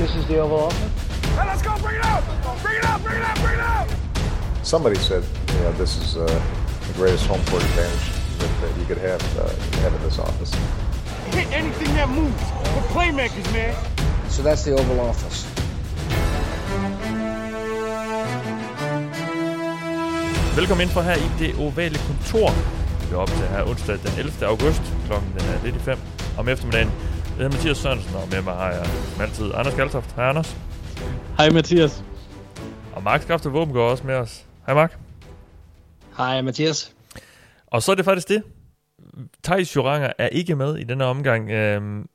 [0.00, 1.36] This is the Oval Office.
[1.36, 1.76] Hey, let's go!
[1.76, 2.24] Bring it out!
[2.62, 3.02] Bring it out!
[3.02, 3.36] Bring it out!
[3.36, 3.86] Bring it out!
[4.62, 5.22] Somebody said,
[5.52, 8.08] you know, this is uh, the greatest home court advantage
[8.38, 9.52] that, that you could have, uh,
[9.82, 10.54] have in this office.
[11.34, 12.32] Hit anything that moves.
[12.72, 13.76] We're playmakers, man.
[14.30, 15.44] So that's the Oval Office.
[20.56, 22.50] Velkommen ind for her i det ovale kontor.
[23.08, 24.46] Vi er op til her onsdag den 11.
[24.46, 24.82] august.
[25.06, 25.98] Klokken den er lidt i fem
[26.38, 27.09] om eftermiddagen.
[27.40, 30.12] Hedder Mathias Sørensen, og med mig har jeg som altid Anders Galtoft.
[30.12, 30.56] Hej Anders.
[31.38, 32.04] Hej Mathias.
[32.92, 34.46] Og Mark Skafte Våben går også med os.
[34.66, 34.98] Hej Mark.
[36.16, 36.94] Hej Mathias.
[37.66, 38.42] Og så er det faktisk det.
[39.44, 41.50] Thijs Joranger er ikke med i denne omgang.
[41.50, 42.06] Øhm,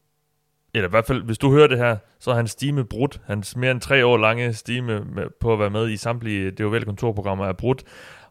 [0.74, 3.22] eller i hvert fald, hvis du hører det her, så er hans stime brudt.
[3.28, 5.06] Hans mere end tre år lange stime
[5.42, 7.84] på at være med i samtlige det kontorprogrammer er brudt.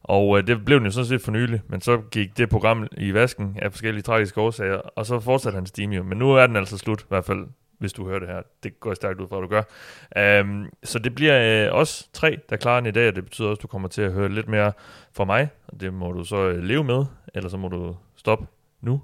[0.05, 2.87] Og øh, det blev den jo sådan set for nylig, men så gik det program
[2.97, 6.03] i vasken af forskellige tragiske årsager, og så fortsatte hans stime jo.
[6.03, 7.47] Men nu er den altså slut, i hvert fald
[7.79, 8.43] hvis du hører det her.
[8.62, 10.41] Det går jeg stærkt ud fra, at du gør.
[10.41, 13.48] Um, så det bliver øh, os tre, der klarer den i dag, og det betyder
[13.48, 14.73] også, at du kommer til at høre lidt mere
[15.12, 15.48] fra mig.
[15.69, 18.47] Og det må du så øh, leve med, eller så må du stoppe
[18.81, 19.03] nu.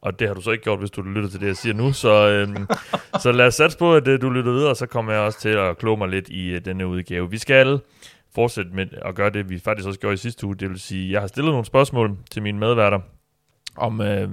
[0.00, 1.92] Og det har du så ikke gjort, hvis du lytter til det, jeg siger nu.
[1.92, 2.66] Så, øhm,
[3.22, 5.40] så lad os satse på, at øh, du lytter videre, og så kommer jeg også
[5.40, 7.30] til at kloge mig lidt i øh, denne udgave.
[7.30, 7.80] Vi skal
[8.34, 10.56] fortsætte med at gøre det, vi faktisk også gjorde i sidste uge.
[10.56, 13.00] Det vil sige, jeg har stillet nogle spørgsmål til mine medværter
[13.76, 14.28] om, øh,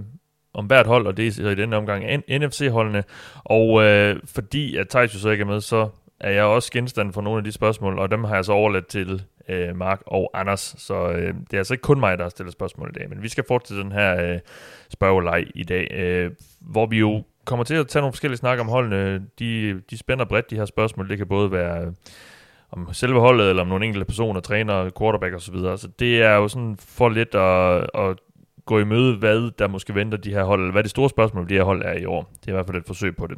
[0.54, 3.04] om hvert hold, og det er i denne omgang NFC-holdene.
[3.44, 7.14] Og øh, fordi at Thijs jo så ikke er med, så er jeg også genstand
[7.14, 10.32] for nogle af de spørgsmål, og dem har jeg så overladt til øh, Mark og
[10.34, 10.76] Anders.
[10.78, 13.24] Så øh, det er altså ikke kun mig, der har stillet spørgsmål i dag, men
[13.24, 14.40] vi skal fortsætte den her øh,
[14.90, 18.68] spørgeleg i dag, øh, hvor vi jo kommer til at tage nogle forskellige snak om
[18.68, 19.26] holdene.
[19.40, 21.10] De, de spænder bredt, de her spørgsmål.
[21.10, 21.92] Det kan både være øh,
[22.72, 25.40] om selve holdet, eller om nogle enkelte personer, træner, quarterback osv.
[25.40, 25.78] Så, videre.
[25.78, 28.18] så det er jo sådan for lidt at, at
[28.66, 31.50] gå i møde, hvad der måske venter de her hold, eller hvad det store spørgsmål
[31.50, 32.32] de her hold er i år.
[32.40, 33.38] Det er i hvert fald et forsøg på det.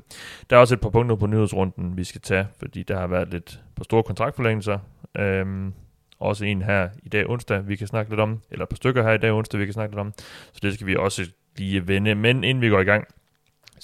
[0.50, 3.32] Der er også et par punkter på nyhedsrunden, vi skal tage, fordi der har været
[3.32, 4.80] lidt på store kontraktforlængelser.
[5.18, 5.74] Øhm,
[6.20, 9.04] også en her i dag onsdag, vi kan snakke lidt om, eller et par stykker
[9.04, 10.14] her i dag onsdag, vi kan snakke lidt om.
[10.52, 12.16] Så det skal vi også lige vende.
[12.16, 13.08] Men inden vi går i gang,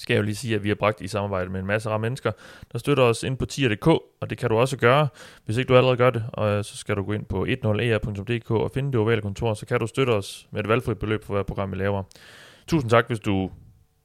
[0.00, 1.98] skal jeg jo lige sige, at vi har bragt i samarbejde med en masse rare
[1.98, 2.32] mennesker,
[2.72, 5.08] der støtter os ind på tier.dk, og det kan du også gøre,
[5.44, 8.54] hvis ikke du allerede gør det, og så skal du gå ind på 10er.dk e
[8.54, 11.34] og finde det ovale kontor, så kan du støtte os med et valgfrit beløb for
[11.34, 12.02] hver program, vi laver.
[12.66, 13.50] Tusind tak, hvis du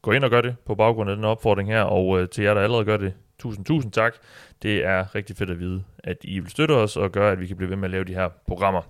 [0.01, 2.53] går ind og gør det på baggrund af den opfordring her, og øh, til jer,
[2.53, 4.15] der allerede gør det, tusind, tusind tak.
[4.63, 7.47] Det er rigtig fedt at vide, at I vil støtte os og gøre, at vi
[7.47, 8.81] kan blive ved med at lave de her programmer.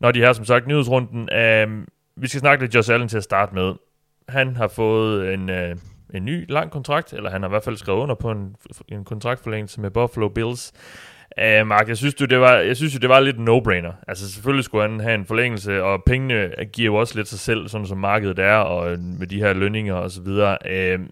[0.00, 1.86] Når de her, som sagt, nyhedsrunden, øh,
[2.16, 3.74] vi skal snakke lidt Josh Allen til at starte med.
[4.28, 5.76] Han har fået en, øh,
[6.14, 8.56] en ny lang kontrakt, eller han har i hvert fald skrevet under på en,
[8.88, 10.72] en kontraktforlængelse med Buffalo Bills.
[11.38, 14.04] Uh, Mark, jeg synes, du, det var, jeg synes jo, det var lidt no-brainer.
[14.08, 17.68] Altså selvfølgelig skulle han have en forlængelse, og pengene giver jo også lidt sig selv,
[17.68, 20.58] sådan som markedet er, og med de her lønninger og så videre.
[20.64, 21.06] Uh,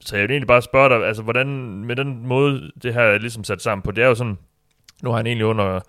[0.00, 1.48] så jeg vil egentlig bare spørge dig, altså hvordan,
[1.84, 4.38] med den måde, det her er ligesom sat sammen på, det er jo sådan,
[5.02, 5.80] nu har han egentlig under,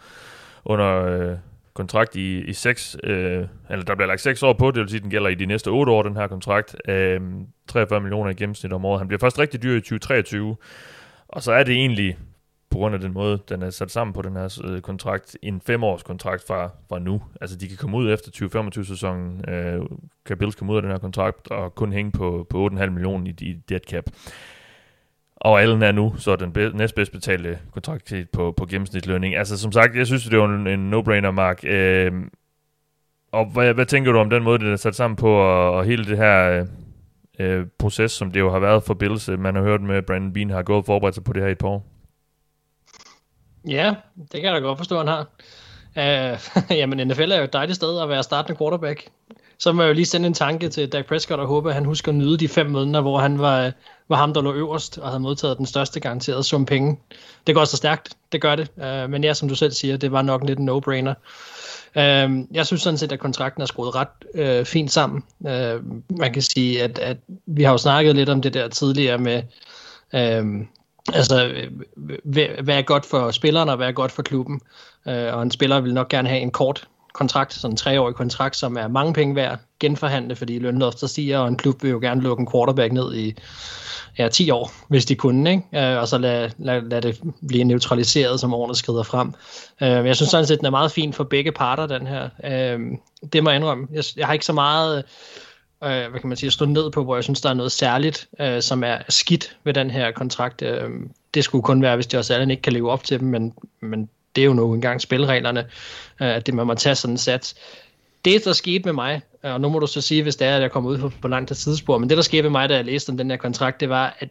[0.66, 1.38] under uh,
[1.80, 4.98] kontrakt i, i seks, øh, eller der bliver lagt seks år på, det vil sige,
[4.98, 6.76] at den gælder i de næste otte år, den her kontrakt.
[6.88, 7.22] Øh,
[7.68, 9.00] 43 millioner i gennemsnit om året.
[9.00, 10.56] Han bliver først rigtig dyr i 2023,
[11.28, 12.18] og så er det egentlig,
[12.70, 15.62] på grund af den måde, den er sat sammen på den her øh, kontrakt, en
[15.62, 17.22] femårs kontrakt fra, fra nu.
[17.42, 19.82] Altså de kan komme ud efter 2025-sæsonen, øh,
[20.26, 23.28] kan Bills komme ud af den her kontrakt, og kun hænge på, på 8,5 millioner
[23.28, 24.04] i, i dead cap.
[25.40, 29.36] Og Allen er nu så den be- næstbedst betalte kontrakt på, på gennemsnitslønning.
[29.36, 31.60] Altså som sagt, jeg synes, det var en, en no-brainer, Mark.
[31.64, 32.12] Øh,
[33.32, 35.86] og hvad, hvad tænker du om den måde, det er sat sammen på, og, og
[35.86, 36.66] hele det her
[37.40, 39.28] øh, øh proces, som det jo har været for Bills?
[39.28, 41.52] Man har hørt med, at Brandon Bean har gået forberedt sig på det her i
[41.52, 41.86] et par år.
[43.68, 45.28] Ja, det kan jeg da godt forstå, han har.
[45.98, 46.40] Øh,
[46.80, 49.10] jamen, NFL er jo et dejligt sted at være startende quarterback.
[49.58, 51.86] Så må jeg jo lige sende en tanke til Dak Prescott og håbe, at han
[51.86, 53.72] husker at nyde de fem måneder, hvor han var,
[54.10, 57.00] var ham, der lå øverst og havde modtaget den største garanterede sum penge.
[57.48, 58.68] Det går så stærkt, det gør det.
[58.76, 61.14] Uh, men ja, som du selv siger, det var nok lidt en no-brainer.
[61.96, 65.24] Uh, jeg synes sådan set, at kontrakten er skruet ret uh, fint sammen.
[65.40, 65.50] Uh,
[66.20, 69.44] man kan sige, at, at vi har jo snakket lidt om det der tidligere med...
[70.14, 70.66] Uh,
[71.14, 71.54] Altså,
[72.64, 74.62] hvad er godt for spilleren, og hvad er godt for klubben?
[75.06, 76.88] og en spiller vil nok gerne have en kort
[77.20, 81.48] kontrakt, sådan en treårig kontrakt, som er mange penge værd, genforhandle, fordi lønloftet stiger, og
[81.48, 83.36] en klub vil jo gerne lukke en quarterback ned i
[84.18, 85.92] ja, 10 år, hvis de kunne, ikke?
[85.92, 89.34] Øh, og så lade, lad, lad det blive neutraliseret, som årene skrider frem.
[89.82, 92.30] Øh, jeg synes sådan set, den er meget fin for begge parter, den her.
[92.44, 92.80] Øh,
[93.34, 93.88] det må jeg indrømme.
[93.94, 95.04] Jeg, jeg har ikke så meget
[95.84, 97.72] øh, hvad kan man sige, at stå ned på, hvor jeg synes, der er noget
[97.72, 100.62] særligt, øh, som er skidt ved den her kontrakt.
[100.62, 100.90] Øh,
[101.34, 104.10] det skulle kun være, hvis også alle ikke kan leve op til dem, men, men
[104.40, 105.60] det er jo nogle engang spilreglerne,
[106.22, 107.56] øh, at det man må tage sådan en sats.
[108.26, 110.56] Det, der skete med mig, øh, og nu må du så sige, hvis det er,
[110.56, 112.76] at jeg kommer ud på, på langt tidsspor, men det, der skete med mig, da
[112.76, 114.30] jeg læste om den her kontrakt, det var, at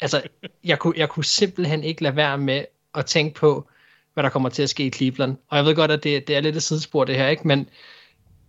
[0.00, 0.22] altså,
[0.64, 3.68] jeg kunne, jeg kunne simpelthen ikke lade være med at tænke på,
[4.14, 5.36] hvad der kommer til at ske i Cleveland.
[5.48, 7.48] Og jeg ved godt, at det, det er lidt et sidespor, det her, ikke?
[7.48, 7.68] Men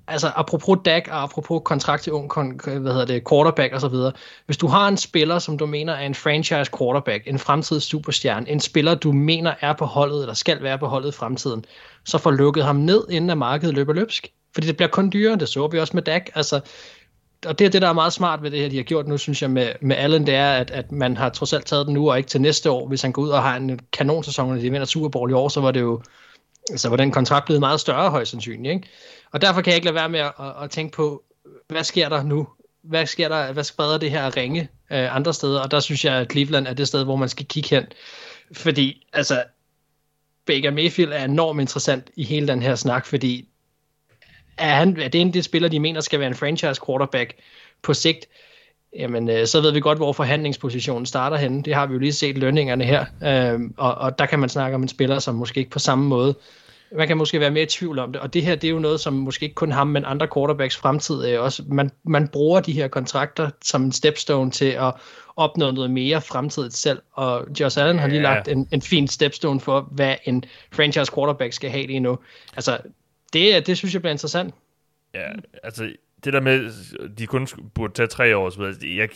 [0.10, 2.34] altså, apropos Dak og apropos kontrakt til ung
[2.64, 4.12] hvad hedder det, quarterback og så videre.
[4.46, 8.50] Hvis du har en spiller, som du mener er en franchise quarterback, en fremtidig superstjerne,
[8.50, 11.66] en spiller, du mener er på holdet, eller skal være på holdet i fremtiden,
[12.06, 14.32] så får lukket ham ned, inden at markedet løber løbsk.
[14.54, 16.30] Fordi det bliver kun dyrere, det så vi også med Dak.
[16.36, 16.62] Altså,
[17.46, 19.18] og det er det, der er meget smart ved det her, de har gjort nu,
[19.18, 21.94] synes jeg, med, med Allen, det er, at, at man har trods alt taget den
[21.94, 22.88] nu, og ikke til næste år.
[22.88, 25.48] Hvis han går ud og har en kanonsæson, og de vinder Super Bowl i år,
[25.48, 26.02] så var det jo,
[26.76, 28.74] så var den kontrakt blevet meget større højst sandsynligt.
[28.74, 28.88] Ikke?
[29.31, 31.24] Og derfor kan jeg ikke lade være med at, at, at tænke på,
[31.68, 32.48] hvad sker der nu?
[32.81, 33.52] Hvad sker der?
[33.54, 34.62] Hvad spreder det her ringe
[34.92, 35.62] øh, andre steder?
[35.62, 37.86] Og der synes jeg, at Cleveland er det sted, hvor man skal kigge hen.
[38.54, 39.44] Fordi, altså,
[40.46, 43.48] Baker Mayfield er enormt interessant i hele den her snak, fordi
[44.58, 47.34] er, han, er det en af de spillere, de mener skal være en franchise quarterback
[47.82, 48.25] på sigt,
[48.96, 51.64] jamen øh, så ved vi godt, hvor forhandlingspositionen starter henne.
[51.64, 54.75] Det har vi jo lige set lønningerne her, øh, og, og der kan man snakke
[54.75, 56.36] om en spiller, som måske ikke på samme måde
[56.91, 58.80] man kan måske være mere i tvivl om det, og det her det er jo
[58.80, 62.59] noget, som måske ikke kun ham, men andre quarterbacks fremtid er også, man, man bruger
[62.59, 64.94] de her kontrakter som en stepstone til at
[65.36, 68.01] opnå noget mere fremtidigt selv, og Josh Allen ja.
[68.01, 72.00] har lige lagt en, en fin stepstone for, hvad en franchise quarterback skal have lige
[72.00, 72.19] nu.
[72.56, 72.77] Altså,
[73.33, 74.53] det, det synes jeg bliver interessant.
[75.13, 75.27] Ja,
[75.63, 75.91] altså,
[76.24, 76.69] det der med,
[77.18, 79.09] de kun burde tage tre år, så jeg,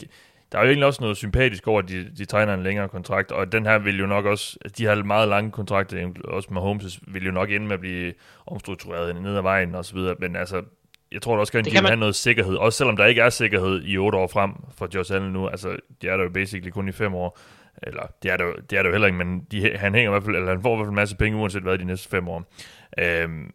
[0.54, 3.32] der er jo egentlig også noget sympatisk over, at de, de tegner en længere kontrakt,
[3.32, 7.00] og den her vil jo nok også, de har meget lange kontrakter, også med Holmes,
[7.08, 8.14] vil jo nok ende med at blive
[8.46, 10.64] omstruktureret ned ad vejen og så videre, men altså,
[11.12, 11.90] jeg tror da også, at de vil man...
[11.90, 15.14] have noget sikkerhed, også selvom der ikke er sikkerhed i otte år frem for Josh
[15.14, 17.40] Allen nu, altså, det er der jo basically kun i fem år,
[17.84, 20.14] eller det er der, det er der jo heller ikke, men de, han hænger i
[20.14, 22.10] hvert fald, eller han får i hvert fald en masse penge, uanset hvad de næste
[22.10, 22.54] fem år.
[23.00, 23.52] Øhm,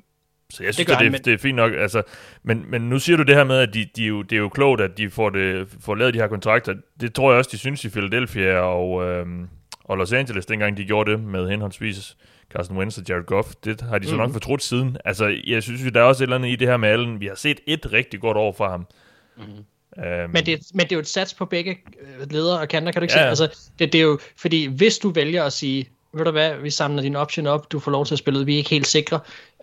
[0.53, 1.21] så jeg synes, det, det, det, men...
[1.25, 1.73] det er fint nok.
[1.73, 2.03] Altså,
[2.43, 4.49] men, men nu siger du det her med, at de, de jo, det er jo
[4.49, 6.75] klogt, at de får, det, får lavet de her kontrakter.
[7.01, 9.49] Det tror jeg også, de synes i Philadelphia og, øhm,
[9.85, 12.17] og Los Angeles, dengang de gjorde det med henholdsvis
[12.53, 13.49] Carson Wentz og Jared Goff.
[13.65, 14.19] Det har de så mm.
[14.19, 14.33] nok mhm.
[14.33, 14.97] fortrudt siden.
[15.05, 17.21] Altså, jeg synes, der er også et eller andet i det her med Allen.
[17.21, 18.87] Vi har set et rigtig godt år fra ham.
[19.37, 19.43] Mm.
[19.97, 22.93] Um, men, det, men det er jo et sats på begge øh, ledere og kanter,
[22.93, 23.19] kan du ikke ja.
[23.19, 23.29] sige?
[23.29, 26.71] Altså, det, det er jo, fordi hvis du vælger at sige, ved du hvad, vi
[26.71, 28.87] samler din option op, du får lov til at spille ud, vi er ikke helt
[28.87, 29.21] sikre.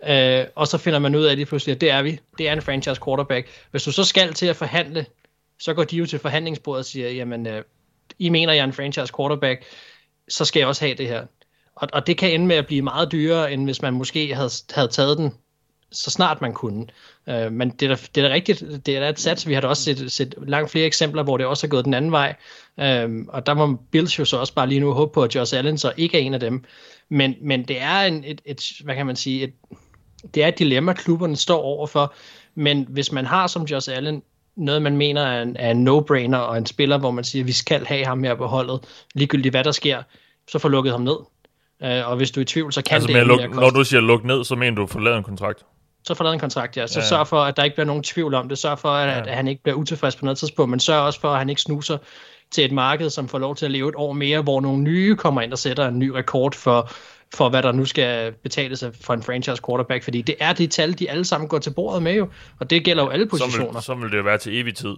[0.08, 2.20] Øh, og så finder man ud af det pludselig, at det er vi.
[2.38, 3.48] Det er en franchise quarterback.
[3.70, 5.06] Hvis du så skal til at forhandle,
[5.58, 7.62] så går de jo til forhandlingsbordet og siger, jamen, øh,
[8.18, 9.64] I mener, jeg er en franchise quarterback,
[10.28, 11.26] så skal jeg også have det her.
[11.74, 14.50] Og, og det kan ende med at blive meget dyrere, end hvis man måske havde,
[14.74, 15.32] havde taget den
[15.92, 16.86] så snart man kunne.
[17.28, 19.48] Øh, men det er, da, det er da rigtigt, det er da et sats.
[19.48, 21.94] Vi har da også set, set langt flere eksempler, hvor det også er gået den
[21.94, 22.34] anden vej.
[22.80, 25.58] Øh, og der må Bills jo så også bare lige nu håbe på, at Josh
[25.58, 26.64] Allen så ikke er en af dem.
[27.08, 29.52] Men, men det er en, et, et, hvad kan man sige, et,
[30.34, 32.14] det er et dilemma, klubberne står overfor.
[32.54, 34.22] Men hvis man har som Josh Allen
[34.56, 37.46] noget, man mener er en, er en no-brainer, og en spiller, hvor man siger, at
[37.46, 38.80] vi skal have ham her på holdet,
[39.14, 40.02] ligegyldigt hvad der sker,
[40.48, 41.16] så får lukket ham ned.
[41.80, 44.00] Uh, og hvis du er i tvivl, så kan altså, det luk, Når du siger
[44.00, 45.64] luk ned, så mener du lavet en kontrakt?
[46.06, 46.86] Så får lavet en kontrakt, ja.
[46.86, 47.06] Så ja.
[47.06, 48.58] sørg for, at der ikke bliver nogen tvivl om det.
[48.58, 49.30] Sørg for, at, ja.
[49.30, 51.60] at han ikke bliver utilfreds på noget tidspunkt, men sørg også for, at han ikke
[51.60, 51.98] snuser
[52.50, 55.16] til et marked, som får lov til at leve et år mere, hvor nogle nye
[55.16, 56.90] kommer ind og sætter en ny rekord for,
[57.34, 60.98] for hvad der nu skal betales for en franchise quarterback, fordi det er de tal,
[60.98, 62.28] de alle sammen går til bordet med jo,
[62.60, 63.66] og det gælder jo alle positioner.
[63.66, 64.96] Så vil, så vil det jo være til evig tid.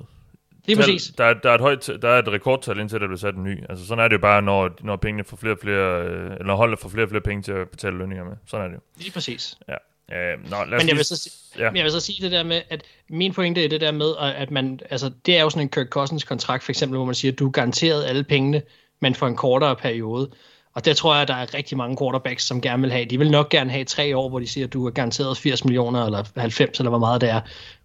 [0.66, 1.12] Det er præcis.
[1.18, 3.64] Der, der, er et højt, der er et rekordtal indtil der bliver sat en ny.
[3.68, 6.44] Altså sådan er det jo bare, når, når pengene får flere og flere, øh, eller
[6.44, 8.32] når holdet får flere og flere penge til at betale lønninger med.
[8.46, 8.80] Sådan er det jo.
[8.96, 9.58] Lige præcis.
[9.68, 9.74] Ja.
[10.12, 11.70] Øh, nå, lad men, jeg vil så, ja.
[11.70, 14.14] men jeg vil så sige det der med, at min pointe er det der med,
[14.18, 17.14] at man, altså det er jo sådan en Kirk Cousins kontrakt for eksempel, hvor man
[17.14, 18.62] siger, at du er garanteret alle pengene,
[19.00, 20.30] men for en kortere periode.
[20.74, 23.04] Og der tror jeg, at der er rigtig mange quarterbacks, som gerne vil have.
[23.04, 25.64] De vil nok gerne have tre år, hvor de siger, at du er garanteret 80
[25.64, 27.40] millioner, eller 90, eller hvor meget det er.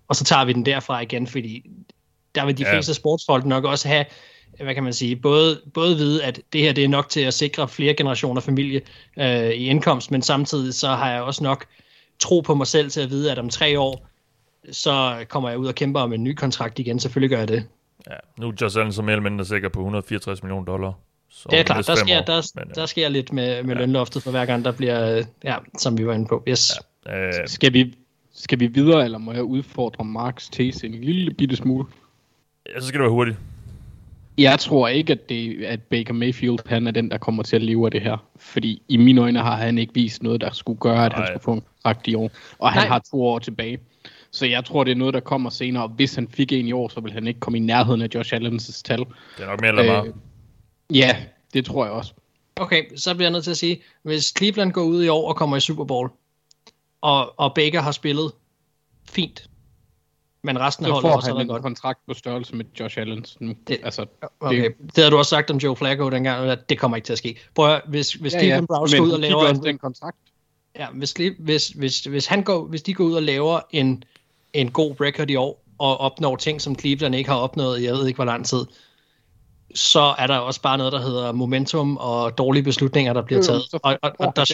[0.08, 1.70] Og så tager vi den derfra igen, fordi
[2.36, 2.74] der vil de ja.
[2.74, 4.06] fleste sportsfolk nok også have,
[4.62, 7.34] hvad kan man sige, både, både vide, at det her det er nok til at
[7.34, 8.82] sikre flere generationer familie
[9.20, 11.66] øh, i indkomst, men samtidig så har jeg også nok
[12.24, 14.08] tro på mig selv til at vide, at om tre år,
[14.72, 17.00] så kommer jeg ud og kæmper om en ny kontrakt igen.
[17.00, 17.66] Selvfølgelig gør jeg det.
[18.10, 20.94] Ja, nu er Josh Allen som mere eller mindre sikker på 164 millioner dollar.
[21.30, 22.82] Så det er klart, der sker, der, men, ja.
[22.82, 23.82] der sker lidt med, med ja.
[23.82, 26.44] lønloftet for hver gang, der bliver, ja, som vi var inde på.
[26.48, 26.72] Yes.
[27.06, 27.28] Ja.
[27.28, 27.96] Øh, skal, vi,
[28.34, 31.86] skal vi videre, eller må jeg udfordre Marks tese en lille bitte smule?
[32.76, 33.38] Ja, så skal det være hurtigt.
[34.38, 37.62] Jeg tror ikke, at, det, at Baker Mayfield han er den, der kommer til at
[37.62, 38.18] leve af det her.
[38.36, 41.20] Fordi i mine øjne har han ikke vist noget, der skulle gøre, at Nej.
[41.20, 42.32] han skulle få en kontrakt i år.
[42.60, 42.88] Og han Nej.
[42.88, 43.80] har to år tilbage.
[44.32, 45.88] Så jeg tror, det er noget, der kommer senere.
[45.88, 48.34] Hvis han fik en i år, så vil han ikke komme i nærheden af Josh
[48.34, 49.00] Allens tal.
[49.00, 49.08] Det
[49.40, 50.08] er nok mere eller meget.
[50.08, 51.16] Øh, ja,
[51.54, 52.14] det tror jeg også.
[52.56, 55.36] Okay, så bliver jeg nødt til at sige, hvis Cleveland går ud i år og
[55.36, 56.10] kommer i Super Bowl,
[57.02, 58.32] og, og Baker har spillet
[59.10, 59.50] fint,
[60.46, 61.62] Men resten af holdet får også han en godt.
[61.62, 63.26] kontrakt på størrelse med Josh Allen.
[63.68, 64.06] Det- altså,
[64.40, 64.70] Okay.
[64.86, 67.18] Det havde du også sagt om Joe Flacco dengang, at det kommer ikke til at
[67.18, 67.40] ske.
[67.56, 70.18] Prøv at, hvis, hvis ja, Cleveland Browns men går ud og laver en, den kontrakt.
[70.80, 74.04] Ja, hvis, hvis, hvis, hvis, han går, hvis de går ud og laver en,
[74.54, 77.94] en god record i år, og opnår ting, som Cleveland ikke har opnået i jeg
[77.94, 78.66] ved ikke hvor lang tid,
[79.76, 83.44] så er der også bare noget, der hedder momentum og dårlige beslutninger, der bliver Jo,
[83.44, 83.62] taget.
[83.74, 84.46] Og, og, og der.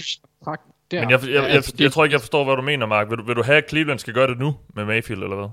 [0.91, 2.85] Men jeg, jeg, jeg, jeg, Altså, det- jeg tror ikke, jeg forstår, hvad du mener,
[2.85, 3.09] Mark.
[3.09, 5.47] Vil du, vil du have, at Cleveland skal gøre det nu med Mayfield, eller hvad?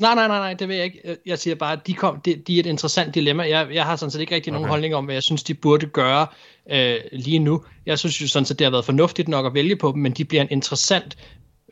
[0.00, 1.16] Nej, nej, nej, nej, det vil jeg ikke.
[1.26, 3.42] Jeg siger bare, at de, kom, de, de er et interessant dilemma.
[3.48, 4.70] Jeg, jeg har sådan set ikke rigtig nogen Okay.
[4.70, 6.26] holdning om, hvad jeg synes, de burde gøre
[6.70, 7.64] øh, lige nu.
[7.86, 10.12] Jeg synes jo sådan set, det har været fornuftigt nok at vælge på dem, men
[10.12, 11.16] de bliver en interessant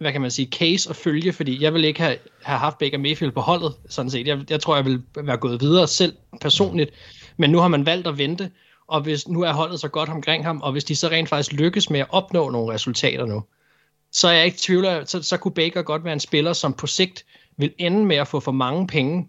[0.00, 2.98] hvad kan man sige, case at følge, fordi jeg vil ikke have, have haft Baker
[2.98, 4.26] Mayfield på holdet, sådan set.
[4.26, 6.90] Jeg, jeg tror, jeg vil være gået videre selv personligt,
[7.36, 8.50] men nu har man valgt at vente,
[8.88, 11.52] og hvis nu er holdet så godt omkring ham, og hvis de så rent faktisk
[11.52, 13.42] lykkes med at opnå nogle resultater nu,
[14.12, 16.86] så er jeg ikke tvivl, så, så kunne Baker godt være en spiller, som på
[16.86, 17.24] sigt
[17.56, 19.28] vil ende med at få for mange penge,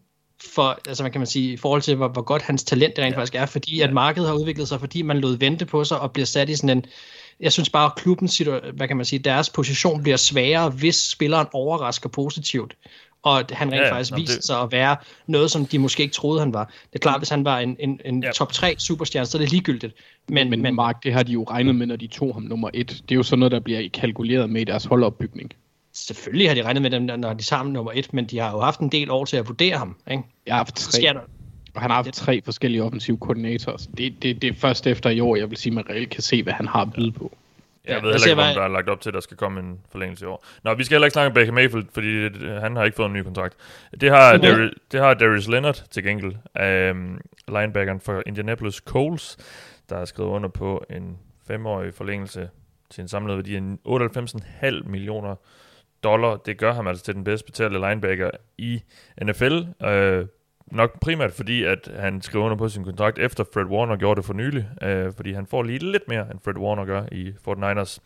[0.56, 3.14] for, altså hvad kan man sige, i forhold til, hvor, hvor godt hans talent rent
[3.14, 3.18] ja.
[3.20, 6.12] faktisk er, fordi at markedet har udviklet sig, fordi man lod vente på sig og
[6.12, 6.86] bliver sat i sådan en,
[7.40, 8.38] jeg synes bare, at klubbens,
[8.74, 12.76] hvad kan man sige, deres position bliver sværere, hvis spilleren overrasker positivt,
[13.24, 13.94] og at han rent Ja, ja, ja.
[13.94, 14.96] faktisk viser det- sig at være
[15.28, 16.66] noget, som de måske ikke troede, han var.
[16.66, 18.32] Det er klart, hvis han var en, en, en Ja.
[18.32, 19.94] top 3 superstjerne, så er det ligegyldigt.
[20.30, 22.70] Men, Men, men Mark, det har de jo regnet med, når de tog ham nummer
[22.74, 22.90] et.
[22.90, 25.52] Det er jo sådan noget, der bliver kalkuleret med i deres holdopbygning.
[25.96, 28.60] Selvfølgelig har de regnet med dem, når de ham nummer et, men de har jo
[28.60, 29.96] haft en del år til at vurdere ham.
[30.12, 30.24] Ikke?
[30.46, 31.20] Jeg har haft tre, der,
[31.76, 33.78] og han har haft tre forskellige offensive koordinatorer.
[33.78, 36.10] Så det, det, det er først efter i år, jeg vil sige, at man reelt
[36.10, 37.32] kan se, hvad han har at byde på.
[37.86, 39.20] Jeg Ja, ved jeg heller ser ikke, om der er lagt op til, at der
[39.20, 40.46] skal komme en forlængelse i år.
[40.64, 43.14] Nå, vi skal heller ikke snakke om Baker Mayfield, fordi han har ikke fået en
[43.14, 43.56] ny kontrakt.
[44.02, 44.38] Det har.
[44.38, 46.36] Darius, det har Darius Leonard til gengæld,
[46.92, 49.38] um, linebackeren for Indianapolis Colts,
[49.90, 52.50] der har skrevet under på en femårig forlængelse
[52.90, 55.36] til en samlet værdi af 98,5 millioner
[56.06, 56.36] dollar.
[56.36, 58.82] Det gør ham altså til den bedst betalte linebacker i
[59.24, 59.58] NFL.
[59.86, 60.28] Uh,
[60.72, 64.26] nok primært fordi, at han skrev under på sin kontrakt efter Fred Warner gjorde det
[64.26, 68.00] for nylig, øh, fordi han får lige lidt mere, end Fred Warner gør i 49ers.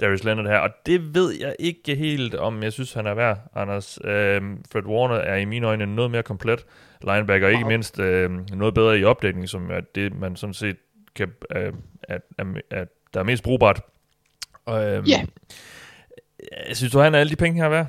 [0.00, 3.38] Darius Leonard her, og det ved jeg ikke helt, om jeg synes, han er værd,
[3.54, 3.98] Anders.
[4.04, 4.42] Øh,
[4.72, 6.64] Fred Warner er i mine øjne noget mere komplet
[7.02, 10.76] linebacker, ikke mindst øh, noget bedre i opdækning, som er det, man sådan set
[11.14, 13.80] kan, øh, at, at, at der er mest brugbart.
[14.64, 15.24] Og, øh, Ja.
[16.68, 17.86] Jeg synes du, han er alle de penge her værd?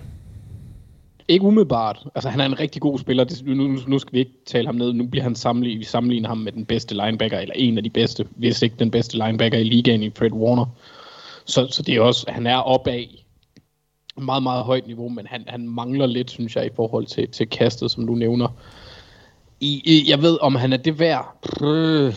[1.28, 2.08] Ikke umiddelbart.
[2.16, 3.24] Altså, han er en rigtig god spiller.
[3.24, 4.94] Det, nu, nu skal vi ikke tale ham ned.
[4.94, 7.90] Nu bliver han sammenlignet, vi sammenligner ham med den bedste linebacker, eller en af de
[7.90, 10.66] bedste, hvis ikke den bedste linebacker i ligaen i Fred Warner.
[11.46, 13.06] Så, så det er også, han er opad
[14.18, 17.50] meget, meget højt niveau, men han, han mangler lidt, synes jeg, i forhold til, til
[17.50, 18.48] kastet, som du nævner.
[19.60, 21.38] I, i, jeg ved, om han er det værd.
[21.62, 22.14] Øh,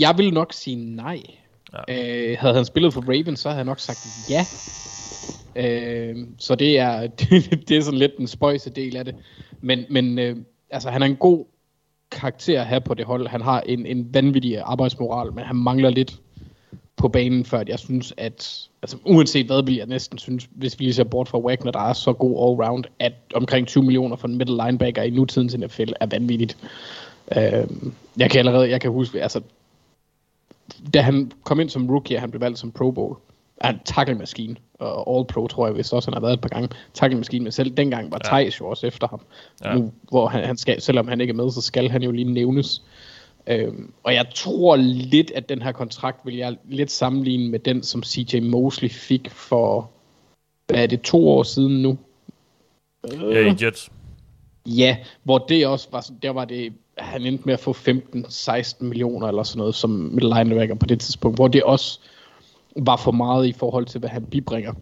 [0.00, 1.22] jeg vil nok sige nej.
[1.72, 2.30] Ja.
[2.30, 4.46] Øh, havde han spillet for Ravens, så havde jeg nok sagt ja.
[5.56, 7.06] Øh, så det er,
[7.68, 9.14] det er sådan lidt en spøjse del af det.
[9.60, 10.36] Men, men øh,
[10.70, 11.44] altså, han er en god
[12.10, 13.28] karakter at have på det hold.
[13.28, 16.20] Han har en, en vanvittig arbejdsmoral, men han mangler lidt
[16.96, 20.78] på banen, før at jeg synes, at altså, uanset hvad, vil jeg næsten synes, hvis
[20.78, 24.16] vi lige ser bort fra Wagner, der er så god all-round, at omkring 20 millioner
[24.16, 26.56] for en middle linebacker i nutidens NFL er vanvittigt.
[27.36, 27.66] Øh,
[28.16, 29.40] jeg kan allerede, jeg kan huske, altså,
[30.94, 33.16] da han kom ind som rookie, og han blev valgt som Pro Bowl,
[33.56, 36.48] er han tackle-maskine, og All Pro tror jeg vist også, han har været et par
[36.48, 38.28] gange, tackle-maskine, men selv dengang var Ja.
[38.28, 39.20] Thijs jo også efter ham.
[39.64, 39.74] Ja.
[39.74, 42.32] Nu, hvor han, han skal, selvom han ikke er med, så skal han jo lige
[42.32, 42.82] nævnes.
[43.46, 47.82] Øhm, og jeg tror lidt, at den her kontrakt vil jeg lidt sammenligne med den,
[47.82, 49.90] som CJ Mosley fik for,
[50.66, 51.98] hvad er det, to år siden nu?
[53.12, 53.90] Ja, i Jets.
[54.66, 59.28] Ja, hvor det også var, der var det, han endte med at få 15-16 millioner
[59.28, 62.00] eller sådan noget som middle linebacker på det tidspunkt, hvor det også
[62.76, 64.72] var for meget i forhold til, hvad han bibringer.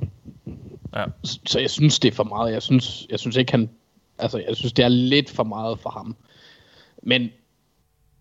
[0.95, 1.05] Ja.
[1.25, 2.53] Så, så jeg synes, det er for meget.
[2.53, 3.71] Jeg synes, jeg synes ikke, han,
[4.19, 6.17] altså, jeg synes, det er lidt for meget for ham.
[7.03, 7.29] Men,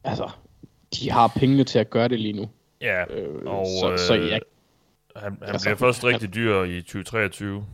[0.03, 0.29] altså,
[0.99, 2.49] de har pengene til at gøre det lige nu.
[2.81, 4.39] Ja, Øh, og så, så øh, jeg,
[5.15, 7.65] han, han altså, bliver først rigtig dyr i 2023.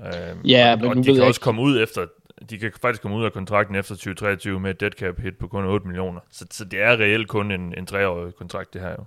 [0.00, 0.10] Øhm,
[0.44, 2.06] Ja, og, men og nu de ved kan jeg også ikke- komme ud efter
[2.50, 5.48] de kan faktisk komme ud af kontrakten efter 2023 med et dead cap hit på
[5.48, 6.20] kun 8 millioner.
[6.30, 9.04] Så, så det er reelt kun en, en treårig kontrakt, det her jo.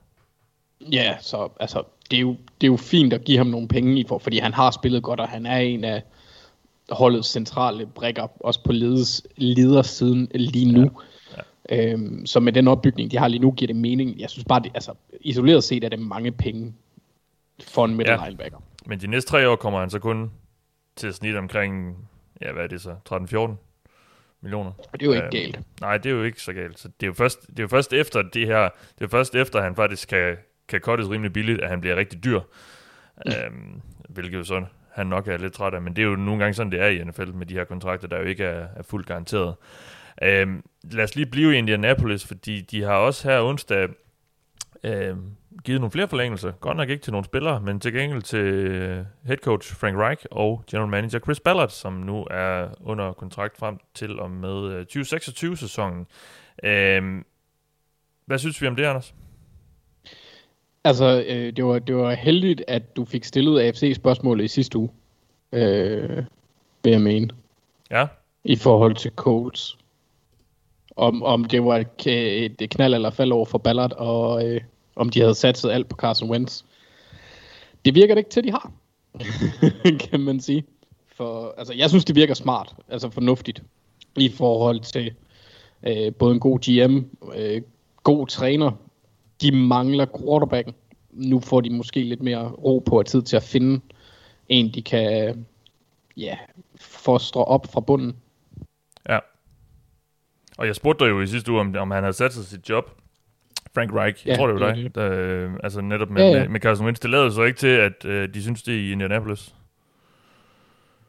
[0.92, 4.00] Ja, så altså, det er, jo, det er jo fint at give ham nogle penge
[4.00, 6.04] i for, fordi han har spillet godt, og han er en af
[6.90, 10.92] holdets centrale brækker, også på ledes, ledersiden lige nu.
[11.38, 11.42] Ja.
[11.70, 11.92] Ja.
[11.92, 14.20] Øhm, så med den opbygning, de har lige nu, giver det mening.
[14.20, 16.74] Jeg synes bare, det, altså, isoleret set er det mange penge
[17.64, 18.22] for en middle Ja.
[18.22, 18.28] ja.
[18.30, 18.58] linebacker.
[18.86, 20.32] Men de næste tre år kommer han så kun
[20.96, 21.98] til at snitte omkring,
[22.46, 23.56] ja hvad er det så, 13-14
[24.42, 24.72] millioner.
[24.94, 25.60] Og det er jo ikke Øhm, galt.
[25.82, 26.80] Nej, det er jo ikke så galt.
[26.80, 28.70] Så det er jo først, det er jo først efter det her,
[29.00, 31.96] det er først efter, at han faktisk kan, kan cuttes rimelig billigt, at han bliver
[31.96, 32.40] rigtig dyr.
[33.28, 35.82] øhm, hvilket jo så han nok er lidt træt af.
[35.82, 38.08] Men det er jo nogle gange sådan, det er i NFL med de her kontrakter,
[38.08, 39.56] der jo ikke er, er fuldt garanteret.
[40.22, 43.90] Øhm, lad os lige blive i Indianapolis, fordi de har også her onsdag
[44.84, 45.16] øh,
[45.64, 46.52] givet nogle flere forlængelser.
[46.52, 50.64] Godt nok ikke til nogle spillere, men til gengæld til head coach Frank Reich og
[50.72, 56.08] general manager Chris Ballard, som nu er under kontrakt frem til og med 2026-sæsonen.
[56.64, 57.24] Øh,
[58.26, 59.14] hvad synes vi om det, Anders?
[60.84, 64.90] Altså, øh, det, var, det var heldigt, at du fik stillet AFC-spørgsmålet i sidste uge,
[65.52, 66.24] øh,
[66.84, 67.30] vil jeg mene.
[67.92, 68.08] Ja.
[68.44, 69.78] I forhold til Colts.
[70.96, 74.62] Om, om det var et, et knald eller fald over for Ballard, og øh,
[74.96, 76.64] om de havde satset alt på Carson Wentz.
[77.86, 78.72] Det virker det ikke til, de har,
[80.10, 80.64] kan man sige.
[81.16, 83.64] For, altså, jeg synes, det virker smart, altså fornuftigt,
[84.18, 85.14] i forhold til
[85.88, 87.62] øh, både en god GM, øh,
[88.04, 88.72] god træner.
[89.42, 90.74] De mangler quarterbacken.
[91.12, 93.82] Nu får de måske lidt mere ro på og tid til at finde
[94.50, 95.46] en, de kan
[96.18, 96.38] ja,
[96.76, 98.16] fostre op fra bunden.
[99.10, 99.20] Ja.
[100.58, 102.70] Og jeg spurgte dig jo i sidste uge, om, om han havde sat sig sit
[102.70, 103.03] job.
[103.76, 106.40] Frank Reich, ja, jeg tror det var dig, der, altså netop med, ja, ja.
[106.40, 107.00] med, med Carson Wentz.
[107.00, 109.56] Det lavede så ikke til, at øh, de synes det er i Indianapolis.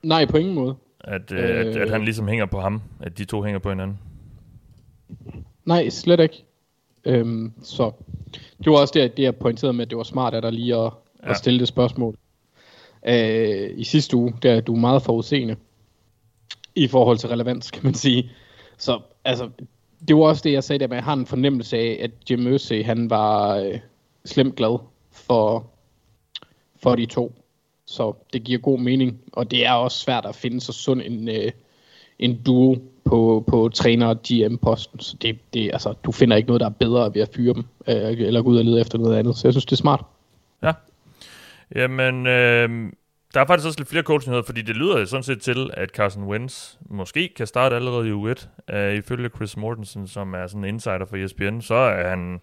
[0.02, 0.76] Nej, på ingen måde.
[1.00, 3.68] At, øh, øh, at, at han ligesom hænger på ham, at de to hænger på
[3.68, 3.98] hinanden.
[5.64, 6.44] Nej, slet ikke.
[7.04, 7.92] Øhm, så
[8.58, 10.76] det var også det, det, jeg pointerede med, at det var smart af dig lige
[10.76, 10.90] at,
[11.22, 11.30] ja.
[11.30, 12.16] at stille det spørgsmål.
[13.08, 15.56] Øh, I sidste uge, der er du meget forudseende
[16.74, 18.30] i forhold til relevans, kan man sige.
[18.78, 19.50] Så altså,
[20.08, 22.10] det var også det, jeg sagde der med, at jeg har en fornemmelse af, at
[22.30, 23.78] Jim Mercy, han var øh,
[24.24, 24.78] slemt glad
[25.12, 25.66] for,
[26.82, 27.34] for de to.
[27.86, 31.28] Så det giver god mening, og det er også svært at finde så sund en,
[31.28, 31.52] øh,
[32.18, 35.00] en duo på, på træner- og GM-posten.
[35.00, 37.64] Så det, det, altså, du finder ikke noget, der er bedre ved at fyre dem,
[37.88, 39.36] øh, eller gå ud og lede efter noget andet.
[39.36, 40.04] Så jeg synes, det er smart.
[40.62, 40.72] Ja.
[41.74, 42.92] Jamen, øh,
[43.34, 46.24] der er faktisk også lidt flere coachingheder, fordi det lyder sådan set til, at Carson
[46.24, 48.46] Wentz måske kan starte allerede i U1.
[48.72, 52.40] Uh, øh, ifølge Chris Mortensen, som er sådan en insider for ESPN, så er han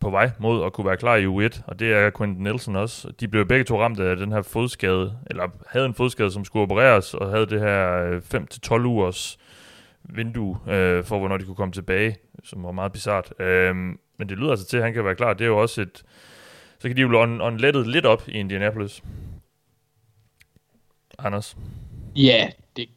[0.00, 3.12] på vej mod at kunne være klar i U1, og det er Quentin Nelson også.
[3.20, 6.62] De blev begge to ramt af den her fodskade, eller havde en fodskade, som skulle
[6.62, 8.22] opereres, og havde det her øh,
[8.66, 9.38] 5-12 ugers
[10.04, 13.32] vindue øh, for, hvornår de kunne komme tilbage, som var meget bizart.
[13.40, 13.74] Øh,
[14.18, 15.32] men det lyder altså til, at han kan være klar.
[15.32, 16.02] Det er jo også et...
[16.78, 19.02] Så kan de jo on, on lettet lidt op i Indianapolis.
[21.24, 21.56] Anders?
[22.16, 22.88] Ja, det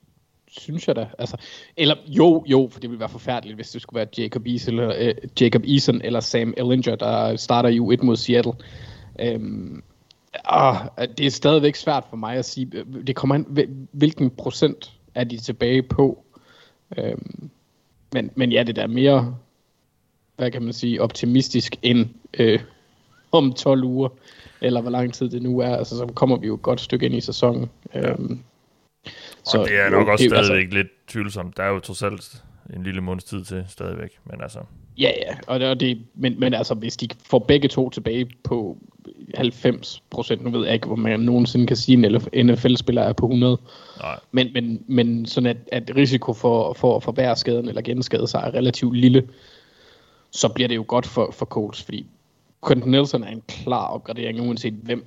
[0.47, 1.07] synes jeg da.
[1.19, 1.37] Altså,
[1.77, 4.95] eller jo, jo, for det ville være forfærdeligt, hvis det skulle være Jacob Eason eller,
[4.99, 8.53] øh, Jacob Eason eller Sam Ellinger, der starter i U1 mod Seattle.
[9.19, 9.83] Øhm,
[10.45, 12.69] ah, det er stadigvæk svært for mig at sige.
[12.73, 16.25] Øh, det kommer an, hvilken procent er de tilbage på.
[16.97, 17.49] Øhm,
[18.13, 19.35] men, men ja, det er mere,
[20.35, 22.09] hvad kan man sige, optimistisk end
[22.39, 22.59] øh,
[23.37, 24.09] om 12 uger
[24.61, 27.05] eller hvor lang tid det nu er, altså, så kommer vi jo et godt stykke
[27.05, 27.69] ind i sæsonen.
[27.93, 28.09] Ja.
[28.09, 28.39] Øhm,
[29.43, 31.57] så, og det er nok jo, også det, stadigvæk altså, lidt tvivlsomt.
[31.57, 32.43] Der er jo trods alt
[32.75, 34.59] en lille måneds tid til stadigvæk, men altså...
[34.97, 38.29] Ja, ja, og det, og det, men, men altså, hvis de får begge to tilbage
[38.43, 38.77] på
[39.35, 43.25] 90 procent, nu ved jeg ikke, hvor man nogensinde kan sige, en NFL-spiller er på
[43.25, 43.57] 100.
[43.99, 44.19] Nej.
[44.31, 48.41] Men, men, men sådan at, at risiko for, for at forværre skaden eller genskade sig
[48.45, 49.27] er relativt lille,
[50.31, 52.05] så bliver det jo godt for, for Colts, fordi
[52.67, 55.05] Quentin Nelson er en klar opgradering, uanset hvem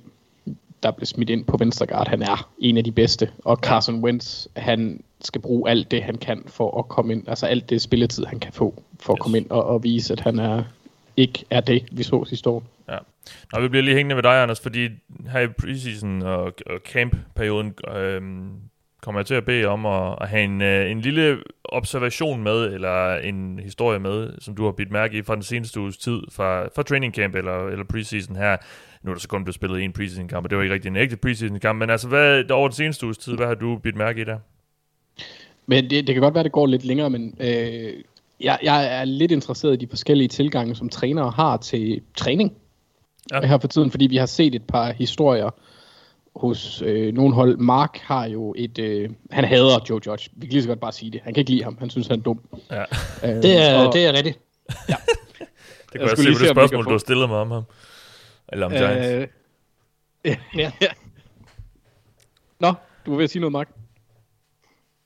[0.83, 2.07] der bliver smidt ind på venstre guard.
[2.07, 3.29] Han er en af de bedste.
[3.45, 7.27] Og Carson Wentz, han skal bruge alt det, han kan for at komme ind.
[7.27, 10.19] Altså alt det spilletid, han kan få for at komme ind og, og vise, at
[10.19, 10.63] han er
[11.17, 12.63] ikke er det, vi så sidste år.
[12.89, 12.97] Ja.
[13.53, 14.87] Nå, vi bliver lige hængende ved dig, Anders, fordi
[15.31, 18.21] her i preseason og, og camp-perioden øh,
[19.01, 22.73] kommer jeg til at bede om at, at have en, øh, en lille observation med,
[22.73, 26.19] eller en historie med, som du har bidt mærke i fra den seneste uges tid,
[26.31, 28.57] fra, fra training camp eller, eller preseason her.
[29.03, 30.89] Nu er der så kun blevet spillet en preseason kamp, og det var ikke rigtig
[30.89, 33.77] en ægte preseason kamp, men altså hvad, over den seneste uges tid, hvad har du
[33.77, 34.37] bidt mærke i der?
[35.65, 37.93] Men det, det kan godt være, det går lidt længere, men øh,
[38.41, 42.53] jeg, jeg er lidt interesseret i de forskellige tilgange, som trænere har til træning
[43.31, 43.47] ja.
[43.47, 45.49] her for tiden, fordi vi har set et par historier,
[46.35, 47.57] hos øh, nogle hold.
[47.57, 48.79] Mark har jo et...
[48.79, 50.29] Øh, han hader Joe Judge.
[50.33, 51.21] Vi kan lige så godt bare sige det.
[51.23, 51.77] Han kan ikke lide ham.
[51.79, 52.41] Han synes, han er dum.
[52.71, 52.81] Ja.
[53.23, 54.39] Øh, det, er, og, det er rigtigt.
[54.89, 54.95] Ja.
[55.91, 57.63] det kan jeg, jeg se på det spørgsmål, du har stillet mig om ham.
[58.51, 59.07] Eller om Giants.
[59.07, 59.27] Øh,
[60.25, 60.35] ja.
[60.55, 60.71] ja.
[62.59, 62.73] Nå,
[63.05, 63.69] du var ved at sige noget, Mark.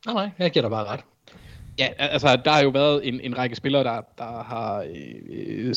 [0.06, 0.30] Nej, nej.
[0.40, 1.00] Jeg giver dig bare ret.
[1.80, 5.76] Ja, altså, der har jo været en, en række spillere, der, der har, øh, jeg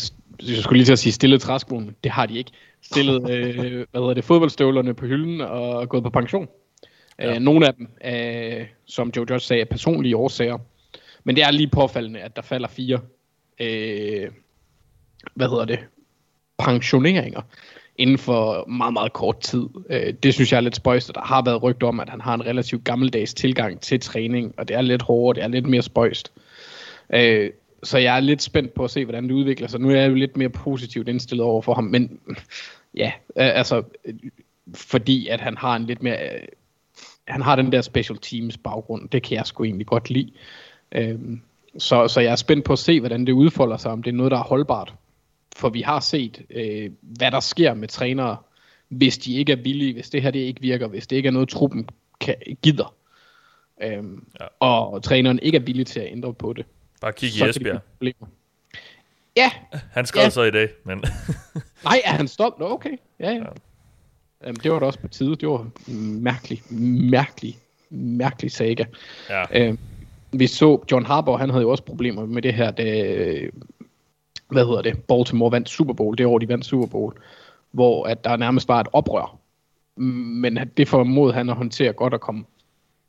[0.62, 1.96] skulle lige til at sige, stillet træskoen.
[2.04, 2.50] Det har de ikke.
[2.90, 6.48] Stillet, øh, hvad hedder det, fodboldstøvlerne på hylden og gået på pension.
[7.18, 7.34] Ja.
[7.34, 10.58] Øh, nogle af dem, øh, som Joe Judge sagde, er personlige årsager.
[11.24, 13.00] Men det er lige påfaldende, at der falder fire,
[13.60, 14.30] øh,
[15.34, 15.78] hvad hedder det,
[16.58, 17.42] pensioneringer
[17.98, 19.68] inden for meget, meget kort tid.
[19.90, 22.20] Øh, det synes jeg er lidt spøjst, og der har været rygter om, at han
[22.20, 25.68] har en relativt gammeldags tilgang til træning, og det er lidt hårdere, det er lidt
[25.68, 26.32] mere spøjst.
[27.14, 27.50] Øh,
[27.86, 29.80] så jeg er lidt spændt på at se, hvordan det udvikler sig.
[29.80, 32.20] Nu er jeg jo lidt mere positivt indstillet over for ham, men
[32.94, 33.82] ja, altså,
[34.74, 36.48] fordi at han har en lidt mere, øh,
[37.28, 40.30] han har den der special teams baggrund, det kan jeg sgu egentlig godt lide.
[40.92, 41.18] Øh,
[41.78, 44.16] så, så jeg er spændt på at se, hvordan det udfolder sig, om det er
[44.16, 44.94] noget, der er holdbart.
[45.56, 48.36] For vi har set, øh, hvad der sker med trænere,
[48.88, 51.32] hvis de ikke er villige, hvis det her det ikke virker, hvis det ikke er
[51.32, 51.88] noget, truppen
[52.20, 52.94] kan, gider.
[53.82, 54.46] Øhm, ja.
[54.60, 56.66] Og træneren ikke er villig til at ændre på det.
[57.00, 57.80] Bare kig i Esbjerg.
[59.36, 59.50] Ja.
[59.92, 60.30] Han skrev ja.
[60.30, 61.04] så i dag, men...
[61.84, 62.60] Nej, er han stoppet?
[62.60, 62.96] Nå, okay.
[63.20, 63.36] Ja, ja.
[63.36, 63.44] ja.
[64.44, 65.36] Jamen, det var da også på tide.
[65.36, 65.66] Det var
[66.20, 66.62] mærkelig,
[67.10, 67.58] mærkelig,
[67.90, 68.84] mærkelig saga.
[69.30, 69.44] Ja.
[69.52, 69.78] Øhm,
[70.32, 72.82] vi så, John Harbaugh, han havde jo også problemer med det her, da,
[74.48, 77.14] hvad hedder det, Baltimore vandt Super Bowl, det år de vandt Super Bowl,
[77.70, 79.38] hvor at der nærmest var et oprør.
[79.96, 82.44] Men det formod han at håndtere godt at komme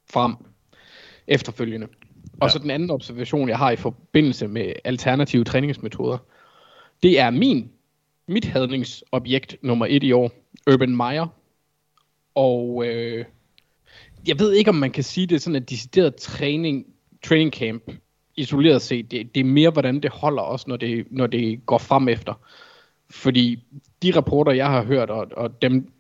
[0.10, 0.36] frem
[1.28, 1.88] efterfølgende.
[2.34, 2.50] Og ja.
[2.50, 6.18] så den anden observation, jeg har i forbindelse med alternative træningsmetoder,
[7.04, 7.72] det er min,
[8.28, 10.32] mit hadningsobjekt nummer et i år,
[10.72, 11.28] Urban Meyer.
[12.36, 13.26] Og øh,
[14.28, 16.86] jeg ved ikke, om man kan sige, det er sådan en decideret træning,
[17.24, 17.84] training camp,
[18.36, 19.12] isoleret set.
[19.12, 22.34] Det, det er mere, hvordan det holder også, når det, når det går frem efter.
[23.10, 23.64] Fordi
[24.04, 25.92] de rapporter, jeg har hørt, og, og dem,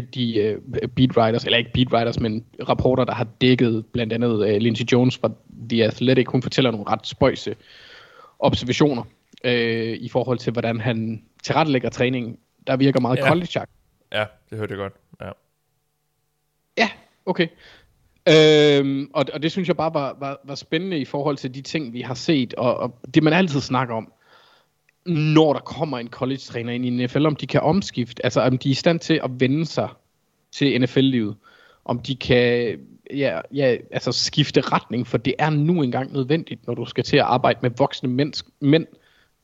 [0.00, 4.54] de uh, beat writers, eller ikke beat writers, men rapporter, der har dækket blandt andet
[4.54, 5.30] uh, Lindsey Jones fra
[5.68, 7.56] The Athletic, hun fortæller nogle ret spøjse
[8.38, 9.02] observationer
[9.44, 9.50] uh,
[9.92, 12.38] i forhold til, hvordan han tilrettelægger træningen.
[12.66, 13.28] Der virker meget ja.
[13.28, 14.08] college -agtigt.
[14.12, 14.92] Ja, det hørte jeg godt.
[15.20, 15.30] Ja,
[16.78, 16.88] ja
[17.26, 17.48] okay.
[18.28, 21.62] Øhm, og, og det synes jeg bare var, var, var spændende i forhold til de
[21.62, 24.12] ting, vi har set, og, og det man altid snakker om,
[25.06, 28.68] når der kommer en college-træner ind i NFL, om de kan omskifte, altså om de
[28.68, 29.88] er i stand til at vende sig
[30.52, 31.36] til NFL-livet,
[31.84, 32.78] om de kan
[33.14, 37.16] ja, ja, altså skifte retning, for det er nu engang nødvendigt, når du skal til
[37.16, 38.86] at arbejde med voksne mennesker, mænd,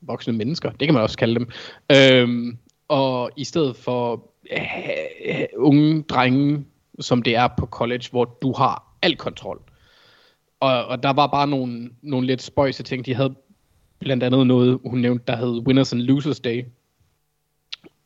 [0.00, 1.48] voksne mennesker, det kan man også kalde dem,
[1.92, 6.64] øhm, og i stedet for øh, unge drenge,
[7.00, 9.60] som det er på college, hvor du har al kontrol.
[10.60, 13.06] Og, og der var bare nogle, nogle lidt spøjse ting.
[13.06, 13.34] De havde
[13.98, 16.64] blandt andet noget, hun nævnte, der hed Winners and Losers Day,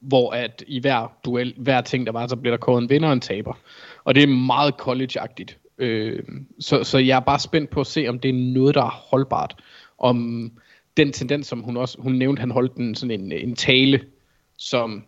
[0.00, 3.08] hvor at i hver duel, hver ting der var, så blev der kåret en vinder
[3.08, 3.58] og en taber.
[4.04, 5.58] Og det er meget college-agtigt.
[5.78, 6.22] Øh,
[6.58, 9.06] så, så jeg er bare spændt på at se, om det er noget, der er
[9.10, 9.62] holdbart.
[9.98, 10.50] Om
[10.96, 14.04] den tendens, som hun også, hun nævnte, han holdt en, sådan en, en tale,
[14.58, 15.04] som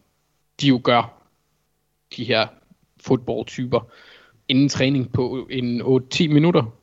[0.61, 1.29] de jo gør,
[2.17, 2.47] de her
[3.01, 3.81] fodboldtyper,
[4.49, 6.75] inden træning på en 8-10 minutter,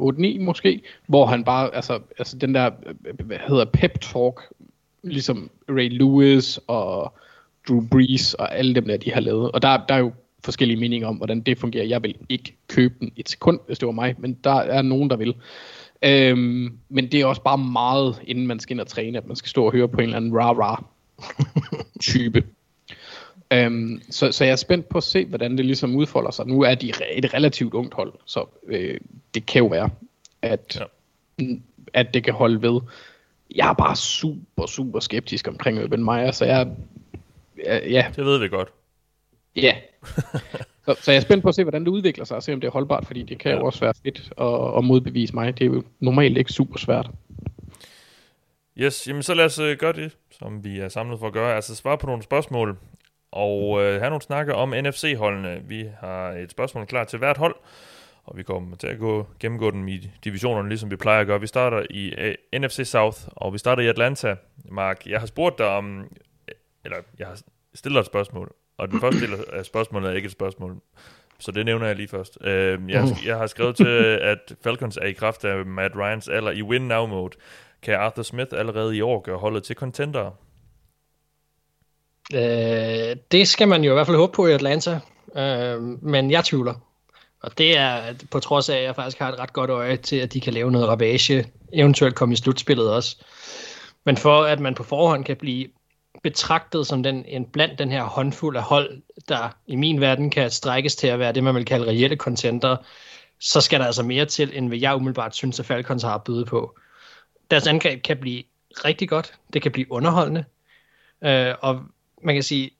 [0.00, 2.70] 8-9 måske, hvor han bare, altså, altså den der,
[3.24, 4.40] hvad hedder pep talk,
[5.02, 7.14] ligesom Ray Lewis og
[7.68, 9.52] Drew Brees og alle dem der, de har lavet.
[9.52, 10.12] Og der, der er jo
[10.44, 11.84] forskellige meninger om, hvordan det fungerer.
[11.84, 15.10] Jeg vil ikke købe den et sekund, hvis det var mig, men der er nogen,
[15.10, 15.34] der vil.
[16.02, 19.36] Øhm, men det er også bare meget, inden man skal ind og træne, at man
[19.36, 20.82] skal stå og høre på en eller anden rah-rah
[22.00, 22.44] type.
[23.52, 26.46] Øhm, så, så jeg er spændt på at se, hvordan det ligesom udfolder sig.
[26.46, 29.00] Nu er de et relativt ungt hold, så øh,
[29.34, 29.90] det kan jo være,
[30.42, 30.82] at,
[31.38, 31.44] ja.
[31.92, 32.80] at det kan holde ved.
[33.54, 36.68] Jeg er bare super, super skeptisk omkring Urban Meyer, så jeg...
[37.66, 38.68] Ja, det ved vi godt.
[39.56, 39.76] Ja.
[40.86, 42.60] så, så jeg er spændt på at se, hvordan det udvikler sig, og se om
[42.60, 43.58] det er holdbart, fordi det kan ja.
[43.58, 45.58] jo også være fedt at, at modbevise mig.
[45.58, 47.10] Det er jo normalt ikke super svært.
[48.78, 51.54] Yes, jamen så lad os uh, gøre det, som vi er samlet for at gøre.
[51.56, 52.78] Altså svare på nogle spørgsmål
[53.32, 55.62] og øh, have nogle snakke om NFC-holdene.
[55.64, 57.56] Vi har et spørgsmål klar til hvert hold,
[58.24, 61.40] og vi kommer til at gå, gennemgå dem i divisionerne, ligesom vi plejer at gøre.
[61.40, 64.36] Vi starter i øh, NFC South, og vi starter i Atlanta.
[64.64, 67.40] Mark, jeg har spurgt dig om, øh, eller jeg har
[67.74, 70.76] stillet dig et spørgsmål, og den første del af spørgsmålet er ikke et spørgsmål,
[71.38, 72.38] så det nævner jeg lige først.
[72.40, 76.50] Øh, jeg, jeg har skrevet til, at Falcons er i kraft af Matt Ryans alder
[76.50, 77.36] i win-now-mode.
[77.82, 80.30] Kan Arthur Smith allerede i år gøre holdet til contender?
[82.34, 85.00] Øh, det skal man jo i hvert fald håbe på i Atlanta,
[85.36, 86.74] øh, men jeg tvivler.
[87.42, 90.16] Og det er på trods af, at jeg faktisk har et ret godt øje til,
[90.16, 93.16] at de kan lave noget ravage, eventuelt komme i slutspillet også.
[94.04, 95.68] Men for at man på forhånd kan blive
[96.22, 100.50] betragtet som den, en blandt den her håndfuld af hold, der i min verden kan
[100.50, 102.76] strækkes til at være det, man vil kalde reelle contenter,
[103.40, 106.24] så skal der altså mere til, end hvad jeg umiddelbart synes, at Falcons har at
[106.24, 106.78] byde på.
[107.50, 108.42] Deres angreb kan blive
[108.84, 110.44] rigtig godt, det kan blive underholdende,
[111.24, 111.80] øh, og
[112.22, 112.70] man kan sige,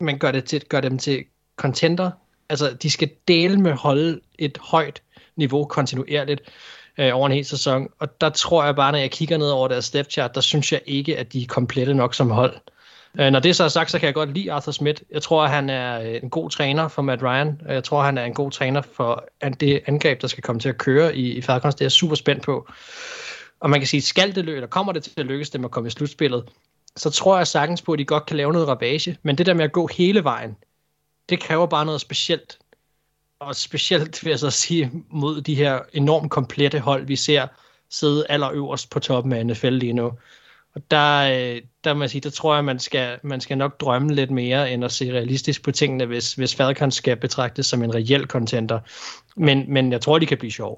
[0.00, 1.24] man gør, det til, gør dem til
[1.56, 2.10] contenter.
[2.48, 5.02] Altså, de skal dele med holde et højt
[5.36, 6.42] niveau kontinuerligt
[6.98, 7.88] øh, over en hel sæson.
[7.98, 10.72] Og der tror jeg bare, når jeg kigger ned over deres step chart, der synes
[10.72, 12.56] jeg ikke, at de er komplette nok som hold.
[13.20, 15.02] Øh, når det så er sagt, så kan jeg godt lide Arthur Smith.
[15.10, 17.60] Jeg tror, han er øh, en god træner for Matt Ryan.
[17.68, 19.28] Jeg tror, han er en god træner for
[19.60, 21.74] det angreb, der skal komme til at køre i, i Falcons.
[21.74, 22.68] Det er jeg super spændt på.
[23.60, 25.70] Og man kan sige, skal det lykkes, eller kommer det til at lykkes dem at
[25.70, 26.44] komme i slutspillet,
[26.96, 29.18] så tror jeg sagtens på, at de godt kan lave noget ravage.
[29.22, 30.56] Men det der med at gå hele vejen,
[31.28, 32.58] det kræver bare noget specielt.
[33.38, 37.46] Og specielt vil jeg så sige, mod de her enormt komplette hold, vi ser
[37.90, 40.12] sidde allerøverst på toppen af NFL lige nu.
[40.74, 43.80] Og der, øh, der må jeg sige, der tror jeg, man skal, man skal nok
[43.80, 47.82] drømme lidt mere, end at se realistisk på tingene, hvis, hvis Falcons skal betragtes som
[47.82, 48.80] en reel contenter.
[49.36, 50.76] Men, men jeg tror, de kan blive sjove.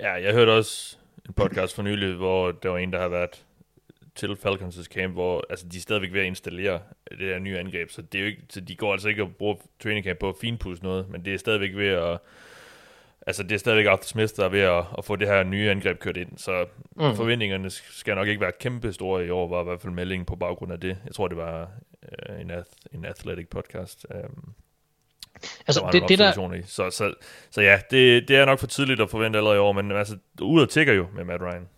[0.00, 0.96] Ja, jeg hørte også
[1.28, 3.42] en podcast for nylig, hvor der var en, der har været
[4.16, 7.90] til Falcons' camp, hvor altså, de er stadigvæk ved at installere det her nye angreb,
[7.90, 10.28] så, det er jo ikke, så de går altså ikke og bruger training camp på
[10.28, 12.18] at finpudse noget, men det er stadigvæk ved at
[13.26, 15.70] altså det er stadigvæk Arthur Smith, der er ved at, at få det her nye
[15.70, 17.16] angreb kørt ind, så mm.
[17.16, 20.36] forventningerne skal nok ikke være kæmpe store i år, var i hvert fald meldingen på
[20.36, 20.98] baggrund af det.
[21.04, 21.70] Jeg tror, det var
[22.02, 24.06] uh, en, ath, en athletic podcast.
[24.14, 24.54] Um,
[25.66, 26.52] altså, der det, det der...
[26.52, 26.62] I.
[26.62, 27.14] Så, så,
[27.50, 30.16] så ja, det, det er nok for tidligt at forvente allerede i år, men altså,
[30.42, 31.68] ud og tigger jo med Matt Ryan.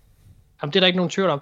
[0.62, 1.40] Jamen, det er der ikke nogen tvivl om.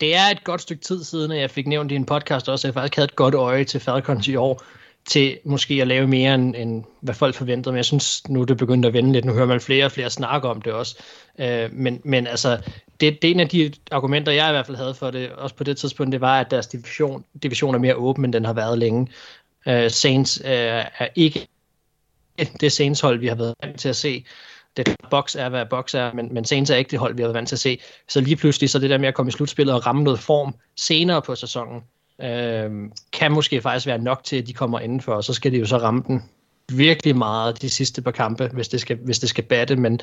[0.00, 2.68] Det er et godt stykke tid siden, at jeg fik nævnt i en podcast også,
[2.68, 4.62] at jeg faktisk havde et godt øje til Falcons i år
[5.04, 7.72] til måske at lave mere end, end hvad folk forventede.
[7.72, 9.24] Men jeg synes, nu er det begyndt at vende lidt.
[9.24, 10.96] Nu hører man flere og flere snakke om det også.
[11.38, 12.60] Øh, men, men altså,
[13.00, 15.54] det, det er en af de argumenter, jeg i hvert fald havde for det, også
[15.54, 18.52] på det tidspunkt, det var, at deres division, division er mere åben, end den har
[18.52, 19.08] været længe.
[19.68, 20.50] Øh, Saints øh,
[20.98, 21.48] er ikke
[22.60, 24.24] det Saints hold, vi har været vant til at se.
[24.76, 27.26] Det box er, hvad box er, men, men Saints er ikke det hold, vi har
[27.26, 27.80] været vant til at se.
[28.08, 30.54] Så lige pludselig, så det der med at komme i slutspillet og ramme noget form
[30.76, 31.80] senere på sæsonen,
[32.22, 32.70] øh,
[33.12, 35.66] kan måske faktisk være nok til, at de kommer indenfor, og så skal de jo
[35.66, 36.22] så ramme den
[36.72, 40.00] virkelig meget de sidste par kampe, hvis det skal, hvis det skal batte, men,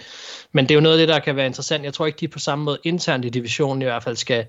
[0.52, 1.84] men det er jo noget af det, der kan være interessant.
[1.84, 4.46] Jeg tror ikke, de på samme måde internt i divisionen i hvert fald skal,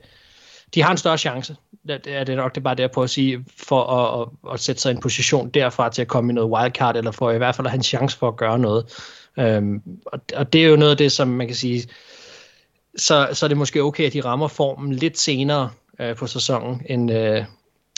[0.74, 1.56] de har en større chance,
[1.88, 4.60] det er det nok det er bare der på at sige, for at, at, at
[4.60, 7.38] sætte sig i en position derfra til at komme i noget wildcard, eller for i
[7.38, 8.84] hvert fald at have en chance for at gøre noget.
[9.38, 11.88] Øhm, og, og det er jo noget af det, som man kan sige,
[12.96, 15.70] så, så er det måske okay, at de rammer formen lidt senere
[16.00, 17.44] øh, på sæsonen, end, øh,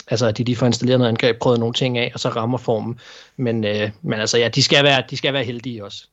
[0.07, 2.57] altså at de lige får installeret noget angreb, prøvet nogle ting af, og så rammer
[2.57, 2.99] formen.
[3.37, 6.07] Men, øh, men altså ja, de skal, være, de skal være heldige også.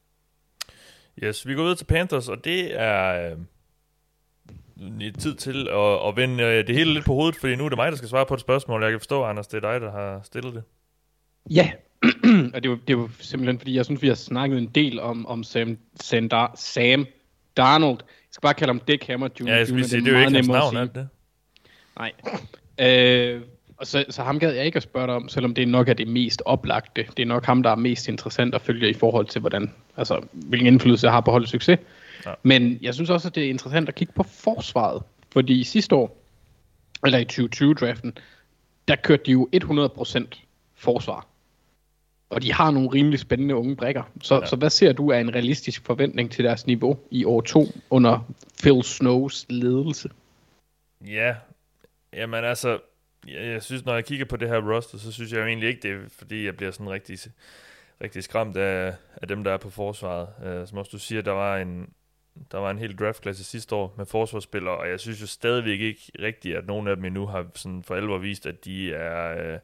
[1.23, 6.45] Yes, vi går videre til Panthers, og det er øh, tid til at, at vende
[6.45, 8.35] øh, det hele lidt på hovedet, fordi nu er det mig, der skal svare på
[8.35, 8.83] et spørgsmål.
[8.83, 10.63] Jeg kan forstå, Anders, det er dig, der har stillet det.
[11.51, 11.71] Ja,
[12.55, 15.27] og det var, det var simpelthen, fordi jeg synes, vi har snakket en del om,
[15.27, 17.07] om Sam, Sam, Dar- Sam
[17.57, 17.99] Darnold.
[18.01, 19.47] Jeg skal bare kalde ham Dick Hammer Jr.
[19.47, 21.09] Ja, jeg skal sige, det er jo ikke hans navn, er det?
[21.99, 22.13] Nej.
[22.81, 23.43] Øh,
[23.77, 25.93] og så, så ham gad jeg ikke at spørge dig om, selvom det nok er
[25.93, 27.07] det mest oplagte.
[27.17, 30.21] Det er nok ham, der er mest interessant at følge i forhold til, hvordan, altså,
[30.33, 31.79] hvilken indflydelse jeg har på holdets succes.
[32.27, 32.33] Ja.
[32.43, 35.03] Men jeg synes også, at det er interessant at kigge på forsvaret.
[35.33, 36.25] Fordi sidste år,
[37.07, 38.19] eller i 2020-draften,
[38.89, 40.25] der kørte de jo 100%
[40.77, 41.27] forsvar.
[42.31, 44.03] Og de har nogle rimelig spændende unge brækker.
[44.23, 44.47] Så, ja.
[44.47, 48.33] så hvad ser du af en realistisk forventning til deres niveau i år 2 under
[48.63, 50.11] Phil Snows ledelse?
[51.07, 51.35] Ja,
[52.13, 52.79] jamen altså,
[53.27, 55.69] jeg, jeg synes, når jeg kigger på det her roster, så synes jeg jo egentlig
[55.69, 57.19] ikke, det er fordi, jeg bliver sådan rigtig,
[58.01, 60.29] rigtig skræmt af, af dem, der er på forsvaret.
[60.63, 61.93] Uh, som også du siger, der var en,
[62.53, 66.13] der var en hel draftklasse sidste år med forsvarsspillere, og jeg synes jo stadigvæk ikke
[66.23, 69.55] rigtigt, at nogen af dem endnu har sådan for alvor vist, at de er...
[69.55, 69.61] Uh,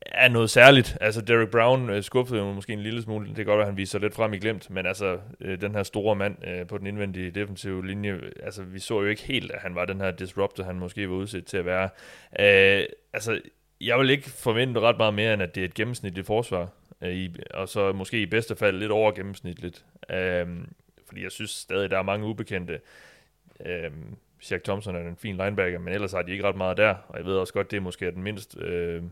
[0.00, 0.98] er noget særligt.
[1.00, 3.28] Altså, Derek Brown øh, skuffede jo måske en lille smule.
[3.28, 5.74] Det kan godt være, at han viser lidt frem i glemt, men altså, øh, den
[5.74, 9.52] her store mand øh, på den indvendige defensive linje, altså, vi så jo ikke helt,
[9.52, 11.88] at han var den her disruptor, han måske var udsat til at være.
[12.40, 13.40] Øh, altså,
[13.80, 16.68] jeg vil ikke forvente ret meget mere, end at det er et gennemsnitligt forsvar,
[17.02, 19.84] øh, i, og så måske i bedste fald lidt over gennemsnitligt.
[20.10, 20.46] Øh,
[21.06, 22.80] fordi jeg synes stadig, der er mange ubekendte.
[23.66, 23.90] Øh,
[24.40, 27.18] Shaq Thompson er en fin linebacker, men ellers har de ikke ret meget der, og
[27.18, 28.58] jeg ved også godt, det er måske den mindst...
[28.58, 29.02] Øh,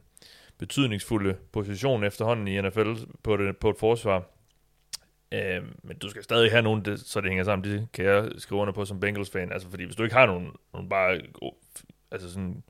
[0.58, 2.92] betydningsfulde position efterhånden i NFL
[3.22, 4.22] på, det, på et forsvar.
[5.32, 7.70] Øh, men du skal stadig have nogen, det, så det hænger sammen.
[7.70, 9.52] Det kan jeg skrive under på som Bengals-fan.
[9.52, 11.20] Altså, fordi hvis du ikke har nogen, nogen bare
[12.10, 12.62] altså sådan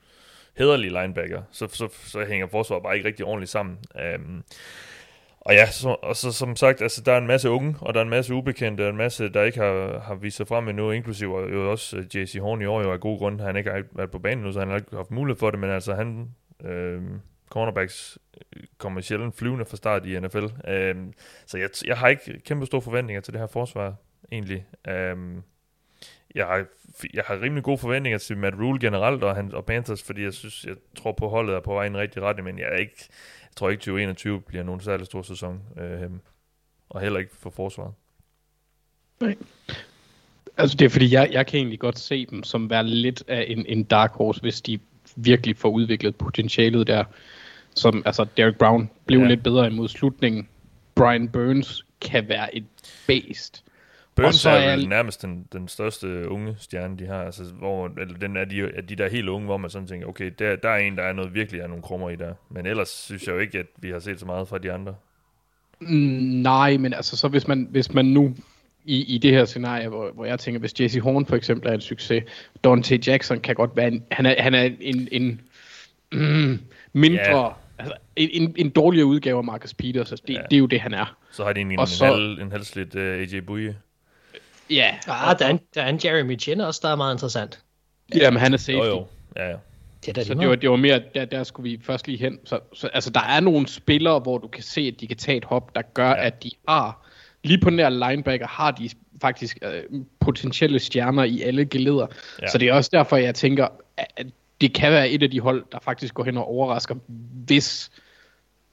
[0.56, 3.78] hederlige linebacker, så, så, så hænger forsvaret bare ikke rigtig ordentligt sammen.
[4.00, 4.18] Øh,
[5.46, 8.00] og ja, så, og så som sagt, altså, der er en masse unge, og der
[8.00, 10.90] er en masse ubekendte, og en masse, der ikke har, har vist sig frem endnu,
[10.90, 13.82] inklusive jo også øh, JC Horn i år, jo af god grund, han ikke har
[13.92, 16.28] været på banen nu, så han har ikke haft mulighed for det, men altså han,
[16.64, 17.02] øh,
[17.48, 18.18] cornerbacks
[18.56, 20.46] øh, kommer sjældent flyvende fra start i NFL.
[20.68, 21.12] Øhm,
[21.46, 23.94] så jeg, jeg har ikke kæmpe store forventninger til det her forsvar,
[24.32, 24.66] egentlig.
[24.88, 25.42] Øhm,
[26.34, 26.66] jeg har,
[27.14, 30.34] jeg har rimelig gode forventninger til Matt Rule generelt og, han, og Panthers, fordi jeg
[30.34, 32.76] synes, jeg tror på holdet er på vej i en rigtig retning, men jeg, er
[32.76, 33.08] ikke,
[33.42, 35.62] jeg tror ikke 2021 bliver nogen særlig stor sæson.
[35.80, 36.20] Øhm,
[36.88, 37.92] og heller ikke for forsvaret.
[39.20, 39.36] Nej.
[40.56, 43.44] Altså det er fordi, jeg, jeg kan egentlig godt se dem som være lidt af
[43.48, 44.78] en, en dark horse, hvis de
[45.16, 47.04] virkelig får udviklet potentialet der.
[47.76, 49.26] Som, altså, Derek Brown blev ja.
[49.26, 50.48] lidt bedre imod slutningen.
[50.94, 52.64] Brian Burns kan være et
[53.06, 53.62] based.
[54.14, 57.22] Burns er, er vel nærmest den, den største unge stjerne, de har.
[57.22, 60.06] Altså, hvor, eller den er de, er de der helt unge, hvor man sådan tænker,
[60.06, 62.34] okay, der, der er en, der er noget virkelig er nogle krummer i der.
[62.50, 64.94] Men ellers synes jeg jo ikke, at vi har set så meget fra de andre.
[65.80, 65.88] Mm,
[66.42, 68.34] nej, men altså, så hvis man, hvis man nu
[68.84, 71.74] i, i det her scenarie, hvor, hvor jeg tænker, hvis Jesse Horn for eksempel er
[71.74, 72.24] en succes,
[72.64, 75.40] Dante Jackson kan godt være en, han er, han er en, en
[76.12, 76.60] mm,
[76.92, 77.52] mindre, yeah.
[77.78, 80.44] Altså, en, en, dårligere udgave af Marcus Peters, altså, det, yeah.
[80.50, 81.16] det er jo det, han er.
[81.30, 83.76] Så har de en, en, så, halv, en halvsligt uh, øh, AJ Bouye.
[84.70, 84.94] Ja.
[85.06, 87.60] Ah, der er, en, der er en Jeremy Chin også, der er meget interessant.
[88.14, 88.78] Ja, men han er safety.
[88.78, 89.06] Jo, jo.
[89.36, 89.56] Ja, ja.
[90.06, 92.38] Det er så det var, det var mere, der, der skulle vi først lige hen.
[92.44, 95.36] Så, så, altså, der er nogle spillere, hvor du kan se, at de kan tage
[95.36, 96.26] et hop, der gør, ja.
[96.26, 97.06] at de har,
[97.44, 99.82] lige på den her linebacker, har de faktisk øh,
[100.20, 102.06] potentielle stjerner i alle geleder.
[102.42, 102.48] Ja.
[102.48, 103.68] Så det er også derfor, jeg tænker,
[104.16, 104.26] at
[104.60, 106.94] det kan være et af de hold, der faktisk går hen og overrasker,
[107.46, 107.90] hvis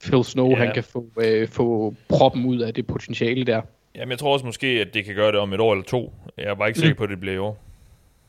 [0.02, 0.56] Phil Snow ja.
[0.56, 3.62] han kan få, øh, få proppen ud af det potentiale der.
[3.94, 6.12] Jamen, jeg tror også måske, at det kan gøre det om et år eller to.
[6.36, 6.98] Jeg er bare ikke sikker mm.
[6.98, 7.64] på, at det bliver i år.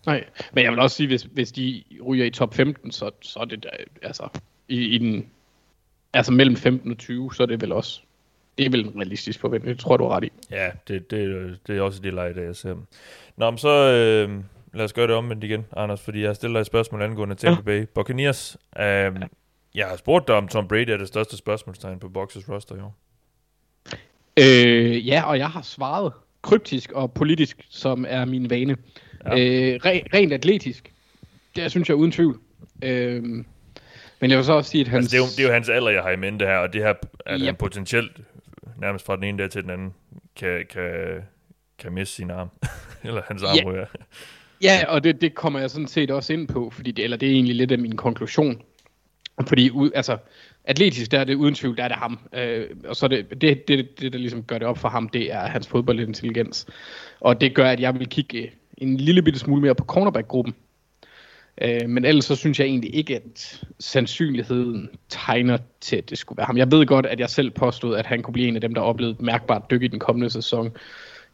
[0.06, 3.40] Nej, men jeg vil også sige, hvis, hvis de ryger i top 15, så, så
[3.40, 3.70] er det der,
[4.02, 4.28] altså,
[4.68, 5.30] i, i den,
[6.14, 8.02] altså mellem 15 og 20, så er det vel også,
[8.58, 10.32] det er vel en realistisk forventning, det tror du er ret i.
[10.52, 12.76] Ja, det, det, det er også det leje, der jeg ser.
[13.38, 14.44] Nå, men så øh,
[14.76, 17.72] lad os gøre det omvendt igen, Anders, fordi jeg stiller dig et spørgsmål angående Tampa
[17.72, 17.80] ja.
[17.80, 18.58] Bay Buccaneers.
[18.80, 19.10] Øh, ja.
[19.76, 22.80] Jeg har spurgt dig, om Tom Brady er det største spørgsmålstegn på Boxers roster i
[22.80, 22.98] år.
[24.40, 28.78] Øh, ja, og jeg har svaret kryptisk og politisk, som er min vane.
[29.26, 29.32] Ja.
[29.32, 30.94] Øh, re, rent atletisk,
[31.56, 32.40] det synes jeg uden tvivl.
[32.84, 33.24] Øh,
[34.20, 35.04] men jeg vil så også sige, at hans...
[35.04, 36.74] Altså, det, er jo, det er jo hans alder, jeg har i mente her, og
[36.74, 36.94] det her,
[37.26, 37.46] at yep.
[37.46, 38.12] han potentielt,
[38.78, 39.94] nærmest fra den ene dag til den anden,
[40.36, 41.22] kan, kan,
[41.80, 42.50] kan miste sin arm.
[43.04, 43.86] eller hans arm ja.
[44.62, 47.30] Ja, og det, det kommer jeg sådan set også ind på, fordi det, eller det
[47.30, 48.62] er egentlig lidt af min konklusion.
[49.48, 50.18] Fordi altså,
[50.64, 52.20] atletisk, der er det uden tvivl, der er det ham.
[52.34, 55.34] Øh, og så det, det, det, det, der ligesom gør det op for ham, det
[55.34, 56.68] er hans fodboldintelligens.
[57.20, 60.56] Og det gør, at jeg vil kigge en lille bitte smule mere på cornerback-gruppen.
[61.62, 66.38] Øh, men ellers så synes jeg egentlig ikke, at sandsynligheden tegner til, at det skulle
[66.38, 66.58] være ham.
[66.58, 68.82] Jeg ved godt, at jeg selv påstod, at han kunne blive en af dem, der
[68.82, 70.72] oplevede mærkbart dyk i den kommende sæson.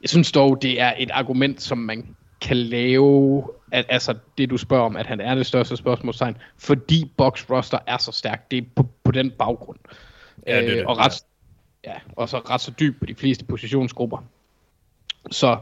[0.01, 4.57] Jeg synes dog, det er et argument, som man kan lave, at, altså det du
[4.57, 8.51] spørger om, at han er det største spørgsmålstegn, fordi box roster er så stærk.
[8.51, 9.77] Det er på, på den baggrund.
[10.47, 10.79] Ja, det er det.
[10.79, 11.23] Øh, og, ret,
[11.85, 14.17] ja, og så ret så dyb på de fleste positionsgrupper.
[15.31, 15.57] Så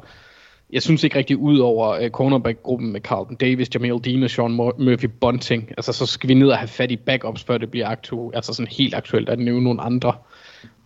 [0.70, 4.52] jeg synes ikke rigtig ud over uh, cornerback-gruppen med Carlton Davis, Jamil Dean og Sean
[4.52, 5.70] Murphy Bunting.
[5.78, 8.54] Altså så skal vi ned og have fat i backups, før det bliver aktuelt, altså
[8.54, 10.14] sådan helt aktuelt at nævne nogle andre.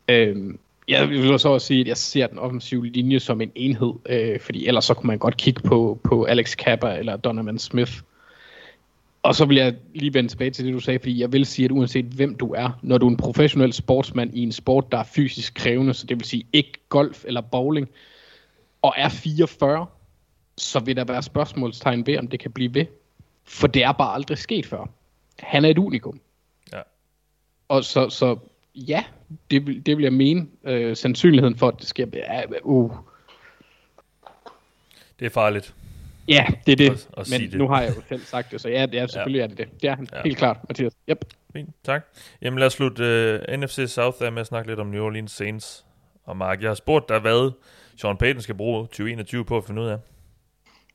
[0.08, 3.94] Øhm, jeg vil så også sige, at jeg ser den offensive linje som en enhed,
[4.06, 8.02] øh, fordi ellers så kunne man godt kigge på, på Alex Kappa eller Donovan Smith.
[9.24, 11.66] Og så vil jeg lige vende tilbage til det, du sagde, fordi jeg vil sige,
[11.66, 14.98] at uanset hvem du er, når du er en professionel sportsmand i en sport, der
[14.98, 17.90] er fysisk krævende, så det vil sige ikke golf eller bowling,
[18.82, 19.86] og er 44,
[20.58, 22.86] så vil der være spørgsmålstegn ved, om det kan blive ved.
[23.44, 24.90] For det er bare aldrig sket før.
[25.40, 26.20] Han er et unikum.
[26.74, 26.82] Ja.
[27.68, 28.38] Og så, så
[28.76, 29.04] ja,
[29.52, 30.48] det, vil, det vil jeg mene.
[30.64, 32.92] Øh, sandsynligheden for, at det sker, er, uh.
[35.20, 35.74] Det er farligt.
[36.28, 36.92] Ja, det er det.
[36.92, 37.58] At, at Men det.
[37.58, 39.44] nu har jeg jo selv sagt det, så ja, det er, selvfølgelig ja.
[39.44, 39.82] er det det.
[39.82, 40.08] Det er han.
[40.14, 40.22] Ja.
[40.24, 40.94] Helt klart, Mathias.
[41.10, 41.26] Yep.
[41.54, 42.06] Fint, tak.
[42.42, 45.32] Jamen lad os slutte uh, NFC South af med at snakke lidt om New Orleans
[45.32, 45.86] Saints.
[46.26, 47.52] Og Mark, jeg har spurgt dig, hvad
[47.98, 49.98] Sean Payton skal bruge 2021 på at finde ud af.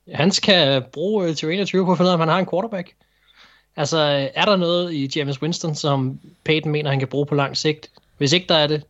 [0.06, 2.94] Ja, han skal bruge 2021 på at finde ud af, om han har en quarterback.
[3.76, 7.56] Altså, er der noget i James Winston, som Peyton mener, han kan bruge på lang
[7.56, 7.90] sigt?
[8.18, 8.82] Hvis ikke der er det,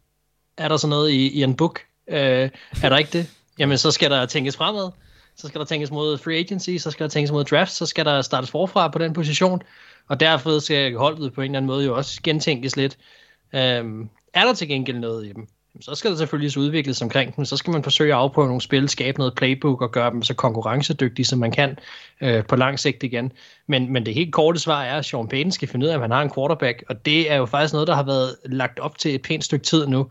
[0.57, 1.81] er der så noget i, i en book?
[2.09, 2.51] Øh,
[2.83, 3.31] er der ikke det?
[3.59, 4.91] Jamen, så skal der tænkes fremad.
[5.37, 8.05] Så skal der tænkes mod free agency, så skal der tænkes mod draft, så skal
[8.05, 9.63] der startes forfra på den position.
[10.09, 12.99] Og derfor skal holdet på en eller anden måde jo også gentænkes lidt.
[13.53, 13.85] Øh,
[14.35, 15.49] er der til gengæld noget i dem?
[15.81, 17.45] Så skal der selvfølgelig udvikles omkring dem.
[17.45, 20.35] Så skal man forsøge at afprøve nogle spil, skabe noget playbook og gøre dem så
[20.35, 21.79] konkurrencedygtige, som man kan
[22.21, 23.33] øh, på lang sigt igen.
[23.67, 26.01] Men, men det helt korte svar er, at Sean Payton skal finde ud af, at
[26.01, 28.99] han har en quarterback, og det er jo faktisk noget, der har været lagt op
[28.99, 30.11] til et pænt stykke tid nu.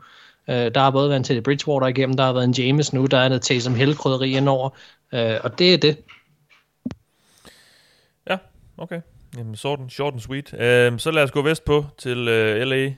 [0.49, 3.05] Øh, der har både været en Teddy Bridgewater igennem, der har været en James nu,
[3.05, 4.69] der er en Taysom Hill-krydderi indover,
[5.13, 5.97] øh, og det er det.
[8.29, 8.37] Ja,
[8.77, 9.01] okay.
[9.37, 10.53] Jamen, short and, short and sweet.
[10.53, 12.93] Øh, så lad os gå vest på til øh, LA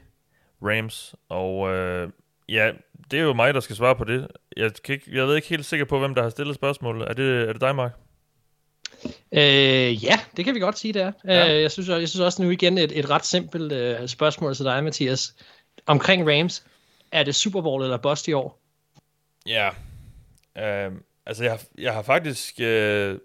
[0.61, 2.09] Rams, og Øh
[2.51, 2.71] Ja,
[3.11, 4.27] det er jo mig, der skal svare på det.
[4.57, 7.09] Jeg, kan ikke, jeg ved ikke helt sikker på, hvem der har stillet spørgsmålet.
[7.09, 7.91] Er det, er det dig, Mark?
[9.31, 11.11] Øh, ja, det kan vi godt sige, det er.
[11.25, 11.55] Ja.
[11.55, 14.65] Øh, jeg, synes, jeg synes også nu igen et, et ret simpelt øh, spørgsmål til
[14.65, 15.35] dig, Mathias.
[15.85, 16.65] Omkring Rams,
[17.11, 18.61] er det Super Bowl eller bust i år?
[19.45, 19.69] Ja,
[20.57, 20.91] øh,
[21.25, 23.17] altså jeg, jeg har faktisk øh,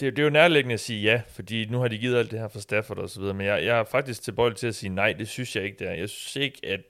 [0.00, 2.38] det, det er jo nærliggende at sige ja, fordi nu har de givet alt det
[2.38, 4.90] her for Stafford og så videre, men jeg, jeg er faktisk tilbøjelig til at sige
[4.90, 5.92] nej, det synes jeg ikke, det er.
[5.92, 6.80] Jeg synes ikke, at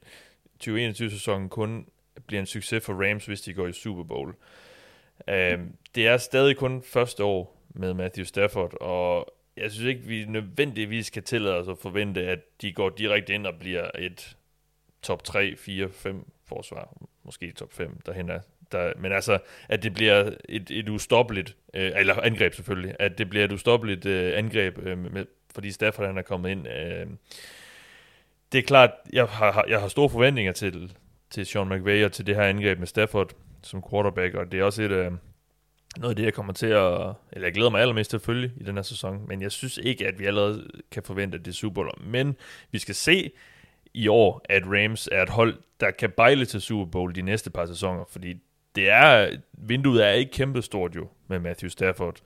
[0.65, 1.87] 2021-sæsonen kun
[2.27, 4.29] bliver en succes for Rams, hvis de går i Super Bowl.
[5.29, 5.61] Uh,
[5.95, 11.11] det er stadig kun første år med Matthew Stafford, og jeg synes ikke, vi nødvendigvis
[11.11, 14.37] kan tillade os at forvente, at de går direkte ind og bliver et
[15.03, 18.41] top 3, 4, 5 forsvar, måske top 5 derhen er.
[18.73, 19.39] Der, men altså,
[19.69, 24.07] at det bliver et, et ustoppeligt, øh, eller angreb selvfølgelig, at det bliver et ustoppeligt
[24.07, 26.69] øh, angreb, øh, med, fordi Stafford han er kommet ind.
[26.69, 27.07] Øh,
[28.53, 30.97] det er klart, jeg har, jeg har store forventninger til,
[31.31, 33.33] til Sean McVay og til det her angreb med Stafford
[33.63, 35.13] som quarterback, og det er også et, øh,
[35.97, 37.13] noget af det, jeg kommer til at...
[37.33, 40.07] Eller jeg glæder mig allermest til følge i den her sæson, men jeg synes ikke,
[40.07, 41.91] at vi allerede kan forvente, at det er Super Bowl.
[42.01, 42.37] Men
[42.73, 43.31] vi skal se
[43.95, 47.51] i år, at Rams er et hold, der kan bejle til Super Bowl de næste
[47.51, 48.35] par sæsoner, fordi
[48.75, 52.17] det er, vinduet er ikke kæmpestort jo med Matthew Stafford.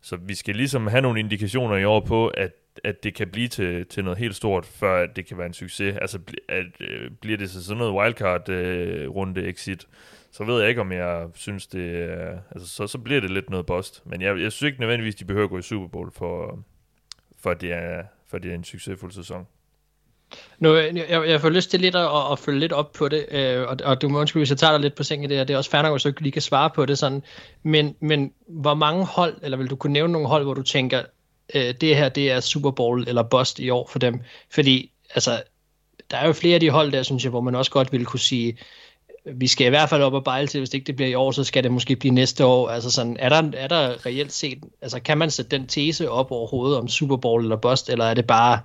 [0.00, 2.52] Så vi skal ligesom have nogle indikationer i år på, at,
[2.84, 5.96] at det kan blive til, til noget helt stort, før det kan være en succes.
[6.00, 6.18] Altså
[6.48, 9.86] at, øh, bliver det så sådan noget wildcard-runde øh, exit,
[10.32, 12.08] så ved jeg ikke, om jeg synes det
[12.50, 14.02] altså så, så bliver det lidt noget bust.
[14.06, 16.58] Men jeg, jeg synes ikke nødvendigvis, de behøver at gå i Super Bowl, for,
[17.38, 19.40] for, det, er, for det er en succesfuld sæson.
[19.40, 19.46] Øh,
[20.58, 23.68] nu, jeg, jeg får lyst til lidt at, at følge lidt op på det, øh,
[23.68, 25.54] og, og du må undskylde, hvis jeg tager dig lidt på sengen i det det
[25.54, 27.22] er også færdigt, hvis du ikke lige kan svare på det sådan,
[27.62, 31.02] men, men hvor mange hold, eller vil du kunne nævne nogle hold, hvor du tænker,
[31.54, 34.20] øh, det her, det er Super Bowl eller bust i år for dem,
[34.50, 35.42] fordi, altså,
[36.10, 38.06] der er jo flere af de hold der, synes jeg, hvor man også godt ville
[38.06, 38.58] kunne sige,
[39.32, 41.14] vi skal i hvert fald op og bejle til, hvis det ikke det bliver i
[41.14, 42.68] år, så skal det måske blive næste år.
[42.68, 46.32] Altså sådan, er der, er der reelt set, altså kan man sætte den tese op
[46.32, 48.60] overhovedet om Super Bowl eller bust, eller er det bare,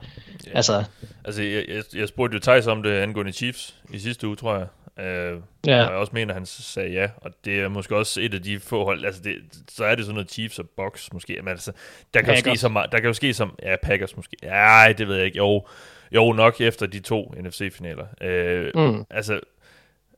[0.46, 0.52] ja.
[0.54, 0.84] altså...
[1.26, 4.56] Altså, jeg, jeg, jeg spurgte jo Thijs om det angående Chiefs i sidste uge, tror
[4.56, 4.68] jeg.
[4.98, 5.36] Uh, ja.
[5.66, 8.60] Og jeg også mener, han sagde ja, og det er måske også et af de
[8.60, 9.36] få hold, altså det,
[9.70, 11.72] så er det sådan noget Chiefs og Box måske, men altså,
[12.14, 12.46] der kan Packers.
[12.46, 15.16] jo ske så meget, der kan jo ske som, ja, Packers måske, ja, det ved
[15.16, 15.66] jeg ikke, jo,
[16.12, 18.06] jo nok efter de to NFC-finaler.
[18.76, 19.06] Uh, mm.
[19.10, 19.40] Altså,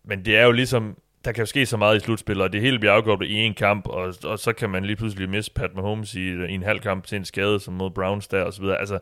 [0.04, 2.62] men det er jo ligesom, der kan jo ske så meget i slutspil, og det
[2.62, 5.76] hele bliver afgjort i en kamp, og, og så kan man lige pludselig miste Pat
[5.76, 8.62] Mahomes i, i en halv kamp til en skade, som mod Browns der, og så
[8.62, 8.80] videre.
[8.80, 9.00] Altså,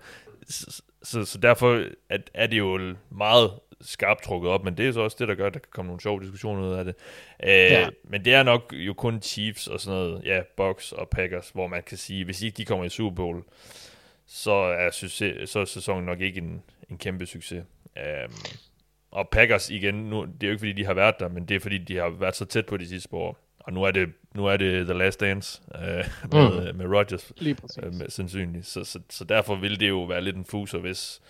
[0.50, 3.52] så, så, så derfor er, er det jo meget
[3.84, 5.88] skarpt trukket op, men det er så også det, der gør, at der kan komme
[5.88, 6.96] nogle sjove diskussioner ud af det.
[7.44, 7.90] Øh, ja.
[8.04, 11.68] Men det er nok jo kun Chiefs og sådan noget, ja, Bucks og Packers, hvor
[11.68, 13.44] man kan sige, hvis ikke de kommer i Super Bowl,
[14.26, 17.64] så er, succes, så er sæsonen nok ikke en, en kæmpe succes.
[17.98, 18.30] Øh,
[19.12, 21.56] og Packers igen, nu, det er jo ikke fordi, de har været der, men det
[21.56, 23.38] er fordi, de har været så tæt på de sidste år.
[23.60, 25.82] Og nu er det, nu er det The Last Dance øh,
[26.32, 26.78] med, mm.
[26.78, 28.66] med Rodgers, øh, med, sandsynligt.
[28.66, 31.22] Så, så, så derfor vil det jo være lidt en fuser, hvis,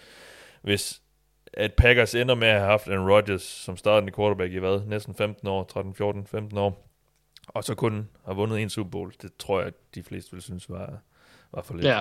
[0.62, 1.02] hvis
[1.54, 4.82] at Packers ender med at have haft en Rodgers som startende quarterback i hvad?
[4.88, 6.90] Næsten 15 år, 13, 14, 15 år.
[7.48, 9.14] Og så kun har vundet en Super Bowl.
[9.22, 11.00] Det tror jeg, at de fleste vil synes var,
[11.54, 11.86] var for lidt.
[11.86, 12.00] Ja.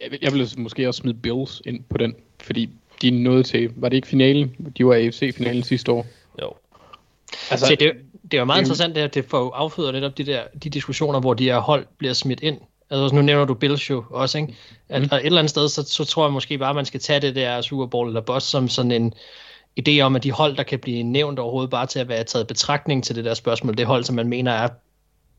[0.00, 2.70] Jeg vil, jeg vil måske også smide Bills ind på den, fordi
[3.02, 4.72] de nåede til, var det ikke finalen?
[4.78, 6.06] De var AFC-finalen sidste år.
[6.42, 6.52] Jo.
[7.50, 7.92] Altså, Se, det,
[8.22, 10.44] det er jo meget det, interessant, det, at det får afføder lidt op de, der,
[10.62, 12.60] de diskussioner, hvor de her hold bliver smidt ind.
[12.90, 14.56] Altså nu nævner du Bills jo også, ikke?
[14.88, 15.04] At, mm.
[15.04, 17.36] et eller andet sted, så, så tror jeg måske bare, at man skal tage det
[17.36, 19.12] der Super Bowl eller Boss som sådan en
[19.80, 22.46] idé om, at de hold, der kan blive nævnt overhovedet bare til at være taget
[22.46, 24.68] betragtning til det der spørgsmål, det hold, som man mener er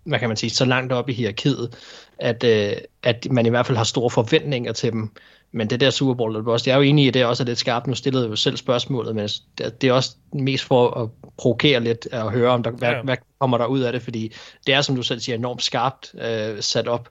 [0.03, 1.77] hvad kan man sige, så langt op i hierarkiet,
[2.17, 2.73] at, øh,
[3.03, 5.11] at man i hvert fald har store forventninger til dem.
[5.51, 7.43] Men det der Super Bowl, det også, jeg er jo enig i, at det også
[7.43, 7.87] er lidt skarpt.
[7.87, 12.07] Nu stillede jeg jo selv spørgsmålet, men det er også mest for at provokere lidt
[12.11, 13.01] at høre, om der, hvad, ja.
[13.01, 14.33] hvad kommer der ud af det, fordi
[14.67, 17.09] det er, som du selv siger, enormt skarpt øh, sat op.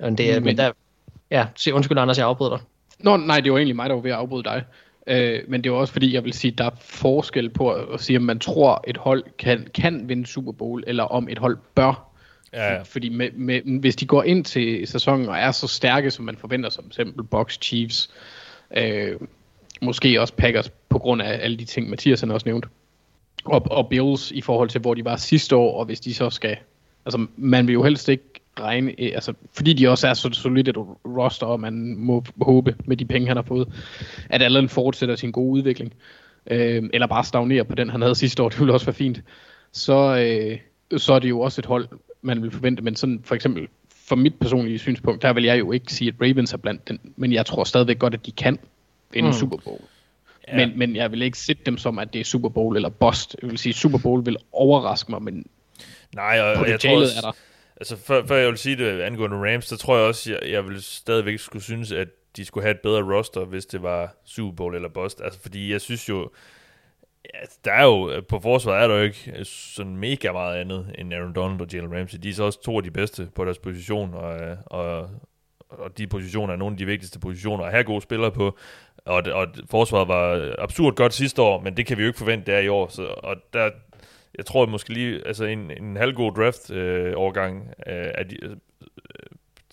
[0.00, 0.72] Men det er, men, men der,
[1.30, 2.66] ja, se, undskyld Anders, jeg afbryder dig.
[2.98, 4.64] Nå, nej, det var egentlig mig, der var ved at afbryde dig.
[5.06, 8.16] Øh, men det var også fordi, jeg vil sige, der er forskel på at sige,
[8.16, 12.08] om man tror, et hold kan, kan vinde Super Bowl, eller om et hold bør
[12.52, 12.82] Ja, ja.
[12.82, 16.36] Fordi med, med, hvis de går ind til sæsonen og er så stærke, som man
[16.36, 18.10] forventer, som eksempel Box Chiefs,
[18.76, 19.16] øh,
[19.82, 22.66] måske også Packers, på grund af alle de ting, Mathias han også nævnt,
[23.44, 26.30] og, og Bills i forhold til, hvor de var sidste år, og hvis de så
[26.30, 26.56] skal,
[27.06, 28.24] altså man vil jo helst ikke
[28.60, 32.76] regne, øh, altså fordi de også er så solidt et roster, og man må håbe
[32.84, 33.68] med de penge, han har fået,
[34.30, 35.92] at Allen fortsætter sin gode udvikling,
[36.50, 39.22] øh, eller bare stagnerer på den, han havde sidste år, det ville også være fint,
[39.72, 40.58] så, øh,
[40.98, 41.88] så er det jo også et hold,
[42.22, 43.68] man vil forvente, men sådan for eksempel
[44.08, 47.00] for mit personlige synspunkt, der vil jeg jo ikke sige, at Ravens er blandt den,
[47.16, 48.58] men jeg tror stadigvæk godt, at de kan
[49.12, 49.32] vinde mm.
[49.32, 49.80] Super Bowl.
[50.48, 50.56] Ja.
[50.56, 53.36] Men, men jeg vil ikke sætte dem som, at det er Super Bowl eller bust.
[53.42, 55.46] Jeg vil sige, Super Bowl vil overraske mig, men
[56.14, 57.32] Nej, og jeg tror også, er der.
[57.80, 60.64] Altså, før, før jeg vil sige det angående Rams, så tror jeg også, jeg, jeg
[60.68, 64.56] vil stadigvæk skulle synes, at de skulle have et bedre roster, hvis det var Super
[64.56, 65.20] Bowl eller bust.
[65.20, 66.30] Altså, fordi jeg synes jo,
[67.34, 70.94] Ja, der er jo, på forsvaret er der jo ikke øh, sådan mega meget andet
[70.98, 72.18] end Aaron Donald og Jalen Ramsey.
[72.22, 75.10] De er så også to af de bedste på deres position, og, og,
[75.68, 78.58] og de positioner er nogle af de vigtigste positioner at have gode spillere på.
[79.04, 82.52] Og, og forsvaret var absurd godt sidste år, men det kan vi jo ikke forvente,
[82.52, 82.88] der i år.
[82.88, 83.70] Så, og der,
[84.38, 87.94] jeg tror at måske lige, altså en, en halvgod draft-overgang øh,
[88.30, 88.56] de, øh,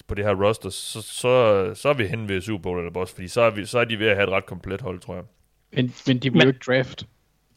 [0.08, 3.14] på det her roster, så, så, så er vi hen ved Super Bowl eller Boss,
[3.14, 5.16] fordi så er, vi, så er de ved at have et ret komplet hold, tror
[5.16, 5.24] jeg.
[5.74, 7.08] Men, men de bliver jo ikke draft,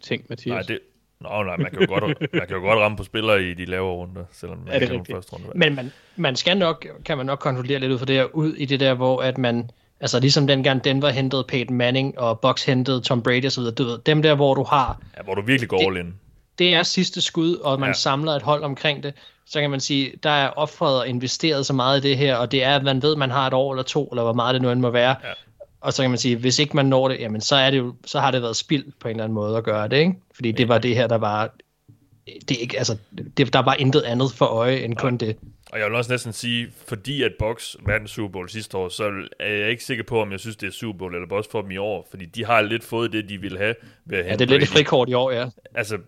[0.01, 0.53] tænk Mathias.
[0.53, 0.79] Nej, det,
[1.21, 3.65] Nå, nej, man kan, jo godt, man kan jo godt ramme på spillere i de
[3.65, 5.47] lavere runder, selvom man er det kan første runde.
[5.55, 8.55] Men man, man skal nok, kan man nok kontrollere lidt ud for det her, ud
[8.55, 12.65] i det der, hvor at man, altså ligesom dengang Denver hentede Peyton Manning, og Bucks
[12.65, 15.01] hentede Tom Brady og så videre, du ved, dem der, hvor du har...
[15.17, 16.15] Ja, hvor du virkelig går det, all in.
[16.59, 17.93] Det er sidste skud, og man ja.
[17.93, 19.15] samler et hold omkring det,
[19.47, 22.53] så kan man sige, der er offret og investeret så meget i det her, og
[22.53, 24.55] det er, at man ved, at man har et år eller to, eller hvor meget
[24.55, 25.33] det nu end må være, ja.
[25.81, 27.95] Og så kan man sige, hvis ikke man når det, jamen så, er det jo,
[28.07, 30.15] så har det været spild på en eller anden måde at gøre det, ikke?
[30.35, 31.55] Fordi det var det her, der var...
[32.49, 32.97] Det ikke, altså,
[33.37, 35.01] det, der var intet andet for øje end ja.
[35.01, 35.37] kun det.
[35.73, 39.11] Og jeg vil også næsten sige, fordi at Box vandt Super Bowl sidste år, så
[39.41, 41.63] er jeg ikke sikker på, om jeg synes, det er Super Bowl eller Box for
[41.63, 42.07] dem i år.
[42.11, 44.63] Fordi de har lidt fået det, de ville have ved at Ja, det er lidt
[44.63, 45.47] et frikort i år, ja.
[45.75, 45.99] Altså,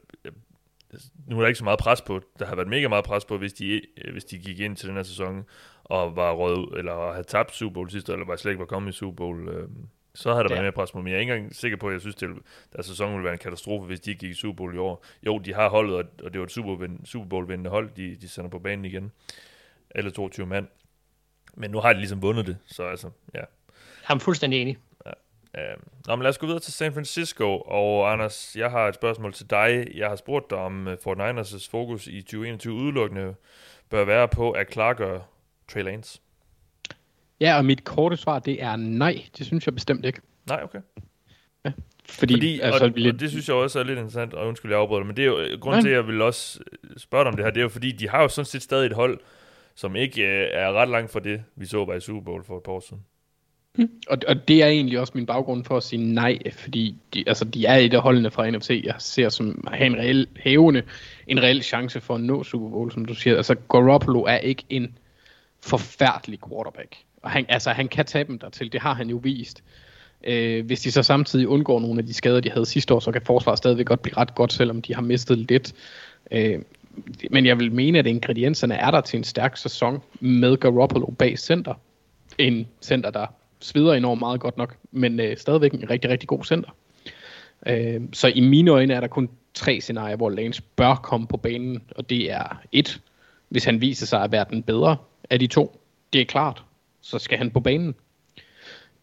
[1.30, 2.20] nu er der ikke så meget pres på.
[2.38, 3.80] Der har været mega meget pres på, hvis de,
[4.12, 5.44] hvis de gik ind til den her sæson
[5.84, 8.60] og var røget ud, eller havde tabt Super Bowl sidste år, eller var slet ikke
[8.60, 9.68] var kommet i Super Bowl, øh,
[10.14, 10.54] så havde der ja.
[10.54, 12.28] været mere pres på Men jeg er ikke engang sikker på, at jeg synes, at
[12.72, 15.04] deres sæson ville være en katastrofe, hvis de gik i Super Bowl i år.
[15.26, 18.58] Jo, de har holdet, og det var et Super Bowl-vindende hold, de, de sender på
[18.58, 19.12] banen igen.
[19.90, 20.66] Eller 22 mand.
[21.54, 23.38] Men nu har de ligesom vundet det, så altså, ja.
[24.08, 24.78] Jeg er fuldstændig enig.
[25.58, 25.76] Øh,
[26.06, 29.32] nå, men lad os gå videre til San Francisco, og Anders, jeg har et spørgsmål
[29.32, 29.88] til dig.
[29.94, 33.34] Jeg har spurgt dig om uh, Fort Niners' fokus i 2021 udelukkende
[33.90, 35.22] bør være på at klargøre
[35.68, 36.20] Trey Lance?
[37.40, 39.24] Ja, og mit korte svar, det er nej.
[39.38, 40.20] Det synes jeg bestemt ikke.
[40.48, 40.80] Nej, okay.
[41.64, 41.72] Ja.
[42.04, 43.14] Fordi, Fordi altså, og, lidt...
[43.14, 45.26] og det synes jeg også er lidt interessant, og undskyld, jeg afbryder men det er
[45.26, 46.60] jo, grund til, at jeg vil også
[46.96, 48.86] spørge dig om det her, det er jo fordi, de har jo sådan set stadig
[48.86, 49.20] et hold,
[49.74, 52.56] som ikke øh, er ret langt fra det, vi så bare i Super Bowl for
[52.56, 53.04] et par år siden.
[53.78, 53.90] Mm.
[54.08, 57.44] Og, og det er egentlig også min baggrund for at sige nej, fordi de, altså,
[57.44, 60.82] de er et af holdene fra NFC, jeg ser som at have en reel hævende,
[61.26, 63.36] en reel chance for at nå Super Bowl, som du siger.
[63.36, 64.98] Altså Garoppolo er ikke en
[65.60, 66.96] forfærdelig quarterback.
[67.22, 69.62] Og han, altså, han kan tage dem dertil, det har han jo vist.
[70.24, 73.12] Øh, hvis de så samtidig undgår nogle af de skader, de havde sidste år, så
[73.12, 75.74] kan forsvaret stadigvæk godt blive ret godt, selvom de har mistet lidt.
[76.30, 76.58] Øh,
[77.30, 81.38] men jeg vil mene, at ingredienserne er der til en stærk sæson med Garoppolo bag
[81.38, 81.74] center.
[82.38, 83.26] En center, der
[83.60, 86.70] sveder enormt meget godt nok, men øh, stadigvæk en rigtig, rigtig god center.
[87.66, 91.36] Øh, så i mine øjne er der kun tre scenarier, hvor Lance bør komme på
[91.36, 93.00] banen, og det er et,
[93.48, 94.96] hvis han viser sig at være den bedre
[95.30, 95.80] af de to,
[96.12, 96.62] det er klart,
[97.00, 97.94] så skal han på banen.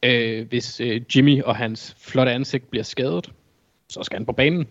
[0.03, 3.31] Øh, hvis øh, Jimmy og hans flotte ansigt bliver skadet,
[3.89, 4.67] så skal han på banen.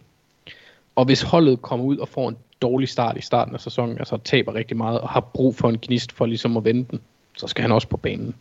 [0.97, 4.19] Og hvis holdet kommer ud og får en dårlig start i starten af sæsonen, altså
[4.25, 7.01] taber rigtig meget og har brug for en gnist for ligesom at vende den,
[7.37, 8.35] så skal han også på banen.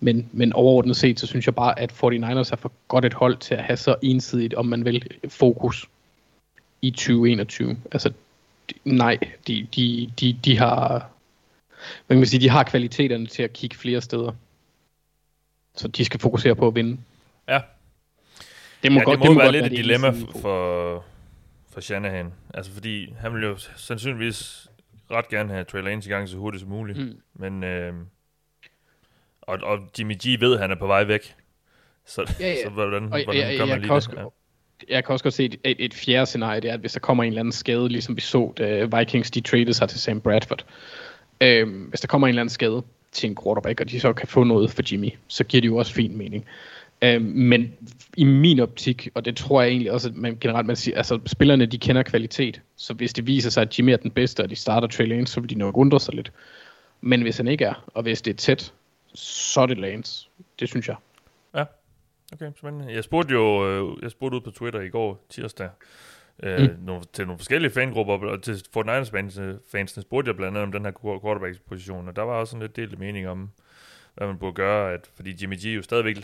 [0.00, 3.36] Men, men overordnet set, så synes jeg bare, at 49ers er for godt et hold
[3.36, 5.86] til at have så ensidigt, om man vil, fokus
[6.82, 7.76] i 2021.
[7.92, 8.12] Altså,
[8.84, 11.10] nej, de, de, de, de har
[12.08, 14.32] man kan sige, de har kvaliteterne til at kigge flere steder.
[15.74, 17.00] Så de skal fokusere på at vinde.
[17.48, 17.60] Ja.
[18.82, 21.04] Det må, ja, godt, det må, det må være godt lidt et dilemma for,
[21.70, 22.32] for Shanahan.
[22.54, 24.68] Altså fordi han vil jo sandsynligvis
[25.10, 26.98] ret gerne have Trey Lance i gang så hurtigt som muligt.
[26.98, 27.20] Mm.
[27.34, 27.94] Men, øh,
[29.46, 31.34] og, og Jimmy G ved, at han er på vej væk.
[32.06, 32.62] Så, ja, ja.
[32.64, 34.08] så hvordan, og, hvordan ja, gør man lige det?
[34.16, 34.24] Ja.
[34.88, 37.00] Jeg kan også godt se et, et, et fjerde scenarie, det er, at hvis der
[37.00, 40.20] kommer en eller anden skade, ligesom vi så, da Vikings de traded sig til Sam
[40.20, 40.64] Bradford,
[41.40, 42.82] Øh, hvis der kommer en eller anden skade
[43.12, 45.76] til en quarterback, og de så kan få noget for Jimmy, så giver det jo
[45.76, 46.44] også fin mening.
[47.02, 47.72] Øh, men
[48.16, 51.20] i min optik, og det tror jeg egentlig også, at man generelt man siger, altså
[51.26, 54.50] spillerne de kender kvalitet, så hvis det viser sig, at Jimmy er den bedste, og
[54.50, 56.32] de starter Trey Lance, så vil de nok undre sig lidt.
[57.00, 58.72] Men hvis han ikke er, og hvis det er tæt,
[59.16, 60.28] så er det Lance.
[60.60, 60.96] Det synes jeg.
[61.54, 61.64] Ja,
[62.32, 62.94] okay, spændende.
[62.94, 65.70] Jeg spurgte jo, øh, jeg spurgte ud på Twitter i går tirsdag,
[66.42, 66.84] øh, mm.
[66.84, 70.62] nogle, til nogle forskellige fangrupper, og til Fort Niners fansene, fansene spurgte jeg blandt andet
[70.62, 73.50] om den her quarterback-position, og der var også en lidt delt mening om,
[74.14, 76.16] hvad man burde gøre, at, fordi Jimmy G jo stadigvæk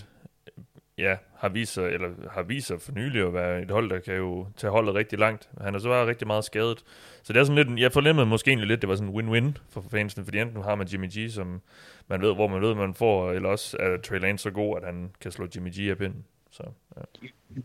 [0.99, 3.99] ja, har vist sig, eller har vist sig for nylig at være et hold, der
[3.99, 5.49] kan jo tage holdet rigtig langt.
[5.61, 6.78] Han har så været rigtig meget skadet.
[7.22, 9.59] Så det er sådan lidt, jeg fornemmede måske egentlig lidt, det var sådan en win-win
[9.70, 11.61] for fansene, fordi enten har man Jimmy G, som
[12.09, 14.86] man ved, hvor man ved, man får, eller også er Trey Lance så god, at
[14.86, 16.24] han kan slå Jimmy G af pinden.
[16.51, 16.62] Så,
[16.97, 17.03] ja.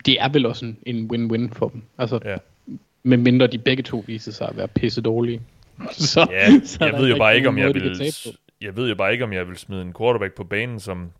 [0.06, 1.82] Det er vel også en, en win-win for dem.
[1.98, 2.38] Altså, ja.
[3.04, 5.42] Med mindre de begge to viser sig at være pisse dårlige.
[5.92, 8.14] så, ja, så jeg ved jo bare ikke, om jeg vil...
[8.62, 11.12] Jeg ved jo bare ikke, om jeg vil smide en quarterback på banen, som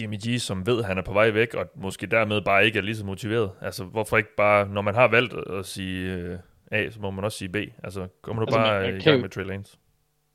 [0.00, 2.78] Jimmy G, som ved, at han er på vej væk, og måske dermed bare ikke
[2.78, 3.50] er lige så motiveret.
[3.60, 6.38] Altså, hvorfor ikke bare, når man har valgt at sige øh,
[6.70, 7.56] A, så må man også sige B.
[7.84, 9.76] Altså, kommer du altså, bare i gang med Trey Lance?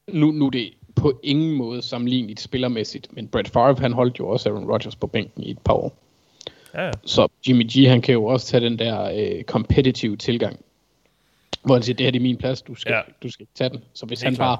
[0.08, 4.28] Nu, nu er det på ingen måde sammenlignet spillermæssigt, men Brett Favre, han holdt jo
[4.28, 5.98] også Aaron Rodgers på bænken i et par år.
[6.74, 6.92] Ja, ja.
[7.06, 10.60] Så Jimmy G, han kan jo også tage den der øh, competitive tilgang,
[11.64, 13.02] hvor han siger, det her er min plads, du skal, ja.
[13.24, 13.84] du skal tage den.
[13.94, 14.58] Så hvis han bare,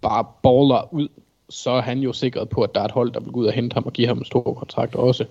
[0.00, 1.08] bare baller ud,
[1.52, 3.46] så er han jo sikret på, at der er et hold, der vil gå ud
[3.46, 5.24] og hente ham og give ham en stor kontrakt også.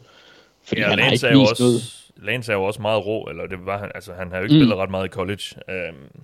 [0.63, 1.97] Fordi ja, han Lance har ikke vist noget.
[2.17, 4.55] Lance er jo også meget rå, eller det var han, altså han har jo ikke
[4.55, 4.59] mm.
[4.59, 5.43] spillet ret meget i college.
[5.67, 6.23] Um,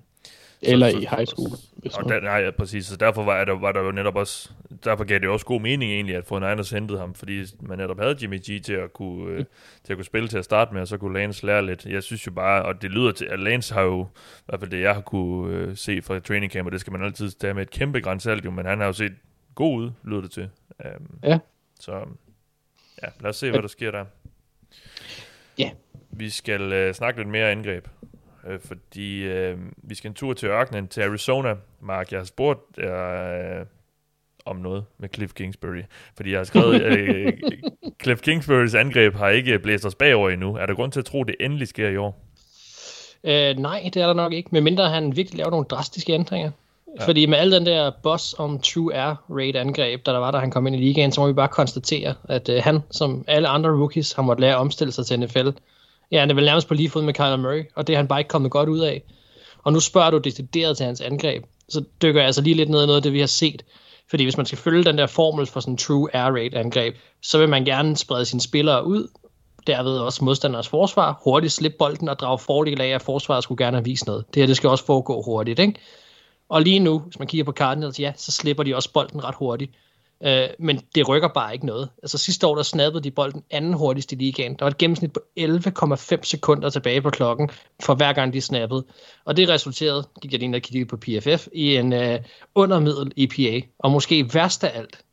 [0.62, 1.50] eller så, i high school.
[1.94, 2.86] Og der, nej, ja, præcis.
[2.86, 4.50] Så derfor var der, var der jo netop også,
[4.84, 8.00] derfor gav det også god mening egentlig, at få Niners hentede ham, fordi man netop
[8.00, 9.44] havde Jimmy G til at kunne, øh,
[9.84, 11.86] til at kunne spille til at starte med, og så kunne Lance lære lidt.
[11.86, 14.70] Jeg synes jo bare, og det lyder til, at Lance har jo, i hvert fald
[14.70, 17.54] det jeg har kunne øh, se fra training camp, og det skal man altid tage
[17.54, 19.12] med et kæmpe grænsalt, men han har jo set
[19.58, 20.50] god ud, lyder det til.
[20.84, 21.38] Um, ja.
[21.80, 21.92] Så
[23.02, 24.04] ja, lad os se, hvad der sker der.
[25.58, 25.70] Ja.
[26.10, 27.88] Vi skal øh, snakke lidt mere angreb
[28.48, 31.54] øh, fordi øh, vi skal en tur til ørkenen, til Arizona.
[31.80, 33.66] Mark, jeg har spurgt øh,
[34.44, 35.82] om noget med Cliff Kingsbury,
[36.16, 37.32] fordi jeg har skrevet, øh,
[38.02, 40.54] Cliff Kingsburys angreb har ikke blæst os bagover endnu.
[40.54, 42.24] Er der grund til at tro, at det endelig sker i år?
[43.24, 46.50] Øh, nej, det er der nok ikke, medmindre han virkelig laver nogle drastiske ændringer.
[47.00, 47.06] Ja.
[47.06, 50.38] Fordi med al den der boss om True Air Raid angreb, der der var, da
[50.38, 53.48] han kom ind i ligaen, så må vi bare konstatere, at øh, han, som alle
[53.48, 55.48] andre rookies, har måttet lære at omstille sig til NFL.
[56.12, 58.08] Ja, han er vel nærmest på lige fod med Kyler Murray, og det er han
[58.08, 59.02] bare ikke kommet godt ud af.
[59.64, 62.82] Og nu spørger du decideret til hans angreb, så dykker jeg altså lige lidt ned
[62.82, 63.62] i noget af det, vi har set.
[64.10, 67.38] Fordi hvis man skal følge den der formel for sådan true air raid angreb, så
[67.38, 69.08] vil man gerne sprede sine spillere ud,
[69.66, 73.76] derved også modstanders forsvar, hurtigt slippe bolden og drage fordel af, at forsvaret skulle gerne
[73.76, 74.24] have vist noget.
[74.34, 75.74] Det her det skal også foregå hurtigt, ikke?
[76.48, 79.34] Og lige nu, hvis man kigger på Cardinals, ja, så slipper de også bolden ret
[79.34, 79.72] hurtigt.
[80.24, 81.88] Øh, men det rykker bare ikke noget.
[82.02, 84.54] Altså sidste år, der snappede de bolden anden hurtigst i ligaen.
[84.54, 87.50] Der var et gennemsnit på 11,5 sekunder tilbage på klokken,
[87.82, 88.84] for hver gang de snappede.
[89.24, 92.20] Og det resulterede, gik jeg lige ind og kiggede på PFF, i en øh,
[92.54, 93.66] undermiddel EPA.
[93.78, 95.04] Og måske værst af alt,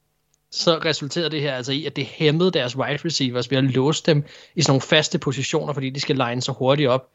[0.52, 4.04] så resulterede det her altså i, at det hæmmede deres wide receivers ved at låse
[4.06, 4.24] dem
[4.56, 7.10] i sådan nogle faste positioner, fordi de skal line så hurtigt op.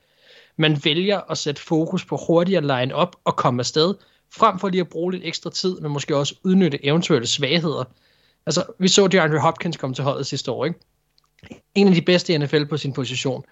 [0.57, 3.95] Man vælger at sætte fokus på hurtigere line op og komme afsted,
[4.35, 7.85] frem for lige at bruge lidt ekstra tid, men måske også udnytte eventuelle svagheder.
[8.47, 10.79] Altså, vi så DeAndre Hopkins komme til holdet sidste år, ikke?
[11.75, 13.45] En af de bedste i NFL på sin position.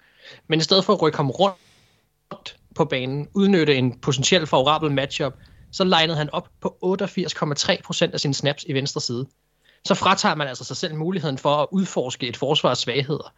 [0.47, 5.33] Men i stedet for at rykke ham rundt på banen, udnytte en potentielt favorabel matchup,
[5.71, 9.27] så legnede han op på 88,3% af sine snaps i venstre side.
[9.85, 13.33] Så fratager man altså sig selv muligheden for at udforske et forsvars svagheder.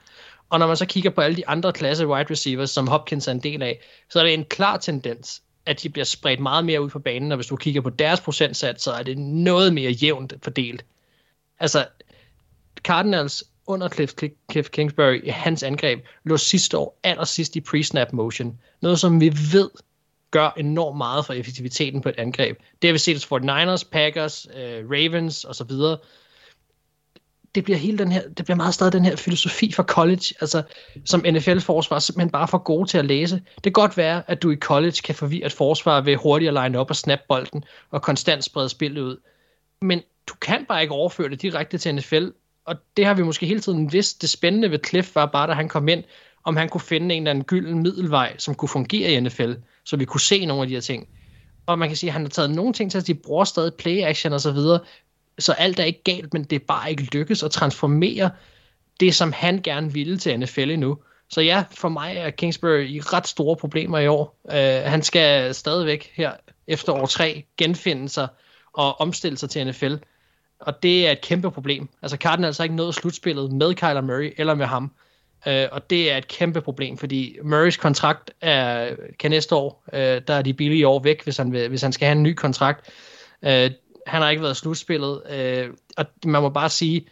[0.52, 3.32] Og når man så kigger på alle de andre klasse wide receivers, som Hopkins er
[3.32, 3.80] en del af,
[4.10, 7.32] så er det en klar tendens, at de bliver spredt meget mere ud på banen,
[7.32, 10.86] og hvis du kigger på deres procentsats, så er det noget mere jævnt fordelt.
[11.60, 11.88] Altså,
[12.84, 14.14] Cardinals under Cliff,
[14.52, 18.60] Cliff Kingsbury i hans angreb lå sidste år allersidst i pre-snap motion.
[18.82, 19.70] Noget, som vi ved
[20.32, 22.58] gør enormt meget for effektiviteten på et angreb.
[22.82, 25.72] Det har vi set hos 49ers, Packers, øh, Ravens osv
[27.56, 30.64] det bliver hele den her, det bliver meget stadig den her filosofi for college, altså
[31.06, 33.36] som NFL-forsvar simpelthen bare for gode til at læse.
[33.56, 36.64] Det kan godt være, at du i college kan forvirre et forsvar ved hurtigt at
[36.64, 39.18] line op og snap bolden og konstant sprede spillet ud.
[39.82, 42.28] Men du kan bare ikke overføre det direkte til NFL,
[42.66, 44.22] og det har vi måske hele tiden vidst.
[44.22, 46.04] Det spændende ved Cliff var bare, da han kom ind,
[46.43, 49.97] om han kunne finde en eller anden gylden middelvej, som kunne fungere i NFL, så
[49.97, 51.08] vi kunne se nogle af de her ting.
[51.66, 53.74] Og man kan sige, at han har taget nogle ting til, at de bruger stadig
[53.74, 54.80] play action og så videre,
[55.40, 58.32] så alt er ikke galt, men det er bare ikke lykkes at transformere
[59.00, 60.98] det, som han gerne ville til NFL endnu.
[61.30, 64.40] Så ja, for mig er Kingsbury i ret store problemer i år.
[64.44, 66.32] Uh, han skal stadigvæk her
[66.68, 68.28] efter år 3 genfinde sig
[68.74, 69.96] og omstille sig til NFL.
[70.60, 71.90] Og det er et kæmpe problem.
[72.02, 74.92] Altså Cardinals har ikke nået slutspillet med Kyler Murray eller med ham.
[75.46, 80.00] Uh, og det er et kæmpe problem, fordi Murrays kontrakt er, kan næste år, uh,
[80.00, 82.34] der er de billige år væk, hvis han, vil, hvis han skal have en ny
[82.34, 82.90] kontrakt.
[83.42, 83.50] Uh,
[84.08, 87.08] han har ikke været slutspillet, øh, og man må bare sige,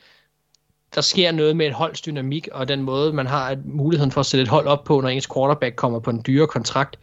[0.96, 4.26] der sker noget med et holds dynamik, og den måde, man har muligheden for at
[4.26, 7.00] sætte et hold op på, når ens quarterback kommer på en dyre kontrakt,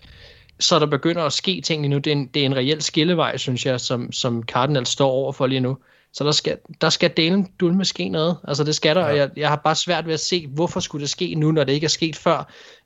[0.61, 1.99] så der begynder at ske ting lige nu.
[1.99, 5.33] Det er en, det er en reel skillevej, synes jeg, som, som Cardinals står over
[5.33, 5.77] for lige nu.
[6.13, 8.37] Så der skal, der skal delen dul ske noget.
[8.49, 9.07] Altså det skal der, ja.
[9.11, 11.65] og jeg, jeg har bare svært ved at se, hvorfor skulle det ske nu, når
[11.65, 12.39] det ikke er sket før.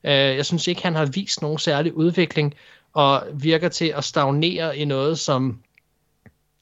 [0.03, 2.53] Uh, jeg synes ikke, han har vist nogen særlig udvikling,
[2.93, 5.59] og virker til at stagnere i noget, som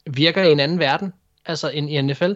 [0.05, 1.13] virker i en anden verden,
[1.45, 2.33] altså en i NFL.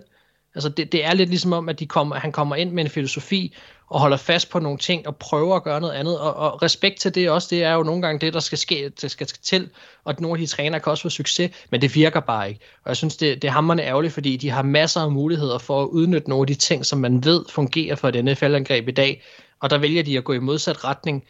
[0.56, 2.90] Altså det, det er lidt ligesom om, at de kommer, han kommer ind med en
[2.90, 3.56] filosofi
[3.88, 6.20] og holder fast på nogle ting og prøver at gøre noget andet.
[6.20, 8.90] Og, og respekt til det også, det er jo nogle gange det, der skal ske,
[9.02, 9.70] det skal til,
[10.04, 12.62] og nogle af de trænere kan også få succes, men det virker bare ikke.
[12.84, 15.84] Og jeg synes, det, det er hammerende ærgerligt, fordi de har masser af muligheder for
[15.84, 19.24] at udnytte nogle af de ting, som man ved fungerer for et NFL-angreb i dag,
[19.60, 21.26] og der vælger de at gå i modsat retning,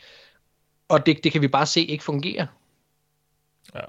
[0.89, 2.45] og det, det kan vi bare se ikke fungerer.
[3.75, 3.81] Ja.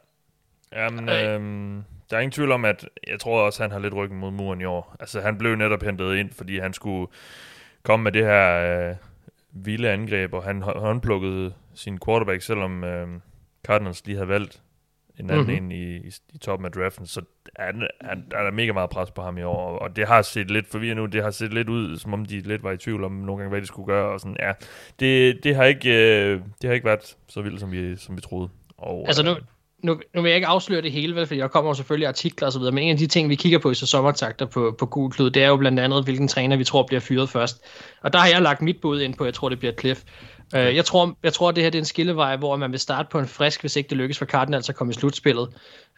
[0.73, 4.19] Jamen, øhm, der er ingen tvivl om, at jeg tror også, han har lidt ryggen
[4.19, 4.97] mod muren i år.
[5.01, 7.07] Altså, han blev netop hentet ind, fordi han skulle
[7.83, 8.97] komme med det her øh,
[9.53, 13.09] vilde angreb, og han håndplukkede sin quarterback, selvom øh,
[13.67, 14.63] Cardinals lige havde valgt
[15.19, 15.71] en anden mm-hmm.
[15.71, 17.21] i, i, i toppen af draften, så
[17.57, 20.51] er, er, er der mega meget pres på ham i år, og det har set
[20.51, 23.05] lidt forvirrende ud, det har set lidt ud, som om de lidt var i tvivl
[23.05, 24.53] om nogle gange, hvad de skulle gøre, og sådan, ja,
[25.01, 28.21] det, det, har, ikke, øh, det har ikke været så vildt, som vi, som vi
[28.21, 28.49] troede.
[28.77, 29.37] Og, altså nu, øh,
[29.85, 32.47] nu, nu vil jeg ikke afsløre det hele, vel, for der kommer jo selvfølgelig artikler
[32.47, 35.11] og videre, men en af de ting, vi kigger på i sommertakter på, på Gul
[35.11, 37.65] Klud, det er jo blandt andet, hvilken træner vi tror bliver fyret først.
[38.03, 40.01] Og der har jeg lagt mit bud ind på, jeg tror, det bliver Cliff.
[40.55, 42.81] Uh, jeg, tror, jeg tror, at det her det er en skillevej, hvor man vil
[42.81, 45.49] starte på en frisk, hvis ikke det lykkes for Cardinals at komme i slutspillet.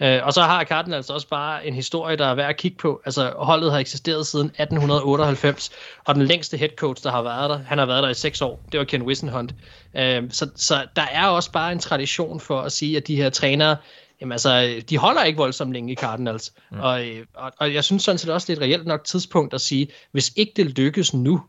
[0.00, 3.00] Uh, og så har Cardinals også bare en historie, der er værd at kigge på.
[3.04, 5.70] Altså, holdet har eksisteret siden 1898,
[6.04, 8.42] og den længste head coach, der har været der, han har været der i seks
[8.42, 9.52] år, det var Ken Wissenhunt.
[9.94, 13.30] Uh, så, så der er også bare en tradition for at sige, at de her
[13.30, 13.76] trænere,
[14.20, 16.52] Jamen altså, de holder ikke voldsomt længe i Cardinals.
[16.70, 16.80] Mm.
[16.80, 19.60] Og, og, og jeg synes sådan set også, det er et reelt nok tidspunkt at
[19.60, 21.42] sige, hvis ikke det lykkes nu,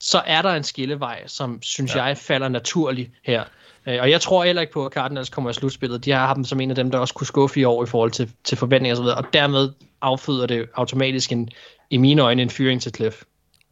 [0.00, 2.04] så er der en skillevej, som synes ja.
[2.04, 3.44] jeg falder naturligt her.
[3.86, 6.04] Øh, og jeg tror heller ikke på, at Cardinals kommer i slutspillet.
[6.04, 7.86] De har haft dem som en af dem, der også kunne skuffe i år i
[7.86, 9.70] forhold til, til forventninger osv., og dermed
[10.00, 11.48] afføder det automatisk en,
[11.90, 13.22] i mine øjne en fyring til Cliff.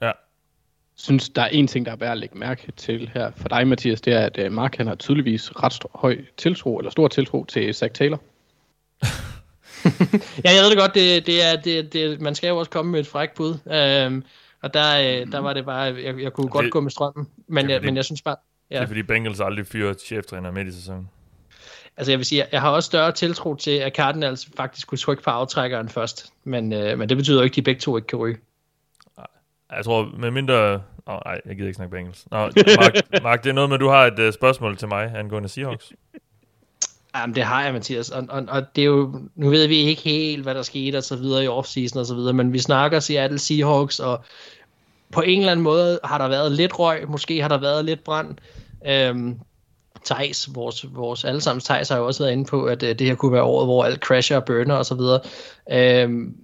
[0.02, 0.10] Ja.
[0.96, 3.68] synes, der er en ting, der er værd at lægge mærke til her for dig,
[3.68, 7.08] Mathias, det er, at øh, Mark han har tydeligvis ret stor, høj tiltro, eller stor
[7.08, 8.20] tiltro til Zach Taylor.
[10.44, 12.92] ja, jeg ved det godt, det, det er, det, det, man skal jo også komme
[12.92, 13.58] med et fræk bud.
[13.66, 14.24] Øhm,
[14.66, 17.28] og der, øh, der var det bare, jeg, jeg kunne det, godt gå med strømmen,
[17.48, 18.36] men, jeg, men jeg synes bare...
[18.70, 18.76] Ja.
[18.76, 21.08] Det er fordi Bengals aldrig fyrer cheftræner midt i sæsonen.
[21.96, 25.22] Altså jeg vil sige, jeg har også større tiltro til, at Cardinals faktisk kunne trykke
[25.22, 28.06] på aftrækkeren først, men, øh, men det betyder jo ikke, at de begge to ikke
[28.06, 28.36] kan ryge.
[29.72, 30.82] Jeg tror, med mindre...
[31.06, 32.26] Oh, nej, jeg gider ikke snakke Bengals.
[32.30, 35.12] Nå, Mark, Mark, det er noget med, at du har et uh, spørgsmål til mig
[35.14, 35.92] angående Seahawks.
[37.16, 38.10] Jamen, det har jeg, Mathias.
[38.10, 41.04] Og, og, og det er jo, nu ved vi ikke helt, hvad der skete og
[41.04, 44.24] så videre i offseason og så videre, men vi snakker Seattle Seahawks, og
[45.16, 48.04] på en eller anden måde har der været lidt røg, måske har der været lidt
[48.04, 48.36] brand.
[48.86, 49.40] Øhm,
[50.04, 53.14] Thijs, vores, vores allesammens Thijs har jo også været inde på, at uh, det her
[53.14, 55.20] kunne være året, hvor alt crasher og burner og så videre.
[55.72, 56.36] Øhm,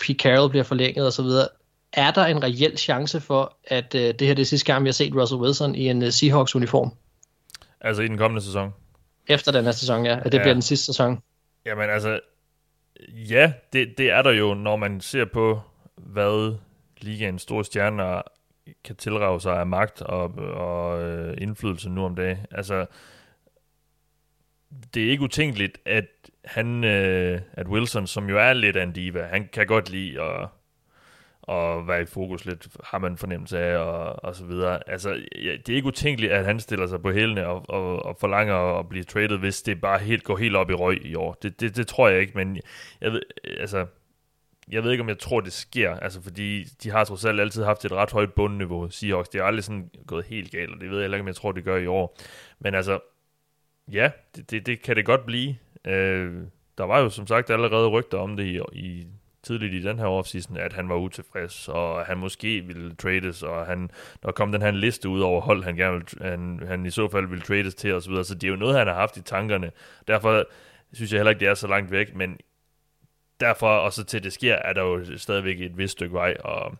[0.00, 1.48] Pete Carroll bliver forlænget og så videre.
[1.92, 4.88] Er der en reel chance for, at uh, det her det er sidste gang, vi
[4.88, 6.90] har set Russell Wilson i en uh, Seahawks-uniform?
[7.80, 8.74] Altså i den kommende sæson?
[9.28, 10.18] Efter den her sæson, ja.
[10.18, 10.42] At det ja.
[10.42, 11.18] bliver den sidste sæson.
[11.66, 12.20] Jamen altså,
[13.30, 15.60] ja, det, det er der jo, når man ser på,
[15.96, 16.56] hvad
[17.00, 18.22] ligaens store stjerner
[18.84, 22.38] kan tilrage sig af magt og, og øh, indflydelse nu om dagen.
[22.50, 22.86] Altså,
[24.94, 26.06] det er ikke utænkeligt, at
[26.44, 30.22] han, øh, at Wilson, som jo er lidt af en diva, han kan godt lide
[30.22, 30.48] at
[31.46, 34.90] og være i fokus lidt, har man fornemmelse af, og, og så videre.
[34.90, 38.16] Altså, ja, det er ikke utænkeligt, at han stiller sig på hælene og, og, og
[38.20, 41.36] forlanger at blive traded, hvis det bare helt går helt op i røg i år.
[41.42, 42.60] Det, det, det tror jeg ikke, men
[43.00, 43.22] jeg ved,
[43.60, 43.86] altså,
[44.70, 47.64] jeg ved ikke, om jeg tror, det sker, altså fordi de har trods alt altid
[47.64, 49.28] haft et ret højt bundniveau, Seahawks.
[49.28, 51.36] Det er aldrig sådan gået helt galt, og det ved jeg heller ikke, om jeg
[51.36, 52.18] tror, det gør i år.
[52.58, 53.00] Men altså,
[53.92, 55.56] ja, det, det, det kan det godt blive.
[55.84, 56.34] Øh,
[56.78, 59.06] der var jo som sagt allerede rygter om det i, i
[59.42, 63.66] tidligt i den her offseason, at han var utilfreds, og han måske ville trades, og
[63.66, 63.90] han,
[64.22, 67.08] der kom den her liste ud over hold, han, gerne ville, han, han i så
[67.08, 69.22] fald ville trades til osv., så, så det er jo noget, han har haft i
[69.22, 69.70] tankerne.
[70.08, 70.44] Derfor
[70.92, 72.38] synes jeg heller ikke, det er så langt væk, men
[73.40, 76.76] derfor, og så til det sker, er der jo stadigvæk et vist stykke vej, og,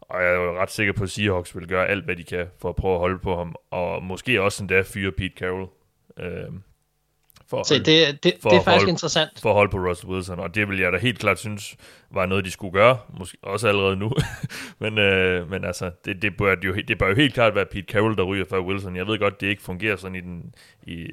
[0.00, 2.46] og jeg er jo ret sikker på, at Seahawks vil gøre alt, hvad de kan
[2.60, 5.68] for at prøve at holde på ham, og måske også endda fyre Pete Carroll.
[6.18, 6.52] Øh,
[7.52, 9.40] for Se, det, det, for det er faktisk holde, interessant.
[9.40, 11.76] For at holde på Russell Wilson, og det vil jeg da helt klart synes
[12.10, 14.12] var noget, de skulle gøre, måske også allerede nu.
[14.82, 17.92] men, øh, men altså, det, det, bør jo, det bør jo helt klart være Pete
[17.92, 18.96] Carroll, der ryger for Wilson.
[18.96, 21.06] Jeg ved godt, det ikke fungerer sådan i, den, i,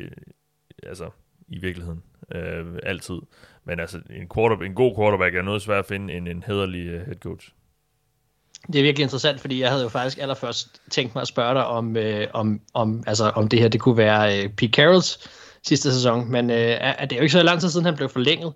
[0.84, 1.10] altså,
[1.48, 2.04] i virkeligheden
[2.36, 3.20] øh, altid.
[3.66, 6.88] Men altså, en, quarterback, en god quarterback er noget svært at finde end en hederlig
[6.88, 7.50] øh, head coach.
[8.68, 11.66] Det er virkelig interessant, fordi jeg havde jo faktisk allerførst tænkt mig at spørge dig
[11.66, 15.30] om, øh, om, om, altså, om det her det kunne være øh, Pete Carrolls
[15.64, 18.10] sidste sæson, men øh, er, det er jo ikke så lang tid siden, han blev
[18.10, 18.54] forlænget.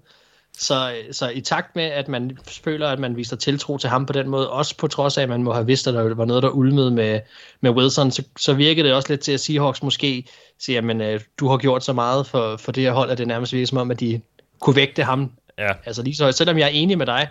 [0.57, 4.13] Så, så i takt med, at man føler, at man viser tiltro til ham på
[4.13, 6.43] den måde, også på trods af, at man må have vidst, at der var noget,
[6.43, 7.19] der ulmede med,
[7.61, 10.25] med Wilson, så, så virkede det også lidt til, at Seahawks måske
[10.59, 13.27] siger, men øh, du har gjort så meget for, for det her hold, at det
[13.27, 14.21] nærmest virker som om, at de
[14.59, 15.31] kunne vægte ham.
[15.57, 15.71] Ja.
[15.85, 17.27] Altså lige så selvom jeg er enig med dig,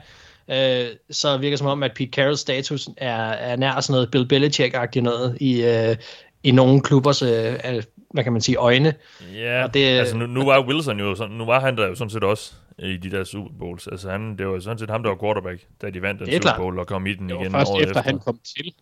[0.50, 4.10] øh, så virker det som om, at Pete Carrolls status er, er nær sådan noget
[4.10, 5.96] Bill Belichick-agtigt noget i, øh,
[6.42, 7.54] i nogle klubbers, øh,
[8.10, 8.94] hvad kan man sige, øjne.
[9.34, 11.94] Ja, og det, altså nu, nu var Wilson jo sådan, nu var han der jo
[11.94, 13.86] sådan set også i de der Super Bowls.
[13.86, 16.40] Altså han, det var sådan set ham, der var quarterback, da de vandt den Super
[16.40, 16.56] klart.
[16.56, 18.10] Bowl og kom i den Det igen først året efter, efter.
[18.10, 18.74] han kom til.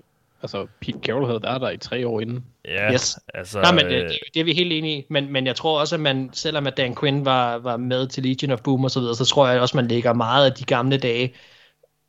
[0.43, 2.45] Altså, Pete Carroll havde været der i tre år inden.
[2.65, 3.19] Ja, Yes.
[3.35, 3.61] altså...
[3.61, 5.05] Nej, men det, øh, det, det er vi helt enige i.
[5.11, 8.23] Men, men jeg tror også, at man, selvom at Dan Quinn var, var med til
[8.23, 10.53] Legion of Boom og så videre, så tror jeg også, at man lægger meget af
[10.57, 11.35] de gamle dage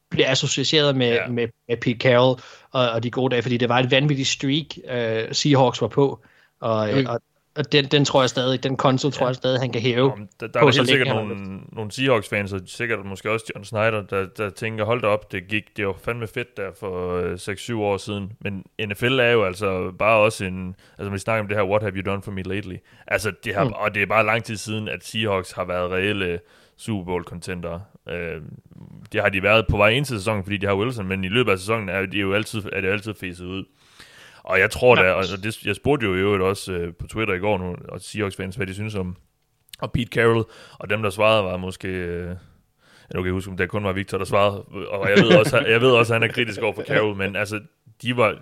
[0.10, 1.28] bliver associeret med, ja.
[1.28, 4.66] med, med Pete Carroll og, og de gode dage, fordi det var et vanvittigt streak,
[4.78, 6.20] uh, Seahawks var på.
[6.60, 7.06] Og, Mm.
[7.10, 7.22] og,
[7.56, 10.12] og den, den tror jeg stadig, den konto tror jeg stadig, han kan hæve.
[10.12, 13.66] Om, der, der er så helt sikkert nogle, nogle Seahawks-fans, og sikkert måske også John
[13.66, 17.18] Snyder, der, der tænker, hold da op, det gik, det var fandme fedt der for
[17.18, 18.32] øh, 6-7 år siden.
[18.40, 21.82] Men NFL er jo altså bare også en, altså vi snakker om det her, what
[21.82, 22.76] have you done for me lately?
[23.08, 23.74] Altså, det har, mm.
[23.76, 26.40] og det er bare lang tid siden, at Seahawks har været reelle
[26.78, 27.80] Super Bowl contender.
[28.10, 28.42] Øh,
[29.12, 31.28] det har de været på vej ind til sæsonen, fordi de har Wilson, men i
[31.28, 33.64] løbet af sæsonen er de jo altid, er det jo altid fæset ud.
[34.44, 37.34] Og jeg tror da, og det, jeg spurgte jo i øvrigt også øh, på Twitter
[37.34, 39.16] i går, nu, og Seahawks-fans, hvad de synes om,
[39.80, 40.44] og Pete Carroll,
[40.80, 41.88] og dem, der svarede, var måske...
[41.88, 42.36] Øh,
[43.10, 45.38] jeg nu kan jeg huske, om det kun var Victor, der svarede, og jeg ved
[45.38, 47.60] også, jeg ved også at han er kritisk over for Carroll, men altså,
[48.02, 48.38] de var,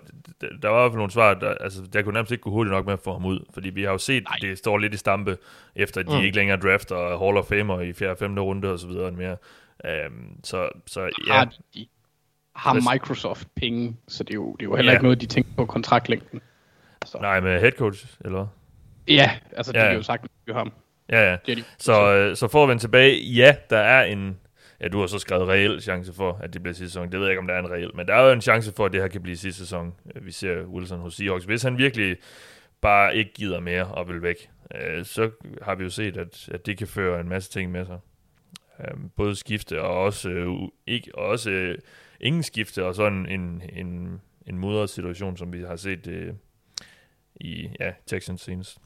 [0.62, 2.72] der var i hvert fald nogle svar, der, altså, der kunne nærmest ikke gå hurtigt
[2.72, 4.36] nok med at få ham ud, fordi vi har jo set, Nej.
[4.40, 5.38] det står lidt i stampe,
[5.76, 6.24] efter at de mm.
[6.24, 8.10] ikke længere drafter Hall of Famer i 4.
[8.10, 8.38] og 5.
[8.38, 9.36] runde og så videre mere.
[10.06, 11.86] Um, så, så ja, Har, de,
[12.56, 12.92] har.
[12.92, 14.96] Microsoft penge, så det er jo, det er jo heller Ja.
[14.96, 16.40] ikke noget, de tænker på kontraktlængden.
[17.06, 18.46] Så, nej, med head coach, eller
[19.08, 19.84] ja, altså, det Ja.
[19.84, 20.72] er jo sagt med ham.
[21.08, 21.36] Ja, ja.
[21.46, 21.64] Det de.
[21.78, 24.36] Så, øh, så for at vende tilbage, ja, der er en...
[24.80, 27.12] Ja, du har så skrevet reel chance for, at det bliver sidste sæson.
[27.12, 28.72] Det ved jeg ikke, om der er en reel, men der er jo en chance
[28.76, 29.94] for, at det her kan blive sidste sæson.
[30.16, 31.44] Øh, Vi ser Wilson hos Seahawks.
[31.44, 32.16] Hvis han virkelig
[32.80, 35.30] bare ikke gider mere og vil væk, øh, så
[35.62, 37.98] har vi jo set, at, at det kan føre en masse ting med sig.
[38.80, 40.48] Øh, både skifte og også, øh,
[40.86, 41.78] ikke, og også øh,
[42.20, 46.32] ingen skifte, og sådan en, en, en mudret situation, som vi har set øh,
[47.40, 48.78] i ja, Texans senest.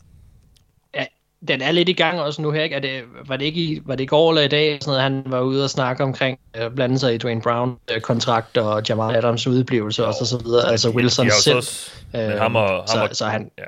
[0.95, 1.05] Ja,
[1.49, 2.77] den er lidt i gang også nu her, ikke?
[2.77, 5.03] Er det, var, det ikke i, var det i går eller i dag, sådan noget,
[5.03, 8.83] han var ude og snakke omkring, øh, blande sig i Dwayne Brown øh, kontrakt og
[8.89, 10.71] Jamal Adams udeblivelse og så, så videre.
[10.71, 11.53] Altså Wilson jo selv.
[11.53, 13.65] så også, øh, ham og, ham så, og, så han, Ja.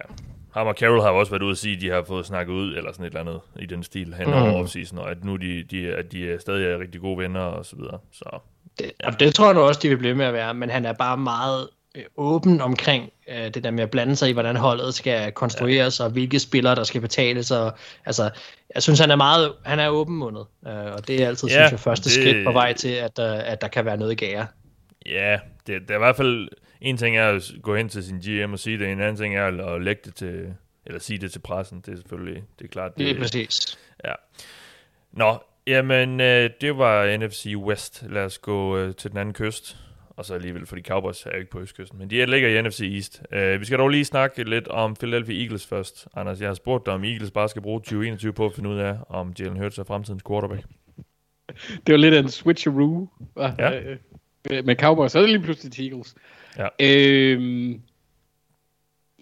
[0.50, 2.74] Ham og Carroll har også været ude at sige, at de har fået snakket ud,
[2.76, 4.54] eller sådan et eller andet i den stil hen over Mm.
[4.54, 7.66] offseason, og at nu de, de, at de er stadig er rigtig gode venner og
[7.66, 7.98] så videre.
[8.12, 8.38] Så
[8.78, 10.92] Det, det tror jeg nu også, de vil blive med at være, men han er
[10.92, 14.94] bare meget øh, åben omkring øh, det der med at blande sig i, hvordan holdet
[14.94, 16.04] skal konstrueres, ja.
[16.04, 17.50] og hvilke spillere, der skal betales.
[17.50, 17.72] Og,
[18.06, 18.30] altså,
[18.74, 21.70] jeg synes, han er meget han er åbenmundet, øh, og det er altid, Ja, synes
[21.70, 24.14] jeg, første det- skridt på vej til, at, øh, at der kan være noget i
[24.14, 24.46] gære.
[25.06, 26.48] ja, det, det er i hvert fald,
[26.80, 29.36] en ting er at gå hen til sin GM og sige det, en anden ting
[29.36, 30.54] er at, at lægge det til,
[30.86, 32.98] eller sige det til pressen, det er selvfølgelig, det er klart.
[32.98, 33.78] Det er præcis.
[34.04, 34.12] Ja.
[35.12, 38.04] Nå, jamen, øh, det var NFC West.
[38.10, 39.76] Lad os gå øh, til den anden kyst.
[40.08, 41.98] Og så alligevel, fordi Cowboys er jo ikke på østkysten.
[41.98, 43.22] Men de ligger i NFC East.
[43.32, 46.08] Øh, vi skal dog lige snakke lidt om Philadelphia Eagles først.
[46.16, 48.78] Anders, jeg har spurgt dig, om Eagles bare skal bruge 2021 på at finde ud
[48.78, 50.62] af, om Jalen Hurts er fremtidens quarterback.
[51.86, 53.08] Det var lidt en switcheroo?
[53.36, 53.80] Ja.
[53.80, 56.14] Øh, med- Cowboys, så er det lige pludselig til Eagles.
[56.58, 56.68] Ja.
[56.80, 57.80] Øhm,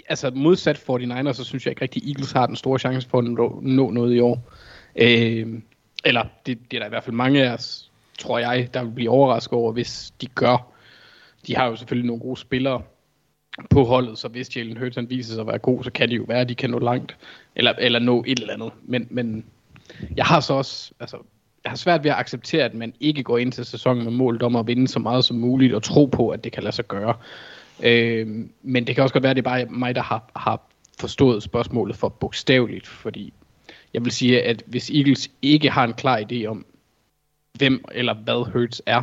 [0.09, 3.25] altså modsat 49ers, så synes jeg ikke rigtig, Eagles har den store chance for at
[3.25, 4.53] nå, nå noget i år.
[4.97, 5.63] Øhm,
[6.05, 8.91] eller det, det er der i hvert fald mange af os, tror jeg, der vil
[8.91, 10.73] blive overrasket over, hvis de gør.
[11.47, 12.83] De har jo selvfølgelig nogle gode spillere
[13.71, 16.17] på holdet, så hvis Jalen Hurts han viser sig at være god, så kan det
[16.17, 17.17] jo være, at de kan nå langt,
[17.57, 18.71] eller, eller nå et eller andet.
[18.83, 19.45] Men, men
[20.17, 21.17] jeg har så også, altså,
[21.65, 24.43] jeg har svært ved at acceptere, at man ikke går ind til sæsonen med målet
[24.43, 26.89] om at vinde så meget som muligt, og tro på, at det kan lade sig
[26.89, 27.15] gøre.
[27.83, 28.27] Øh,
[28.63, 30.61] men det kan også godt være, at det er bare mig, der har, har
[31.01, 33.33] forstået spørgsmålet for bogstaveligt, fordi
[33.95, 36.67] jeg vil sige, at hvis Eagles ikke har en klar idé om,
[37.59, 39.03] hvem eller hvad Hurts er,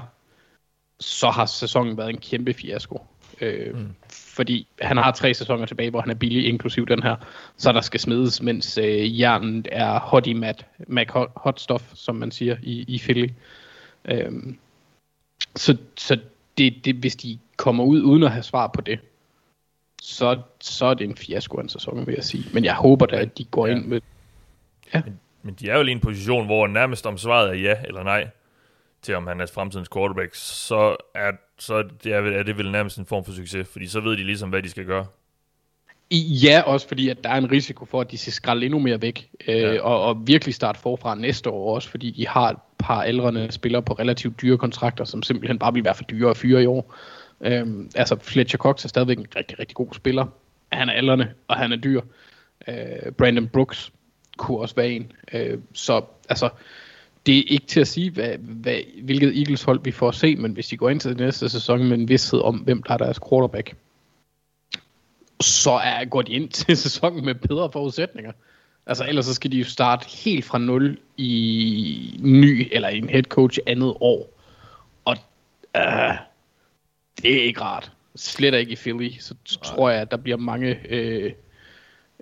[0.99, 3.05] så har sæsonen været en kæmpe fiasko.
[3.41, 3.87] Øh, mm.
[4.09, 7.15] Fordi han har tre sæsoner tilbage, hvor han er billig, inklusiv den her,
[7.57, 11.83] så der skal smides, mens øh, hjernen er hot i mat, Mac hot, hot stuff,
[11.93, 13.29] som man siger i, i Philly.
[14.05, 14.31] Øh,
[15.55, 16.19] så så
[16.57, 18.99] det, det, hvis de kommer ud uden at have svar på det,
[20.01, 22.45] så, så er det en fiasko af en sæson, vil jeg sige.
[22.53, 23.75] Men jeg håber da, at de går Ja.
[23.75, 24.01] ind med...
[25.43, 28.03] Men de er jo lige i en position, hvor nærmest om svaret er ja eller
[28.03, 28.27] nej,
[29.01, 32.97] til om han er fremtidens quarterback, så er, så det er, er det vel nærmest
[32.97, 35.05] en form for succes, fordi så ved de ligesom, hvad de skal gøre.
[36.43, 39.01] Ja, også fordi, at der er en risiko for, at de skal skralde endnu mere
[39.01, 39.73] væk, øh, Ja.
[39.73, 39.81] ja.
[39.81, 43.81] og, og virkelig starte forfra næste år også, fordi de har et par aldrende spillere
[43.83, 46.95] på relativt dyre kontrakter, som simpelthen bare vil være for dyre at fyre i år.
[47.41, 50.25] Øhm, altså, Fletcher Cox er stadigvæk en rigtig, rigtig god spiller.
[50.71, 52.01] Han er aldrende, og han er dyr.
[52.67, 53.91] Øh, Brandon Brooks
[54.41, 55.11] kunne også være en.
[55.33, 56.49] Øh, så altså,
[57.25, 60.35] det er ikke til at sige, hvad, hvad, hvilket Eagles hold vi får at se,
[60.35, 62.97] men hvis de går ind til næste sæson med en vidshed om, hvem der er
[62.97, 63.75] deres quarterback,
[65.41, 68.31] så er, går de ind til sæsonen med bedre forudsætninger.
[68.85, 73.23] Altså ellers så skal de jo starte helt fra nul i ny, eller en head
[73.23, 74.39] coach andet år.
[75.05, 75.17] Og
[75.77, 76.15] uh,
[77.21, 77.91] det er ikke rart.
[78.15, 79.11] Slet ikke i Philly.
[79.19, 81.31] Så tror jeg, at der bliver mange øh,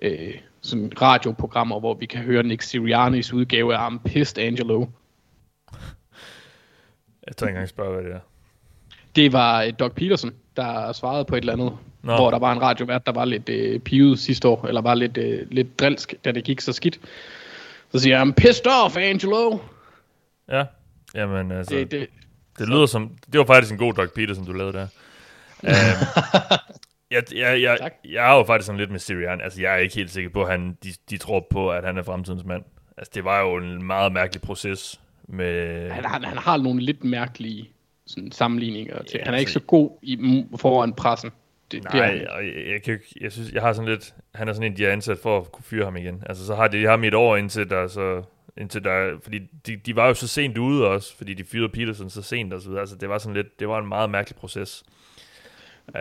[0.02, 4.86] øh, sådan radioprogrammer, hvor vi kan høre Nick Siriannis udgave af I'm Pissed Angelo.
[7.26, 8.20] Jeg tror ikke engang spørge, hvad det er.
[9.16, 12.16] Det var øh, Doug Peterson, der svarede på et eller andet, Nå.
[12.16, 15.16] hvor der var en radiovært, der var lidt øh, pivet sidste år, eller var lidt,
[15.16, 17.00] øh, lidt drilsk, da det gik så skidt.
[17.92, 19.58] Så siger jeg, I'm pissed off, Angelo.
[20.48, 20.64] Ja,
[21.14, 22.08] jamen altså, det, det,
[22.58, 24.86] det lyder som, det var faktisk en god Doug Peterson, du lavede der.
[25.62, 25.68] um,
[27.10, 29.40] jeg, jeg, jeg, jeg er jo faktisk sådan lidt med Sirian.
[29.40, 31.98] Altså, jeg er ikke helt sikker på, at han, de, de tror på, at han
[31.98, 32.62] er fremtidens mand.
[32.96, 35.90] Altså, det var jo en meget mærkelig proces med...
[35.90, 37.70] Han, han, han har nogle lidt mærkelige
[38.06, 39.18] sådan, sammenligninger til.
[39.18, 41.30] Ja, han er altså, ikke så god i, foran pressen.
[41.72, 44.14] Det, nej, det er og jeg, jeg, kan, jeg synes, jeg har sådan lidt...
[44.34, 46.22] Han er sådan en, de har ansat for at kunne fyre ham igen.
[46.26, 48.22] Altså, så har de ham et år indtil der så...
[48.56, 52.10] Indtil der, fordi de, de var jo så sent ude også, fordi de fyrede Peterson
[52.10, 52.80] så sent og så videre.
[52.80, 53.60] Altså, det var sådan lidt...
[53.60, 54.84] Det var en meget mærkelig proces.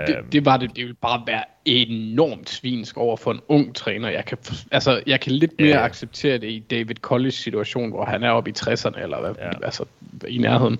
[0.07, 0.29] Det, øhm.
[0.29, 0.69] det var det.
[0.69, 4.09] Det ville bare være enormt svinsk over for en ung træner.
[4.09, 4.37] Jeg kan,
[4.71, 5.85] altså, jeg kan lidt mere ja.
[5.85, 9.65] acceptere det i David Collins situation, hvor han er oppe i 60'erne, eller hvad, ja.
[9.65, 9.85] altså,
[10.27, 10.79] i nærheden,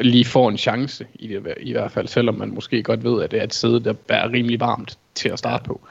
[0.00, 3.30] lige får en chance i det i hvert fald, selvom man måske godt ved, at
[3.30, 5.66] det er et sæde, der er rimelig varmt til at starte ja.
[5.66, 5.88] på.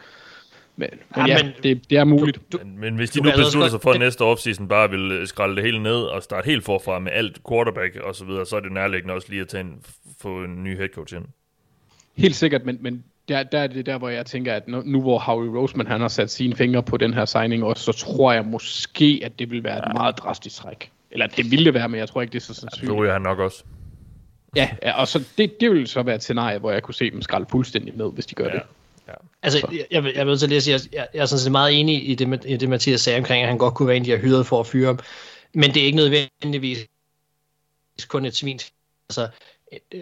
[0.80, 2.38] Men, men ja, ja men, det, det er muligt.
[2.52, 5.12] Du, du, men, men hvis de nu beslutter sig for at næste offseason bare vil
[5.12, 8.46] øh, skralde det hele ned og starte helt forfra med alt quarterback og så videre,
[8.46, 9.82] så er det nærliggende også lige at tage en,
[10.22, 11.26] få en ny head coach ind.
[12.18, 15.02] Helt sikkert, men, men der, der er det der, hvor jeg tænker, at nu, nu
[15.02, 18.34] hvor Howie Roseman han har sat sine fingre på den her signing også, så tror
[18.34, 19.90] jeg måske, at det vil være ja.
[19.90, 20.92] et meget drastisk træk.
[21.12, 22.98] Eller det ville det være, men jeg tror ikke, det er så sandsynligt.
[22.98, 23.64] Ja, det han nok også.
[24.56, 27.12] Ja, ja og så det, det vil så være et scenarie, hvor jeg kunne se
[27.12, 28.52] dem skralde fuldstændig ned, hvis de gør ja.
[28.52, 28.62] det.
[29.08, 29.14] Ja.
[29.44, 31.80] Altså, jeg, jeg, jeg vil så lige sige, at jeg, jeg er sådan set meget
[31.80, 34.12] enig i det, i det, Mathias sagde omkring, at han godt kunne være en, de
[34.12, 35.00] har hyret for at fyre ham.
[35.54, 36.88] Men det er ikke nødvendigvis
[38.08, 38.60] kun et svin.
[39.10, 39.28] Altså,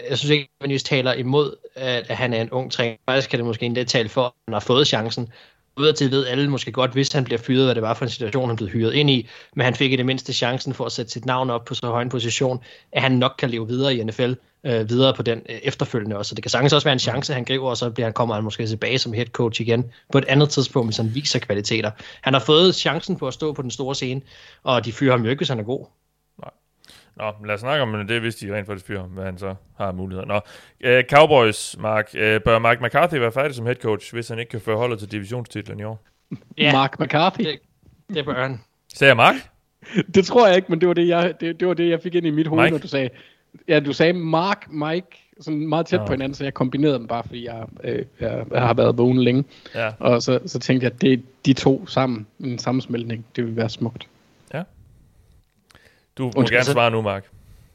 [0.09, 2.97] jeg synes ikke, at man taler imod, at han er en ung træner.
[3.09, 5.29] Faktisk kan det måske endda tale for, at han har fået chancen.
[5.77, 8.11] Ud til ved alle måske godt, hvis han bliver fyret, hvad det var for en
[8.11, 10.91] situation, han blev hyret ind i, men han fik i det mindste chancen for at
[10.91, 13.95] sætte sit navn op på så høj en position, at han nok kan leve videre
[13.95, 14.33] i NFL,
[14.65, 16.29] øh, videre på den øh, efterfølgende også.
[16.29, 18.35] Så det kan sagtens også være en chance, han griber, og så bliver han, kommer
[18.35, 21.91] han måske tilbage som head coach igen på et andet tidspunkt, hvis han viser kvaliteter.
[22.21, 24.21] Han har fået chancen på at stå på den store scene,
[24.63, 25.85] og de fyrer ham jo ikke, hvis han er god.
[27.15, 29.91] Nå, lad os snakke om det, hvis de rent faktisk fyrer, hvad han så har
[29.91, 30.25] muligheder.
[30.25, 30.35] Nå,
[30.85, 32.09] uh, Cowboys, Mark.
[32.13, 34.99] Uh, bør Mark McCarthy være færdig som head coach, hvis han ikke kan føre holdet
[34.99, 36.03] til divisionstitlen i år?
[36.57, 37.43] Ja, Mark McCarthy?
[37.43, 37.59] Det,
[38.13, 38.59] det bør han.
[38.93, 39.35] Sagde jeg Mark?
[40.15, 42.15] det tror jeg ikke, men det var det, jeg, det, det, var det, jeg fik
[42.15, 42.71] ind i mit hoved, Mike?
[42.71, 43.09] når du sagde...
[43.67, 45.07] Ja, du sagde Mark, Mike,
[45.39, 46.05] sådan meget tæt Nå.
[46.05, 49.23] på hinanden, så jeg kombinerede dem bare, fordi jeg, øh, jeg, jeg har været vågen
[49.23, 49.43] længe.
[49.75, 49.91] Ja.
[49.99, 53.69] Og så, så tænkte jeg, at det de to sammen, en sammensmeltning, det vil være
[53.69, 54.07] smukt.
[56.17, 57.25] Du må Undskyld, gerne altså, svare nu, Mark.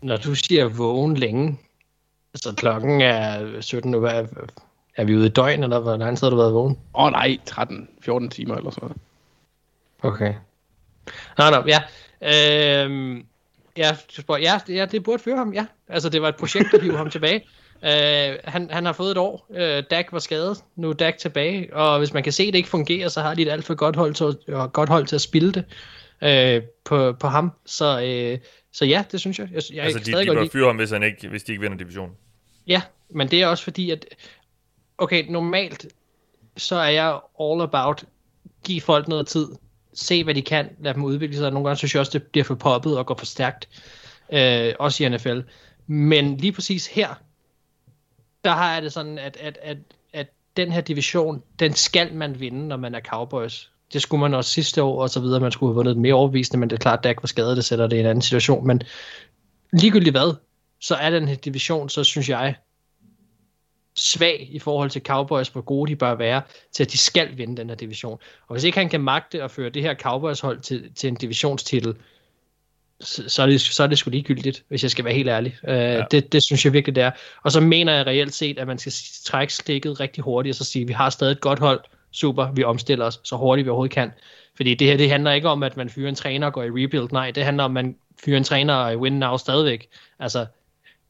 [0.03, 1.59] Når du siger vågen længe,
[2.35, 4.27] altså klokken er 17 nu, er,
[4.97, 6.79] er vi ude i døgn, eller hvor lang tid har du været vågen?
[6.95, 8.97] Åh oh, nej, 13-14 timer eller sådan.
[10.03, 10.35] Okay.
[11.39, 11.83] Nå, nå, ja.
[12.21, 13.27] Øhm,
[13.77, 15.67] ja, spørger, ja, ja, det burde føre ham, ja.
[15.89, 17.47] Altså, det var et projekt, der hive ham tilbage.
[17.85, 19.47] Øh, han, han har fået et år.
[19.55, 20.65] Øh, Dak var skadet.
[20.77, 21.77] Nu er Dak tilbage.
[21.77, 23.75] Og hvis man kan se, at det ikke fungerer, så har de et alt for
[23.75, 24.37] godt hold til,
[24.73, 25.65] godt hold til at spille det
[26.23, 27.53] øh, på, på ham.
[27.67, 28.39] Så, øh,
[28.73, 29.49] så ja, det synes jeg.
[29.53, 31.79] jeg, jeg altså, de, de bør fyre ham, hvis, han ikke, hvis de ikke vinder
[31.79, 32.15] divisionen.
[32.67, 34.07] Ja, men det er også fordi, at
[34.99, 35.87] okay, normalt
[36.57, 38.05] så er jeg all about
[38.65, 39.49] give folk noget tid,
[39.95, 41.51] se hvad de kan, lad dem udvikle sig.
[41.51, 43.69] Nogle gange synes jeg også, det bliver for poppet og går for stærkt,
[44.33, 45.41] øh, også i NFL.
[45.87, 47.15] Men lige præcis her,
[48.45, 49.79] der har jeg det sådan, at, at, at,
[50.13, 54.35] at den her division, den skal man vinde, når man er Cowboys det skulle man
[54.35, 55.41] også sidste år og så videre.
[55.41, 57.65] Man skulle have vundet mere overbevisende, men det er klart, at Dak var skadet, det
[57.65, 58.67] sætter det i en anden situation.
[58.67, 58.83] Men
[59.73, 60.35] ligegyldigt hvad,
[60.81, 62.55] så er den her division, så synes jeg,
[63.97, 67.57] svag i forhold til Cowboys, hvor gode de bør være, til at de skal vinde
[67.57, 68.19] den her division.
[68.49, 71.95] Og hvis ikke han kan magte at føre det her Cowboys-hold til, til en divisionstitel,
[73.01, 75.57] så, så, er det, så er det sgu ligegyldigt, hvis jeg skal være helt ærlig.
[75.63, 76.05] Uh, ja.
[76.11, 77.11] det, det synes jeg virkelig, det er.
[77.43, 78.93] Og så mener jeg reelt set, at man skal
[79.25, 81.81] trække stikket rigtig hurtigt, og så sige, at vi har stadig et godt hold,
[82.13, 84.13] super, vi omstiller os så hurtigt vi overhovedet kan.
[84.57, 86.71] Fordi det her, det handler ikke om, at man fyrer en træner og går i
[86.71, 87.13] rebuild.
[87.13, 89.89] Nej, det handler om, at man fyrer en træner og win now stadigvæk.
[90.19, 90.47] Altså,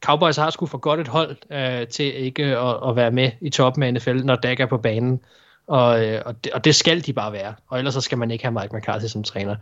[0.05, 3.51] Cowboys har sgu for godt et hold øh, til ikke at, at være med i
[3.51, 5.21] toppen af NFL, når Dak er på banen.
[5.67, 7.55] Og, øh, og, det, og det skal de bare være.
[7.69, 9.57] Og ellers så skal man ikke have Mike McCarthy som træner.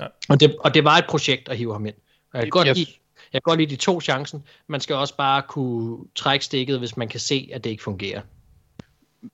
[0.00, 0.06] Ja.
[0.28, 1.94] Og, det, og det var et projekt at hive ham ind.
[2.34, 2.86] Jeg kan, godt lide,
[3.32, 4.44] jeg kan godt lide de to chancen.
[4.66, 8.20] Man skal også bare kunne trække stikket, hvis man kan se, at det ikke fungerer.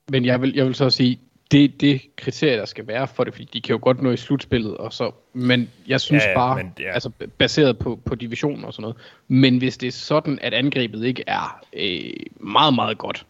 [0.09, 1.21] Men jeg vil, jeg vil så sige,
[1.51, 4.17] det det kriterie, der skal være for det, fordi de kan jo godt nå i
[4.17, 6.93] slutspillet, og så, men jeg synes ja, ja, bare, men, ja.
[6.93, 8.97] altså baseret på, på divisionen og sådan noget,
[9.29, 13.27] men hvis det er sådan, at angrebet ikke er øh, meget, meget godt,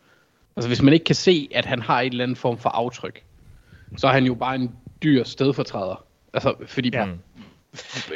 [0.57, 3.23] altså hvis man ikke kan se, at han har en eller anden form for aftryk,
[3.97, 6.05] så er han jo bare en dyr stedfortræder.
[6.33, 6.91] Altså, fordi...
[6.93, 7.07] Ja.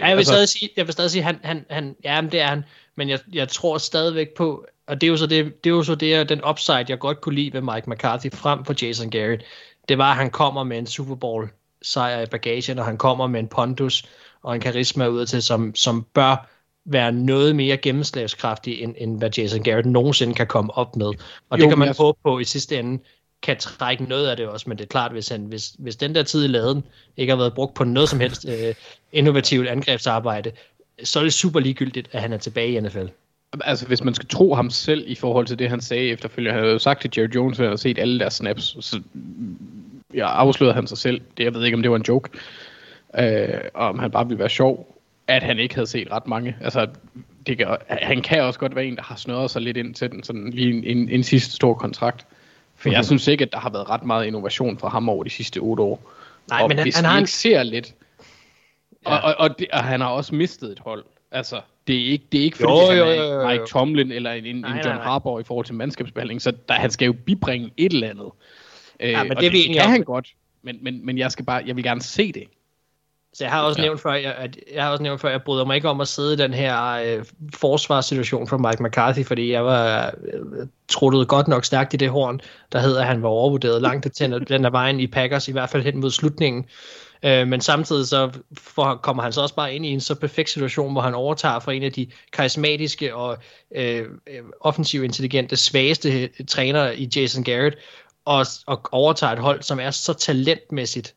[0.00, 2.32] Ja, jeg vil altså, stadig sige, jeg vil stadig sige, han, han, han, ja, men
[2.32, 2.64] det er han,
[2.96, 5.82] men jeg, jeg tror stadigvæk på, og det er jo så det, det er jo
[5.82, 9.44] så det, den upside, jeg godt kunne lide ved Mike McCarthy frem for Jason Garrett,
[9.88, 11.50] det var, at han kommer med en Super Bowl
[11.82, 14.04] sejr i bagagen, og han kommer med en pondus
[14.42, 16.48] og en karisma ud til, som, som bør
[16.84, 21.06] være noget mere gennemslagskraftig, end, end hvad Jason Garrett nogensinde kan komme op med.
[21.06, 21.14] Og
[21.50, 21.94] jo, det kan man jeg...
[21.98, 23.02] håbe på i sidste ende,
[23.42, 26.14] kan trække noget af det også, men det er klart, hvis, han, hvis, hvis den
[26.14, 26.84] der tid i laden
[27.16, 28.74] ikke har været brugt på noget som helst øh,
[29.12, 30.52] innovativt angrebsarbejde,
[31.04, 33.06] så er det super ligegyldigt, at han er tilbage i NFL.
[33.60, 36.60] Altså, hvis man skal tro ham selv i forhold til det, han sagde efterfølgende, han
[36.60, 39.00] havde jo sagt til Jerry Jones, at han havde set alle deres snaps, så
[40.14, 41.20] jeg afslørede han sig selv.
[41.36, 42.30] Det, jeg ved ikke, om det var en joke,
[43.18, 46.56] øh, og om han bare ville være sjov, at han ikke havde set ret mange.
[46.60, 46.88] Altså,
[47.46, 50.10] det kan, han kan også godt være en, der har snøret sig lidt ind til
[50.10, 52.26] den, sådan lige en, en, en sidste stor kontrakt.
[52.76, 52.96] For mm-hmm.
[52.96, 55.58] jeg synes ikke, at der har været ret meget innovation fra ham over de sidste
[55.58, 56.12] otte år.
[56.48, 57.26] Nej, og men han, hvis han har en...
[57.26, 57.94] ser lidt,
[59.06, 59.16] ja.
[59.16, 61.04] og, og, og, det, og han har også mistet et hold.
[61.30, 63.48] Altså, det er ikke, det er ikke fordi, jo, jo, jo, jo, jo.
[63.48, 65.04] Mike Tomlin eller en, en, nej, en John nej, nej.
[65.04, 68.30] Harbaugh i forhold til mandskabsbehandling, så der, han skal jo bibringe et eller andet.
[69.00, 70.28] Ja, men øh, det, det, det kan han godt,
[70.62, 72.44] men, men, men jeg skal bare, jeg vil gerne se det.
[73.34, 73.86] Så jeg har også ja.
[73.86, 76.00] nævnt før, jeg, at, jeg har også nævnt før, at jeg bryder mig ikke om
[76.00, 77.24] at sidde i den her øh,
[77.54, 82.40] forsvarssituation for Mike McCarthy, fordi jeg var øh, truttet godt nok stærkt i det horn,
[82.72, 85.70] der hedder, at han var overvurderet langt til den af vejen i Packers, i hvert
[85.70, 86.64] fald hen mod slutningen.
[87.24, 90.50] Øh, men samtidig så for, kommer han så også bare ind i en så perfekt
[90.50, 93.38] situation, hvor han overtager for en af de karismatiske og
[93.76, 97.76] øh, øh offensiv intelligente, svageste øh, trænere i Jason Garrett,
[98.24, 101.14] og, og overtager et hold, som er så talentmæssigt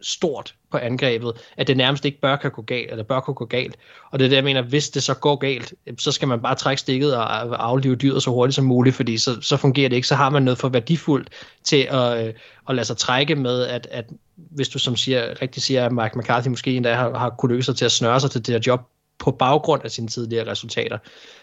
[0.00, 3.44] stort på angrebet, at det nærmest ikke bør kan gå galt, eller bør kunne gå
[3.44, 3.76] galt.
[4.10, 6.54] Og det er det, jeg mener, hvis det så går galt, så skal man bare
[6.54, 10.08] trække stikket og aflive dyret så hurtigt som muligt, fordi så, så fungerer det ikke.
[10.08, 11.28] Så har man noget for værdifuldt
[11.64, 12.34] til at, øh,
[12.68, 14.04] at lade sig trække med, at, at
[14.36, 17.66] hvis du som siger, rigtig siger, at Mike McCarthy måske endda har, har kunne lykkes
[17.66, 18.80] sig til at snøre sig til det her job
[19.18, 20.98] på baggrund af sine tidligere resultater.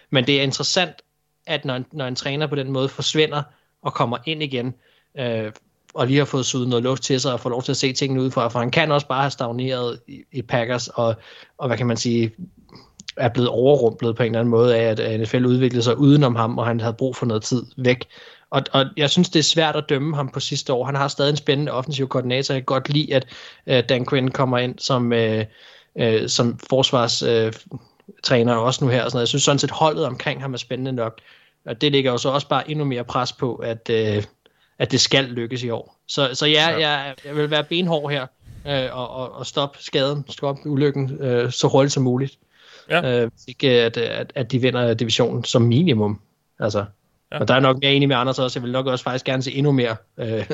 [0.10, 1.02] Men det er interessant,
[1.48, 3.44] at når, når en træner på den måde forsvinder
[3.82, 4.74] og kommer ind igen,
[5.18, 5.52] øh,
[5.94, 7.94] og lige har fået suget noget luft til sig og få lov til at se
[7.94, 11.16] tingene ud fra, for han kan også bare have stagneret i, i Packers, og,
[11.58, 12.32] og hvad kan man sige,
[13.18, 16.58] er blevet overrumplet på en eller anden måde af, at NFL udviklede sig udenom ham,
[16.58, 18.06] og han havde brug for noget tid væk.
[18.50, 20.86] Og, og jeg synes, det er svært at dømme ham på sidste år.
[20.86, 22.54] Han har stadig en spændende offensiv koordinator.
[22.54, 23.26] Jeg kan godt lide, at
[23.68, 25.41] uh, Dan Quinn kommer ind som, uh,
[26.04, 27.54] uh, som forsvarstræner øh,
[28.24, 29.04] træner også nu her.
[29.04, 29.22] Og sådan noget.
[29.22, 31.20] Jeg synes sådan set, holdet omkring ham er spændende nok.
[31.66, 34.24] Og det ligger jo så også bare endnu mere pres på, at, uh,
[34.80, 36.00] at det skal lykkes i år.
[36.08, 36.90] Så, så ja, ja.
[36.90, 38.28] Jeg, jeg vil være benhård her
[38.68, 42.40] øh, og, og, og stoppe skaden, stoppe ulykken øh, så hurtigt som muligt.
[42.90, 43.24] Ja.
[43.24, 46.22] Øh, ikke at, at, at de vinder divisionen som minimum.
[46.60, 46.86] Altså,
[47.32, 47.40] ja.
[47.40, 48.60] Men der er nok mere enig med Anders også.
[48.60, 50.46] Jeg vil nok også faktisk gerne se endnu mere, øh,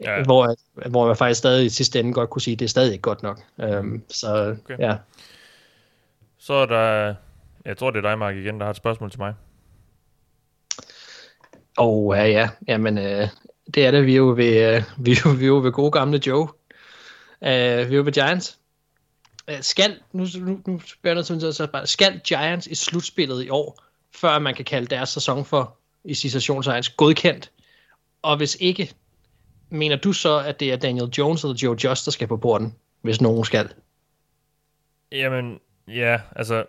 [0.00, 0.22] ja.
[0.26, 0.54] hvor,
[0.88, 3.02] hvor man faktisk stadig i sidste ende godt kunne sige, at det er stadig ikke
[3.02, 3.40] godt nok.
[3.60, 4.78] Øh, så okay.
[4.78, 4.96] ja.
[6.38, 7.14] Så er der,
[7.64, 9.34] jeg tror det er dig Mark igen, der har et spørgsmål til mig.
[11.78, 12.48] Åh, oh, ja, ja.
[12.68, 13.28] Jamen, øh,
[13.74, 14.06] det er det.
[14.06, 16.42] Vi er jo ved, uh, vi er jo, vi er jo ved gode gamle Joe.
[16.42, 16.48] Uh,
[17.40, 18.58] vi er jo ved Giants.
[19.48, 23.48] Uh, skal, nu, nu, nu spørger jeg noget så bare, skal Giants i slutspillet i
[23.48, 27.50] år, før man kan kalde deres sæson for, i citationsegns, godkendt?
[28.22, 28.94] Og hvis ikke,
[29.70, 32.74] mener du så, at det er Daniel Jones eller Joe Just, der skal på borden,
[33.00, 33.68] hvis nogen skal?
[35.12, 36.64] Jamen, ja, altså,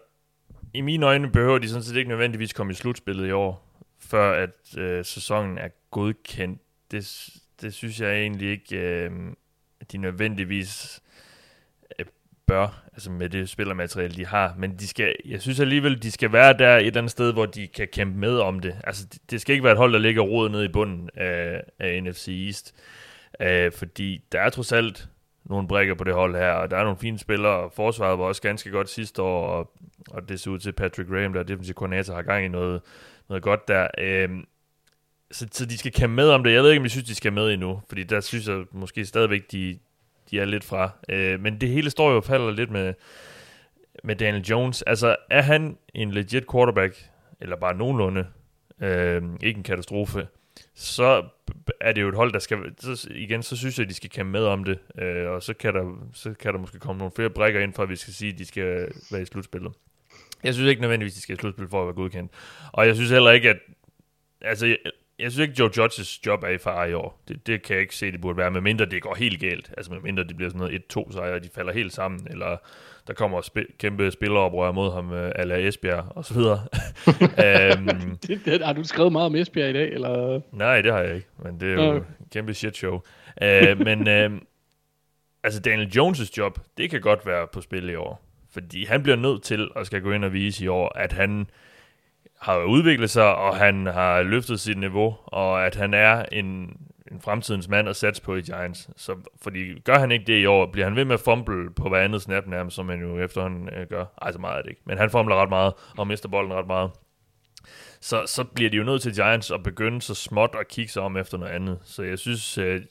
[0.74, 3.68] i mine øjne behøver de sådan set ikke nødvendigvis komme i slutspillet i år,
[3.99, 6.61] før at øh, sæsonen er godkendt
[6.91, 7.29] det,
[7.61, 9.11] det synes jeg egentlig ikke, øh,
[9.81, 11.01] at de nødvendigvis
[11.99, 12.05] øh,
[12.47, 14.55] bør, altså med det spillermateriale, de har.
[14.57, 17.45] Men de skal, jeg synes alligevel, de skal være der et eller andet sted, hvor
[17.45, 18.76] de kan kæmpe med om det.
[18.84, 22.03] Altså, det skal ikke være et hold, der ligger rodet nede i bunden af, af
[22.03, 22.76] NFC East.
[23.39, 25.09] Øh, fordi der er trods alt
[25.43, 28.26] nogle brækker på det hold her, og der er nogle fine spillere, og forsvaret var
[28.26, 29.72] også ganske godt sidste år, og,
[30.09, 32.81] og det ser ud til, Patrick Graham, der er defensiv koordinator, har gang i noget,
[33.30, 33.88] noget godt der.
[33.97, 34.30] Øh,
[35.32, 36.53] så, så de skal kæmpe med om det.
[36.53, 39.06] Jeg ved ikke, om de synes, de skal med endnu, fordi der synes jeg måske
[39.06, 39.80] stadigvæk, de,
[40.32, 40.90] de er lidt fra.
[41.10, 42.94] Øh, men det hele står jo og falder lidt med,
[44.03, 44.82] med Daniel Jones.
[44.82, 47.10] Altså, er han en legit quarterback,
[47.41, 48.26] eller bare nogenlunde,
[48.82, 50.28] øh, ikke en katastrofe,
[50.74, 51.24] så
[51.82, 52.58] er det jo et hold, der skal...
[52.80, 55.53] Så, igen, så synes jeg, at de skal kæmpe med om det, øh, og så
[55.53, 58.14] kan, der, så kan der måske komme nogle flere brækker ind, for at vi skal
[58.14, 59.72] sige, at de skal være i slutspillet.
[60.44, 62.32] Jeg synes ikke nødvendigvis, de skal i slutspillet for at være godkendt.
[62.72, 63.58] Og jeg synes heller ikke, at...
[64.41, 64.78] Altså,
[65.19, 67.23] jeg, synes ikke, Joe Judges job er i fare i år.
[67.27, 69.71] Det, det kan jeg ikke se, det burde være, medmindre det går helt galt.
[69.77, 72.57] Altså medmindre det bliver sådan noget 1-2 sejre, og de falder helt sammen, eller
[73.07, 76.59] der kommer sp- kæmpe spilleroprør mod ham, uh, ala Esbjerg, og så videre.
[77.77, 77.88] um,
[78.27, 80.41] det, det, har du skrevet meget om Esbjerg i dag, eller?
[80.51, 82.05] Nej, det har jeg ikke, men det er jo okay.
[82.19, 82.93] en kæmpe shit show.
[83.41, 84.38] Uh, men uh,
[85.43, 88.27] altså Daniel Jones' job, det kan godt være på spil i år.
[88.53, 91.47] Fordi han bliver nødt til at skal gå ind og vise i år, at han
[92.41, 96.45] har udviklet sig, og han har løftet sit niveau, og at han er en,
[97.11, 98.89] en fremtidens mand at satse på i Giants.
[98.95, 101.89] Så, fordi gør han ikke det i år, bliver han ved med at fumble på
[101.89, 104.05] hver andet snap nærmest, som han jo efterhånden øh, gør.
[104.22, 104.81] Ej, så meget er det ikke.
[104.85, 106.91] Men han fumbler ret meget, og mister bolden ret meget.
[108.01, 111.01] Så, så bliver de jo nødt til Giants at begynde så småt at kigge sig
[111.01, 111.80] om efter noget andet.
[111.84, 112.81] Så jeg synes, øh,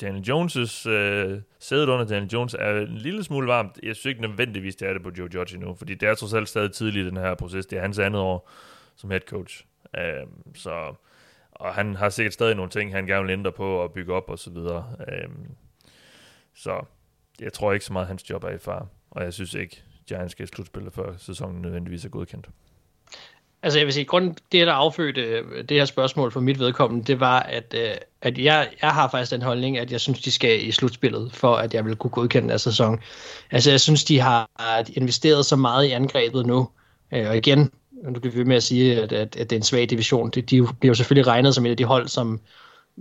[0.00, 3.78] Daniel Jones' øh, sædet under Daniel Jones er en lille smule varmt.
[3.82, 6.34] Jeg synes ikke nødvendigvis, det er det på Joe Judge endnu, fordi det er trods
[6.34, 7.66] alt stadig tidligt i den her proces.
[7.66, 8.50] Det er hans andet år
[8.96, 9.64] som head coach.
[9.98, 10.94] Øh, så,
[11.50, 14.28] og han har sikkert stadig nogle ting, han gerne vil ændre på og bygge op
[14.28, 14.96] og så videre.
[15.08, 15.28] Øh,
[16.54, 16.86] så
[17.40, 18.86] jeg tror ikke så meget, at hans job er i far.
[19.10, 22.48] Og jeg synes ikke, Giants skal slutspille før sæsonen nødvendigvis er godkendt.
[23.62, 27.04] Altså jeg vil sige, grunden det, der affødte øh, det her spørgsmål for mit vedkommende,
[27.04, 30.30] det var, at, øh, at jeg, jeg har faktisk den holdning, at jeg synes, de
[30.30, 33.00] skal i slutspillet, for at jeg vil kunne godkende den her sæson.
[33.50, 34.50] Altså jeg synes, de har
[34.96, 36.68] investeret så meget i angrebet nu,
[37.12, 37.70] øh, og igen,
[38.02, 40.30] nu kan vi med at sige, at, at, at det er en svag division.
[40.30, 42.40] De, de bliver jo selvfølgelig regnet som et af de hold, som,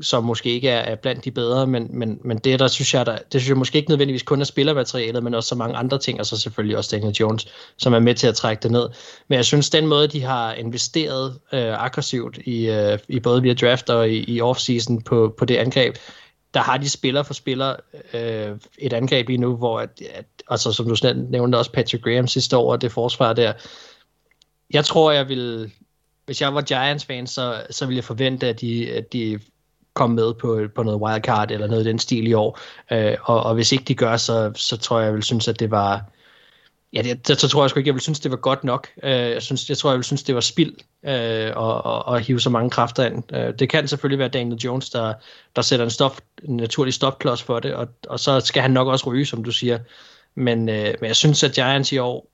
[0.02, 3.06] som måske ikke er, er blandt de bedre, men, men, men det der synes jeg,
[3.06, 5.99] der, det synes jeg måske ikke nødvendigvis kun er spillermaterialet, men også så mange andre
[5.99, 7.48] ting, og så selvfølgelig også Daniel Jones,
[7.78, 8.90] som er med til at trække det ned.
[9.28, 13.53] Men jeg synes, den måde, de har investeret øh, aggressivt i, øh, i både via
[13.53, 15.95] draft og i, i offseason på, på det angreb,
[16.53, 17.76] der har de spiller for spiller
[18.14, 22.28] øh, et angreb lige nu, hvor at, at, altså, som du nævnte også Patrick Graham
[22.28, 23.53] sidste år, det forsvar der,
[24.74, 25.72] jeg tror, jeg vil,
[26.26, 29.40] hvis jeg var Giants-fan, så, så ville jeg forvente, at de, at de
[29.99, 32.59] komme med på, på noget wildcard eller noget i den stil i år.
[32.91, 35.59] Øh, og, og hvis ikke de gør, så, så tror jeg, jeg vil synes, at
[35.59, 36.03] det var...
[36.93, 38.88] Ja, det, så tror jeg sgu ikke, jeg vil synes, det var godt nok.
[39.03, 40.73] Øh, jeg, synes, jeg tror, jeg vil synes, det var spild
[41.05, 43.23] øh, og, og, og hive så mange kræfter ind.
[43.35, 45.13] Øh, det kan selvfølgelig være Daniel Jones, der,
[45.55, 48.88] der sætter en, stop, en naturlig stopklods for det, og, og så skal han nok
[48.88, 49.80] også ryge, som du siger.
[50.35, 52.27] Men, øh, men jeg synes, at Giants i år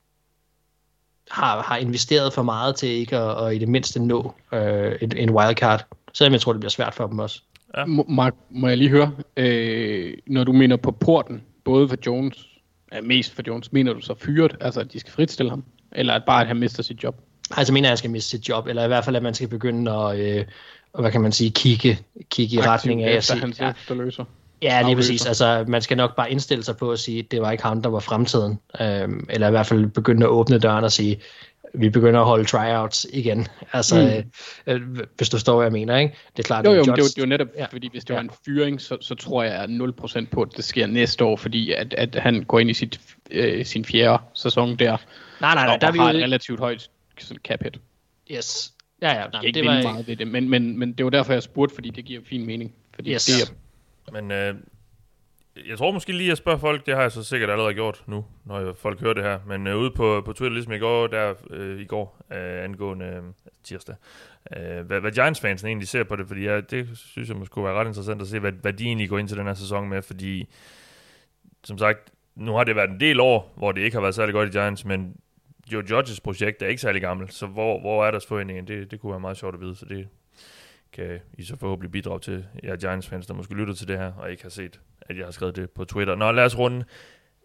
[1.31, 5.17] har, har investeret for meget til ikke at, og i det mindste nå øh, en,
[5.17, 5.85] en wildcard.
[6.13, 7.41] Selvom jeg tror, det bliver svært for dem også.
[7.77, 7.85] Ja.
[7.85, 12.47] Mark, må jeg lige høre, øh, når du mener på porten, både for Jones,
[12.93, 16.13] ja, mest for Jones, mener du så fyret, altså at de skal fritstille ham, eller
[16.13, 17.15] at bare at han mister sit job?
[17.57, 19.33] Altså mener jeg, at han skal miste sit job, eller i hvert fald, at man
[19.33, 20.45] skal begynde at, øh,
[20.99, 21.99] hvad kan man sige, kigge,
[22.29, 24.25] kigge i Aktiv retning af at sige, hans ja, efterløser.
[24.61, 25.25] Ja, lige præcis.
[25.25, 27.81] Altså, man skal nok bare indstille sig på at sige, at det var ikke ham,
[27.81, 28.59] der var fremtiden.
[28.81, 31.19] Øhm, eller i hvert fald begynde at åbne døren og sige,
[31.77, 33.47] vi begynder at holde tryouts igen.
[33.73, 34.23] Altså,
[34.67, 34.73] mm.
[34.73, 34.81] øh,
[35.17, 36.15] hvis du står, hvad jeg mener, ikke?
[36.37, 37.65] Det er klart, jo, jo, det, er jo, det er jo netop, ja.
[37.65, 40.87] fordi hvis det var en fyring, så, så tror jeg 0% på, at det sker
[40.87, 42.99] næste år, fordi at, at han går ind i sit,
[43.31, 44.97] øh, sin fjerde sæson der.
[45.41, 45.77] Nej, nej, nej.
[45.77, 46.89] Der og har et relativt højt
[47.43, 47.77] cap hit.
[48.31, 48.73] Yes.
[49.01, 49.27] Ja, ja.
[49.33, 51.89] Nej, det var meget ved det, men, men, men det var derfor, jeg spurgte, fordi
[51.89, 52.73] det giver fin mening.
[52.95, 53.25] Fordi yes.
[53.25, 54.55] det er, men øh,
[55.67, 58.25] jeg tror måske lige at spørge folk, det har jeg så sikkert allerede gjort nu,
[58.45, 61.33] når folk hører det her, men øh, ude på, på Twitter, ligesom i går, der
[61.49, 63.23] øh, i går, øh, angående øh,
[63.63, 63.95] tirsdag,
[64.57, 67.65] øh, hvad, hvad Giants-fansen egentlig ser på det, fordi jeg, det synes jeg måske kunne
[67.65, 69.89] være ret interessant at se, hvad, hvad de egentlig går ind til den her sæson
[69.89, 70.49] med, fordi
[71.63, 74.33] som sagt, nu har det været en del år, hvor det ikke har været særlig
[74.33, 75.15] godt i Giants, men
[75.71, 78.65] Joe Judges projekt er ikke særlig gammelt, så hvor, hvor er deres forventninger?
[78.65, 80.07] Det, det kunne være meget sjovt at vide, så det
[80.93, 84.31] kan I så forhåbentlig bidrage til jer Giants-fans, der måske lytter til det her, og
[84.31, 86.15] ikke har set, at jeg har skrevet det på Twitter.
[86.15, 86.85] Nå, lad os runde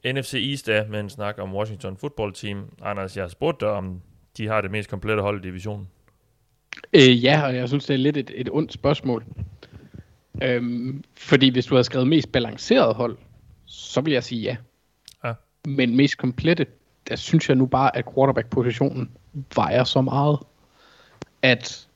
[0.04, 2.64] NFC East af med en snak om Washington Football Team.
[2.82, 4.00] Anders, jeg har spurgt dig, om
[4.36, 5.88] de har det mest komplette hold i divisionen.
[6.92, 9.24] Øh, ja, og jeg synes, det er lidt et, et ondt spørgsmål.
[10.42, 13.18] Øhm, fordi hvis du havde skrevet mest balanceret hold,
[13.66, 14.56] så vil jeg sige ja.
[15.24, 15.32] ja.
[15.64, 16.66] Men mest komplette,
[17.08, 19.10] der synes jeg nu bare, at quarterback-positionen
[19.54, 20.38] vejer så meget,
[21.42, 21.88] at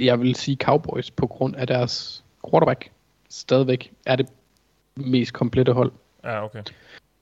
[0.00, 2.90] jeg vil sige Cowboys på grund af deres quarterback
[3.28, 4.28] stadigvæk er det
[5.00, 5.92] mest komplette hold.
[6.24, 6.62] Ja, okay.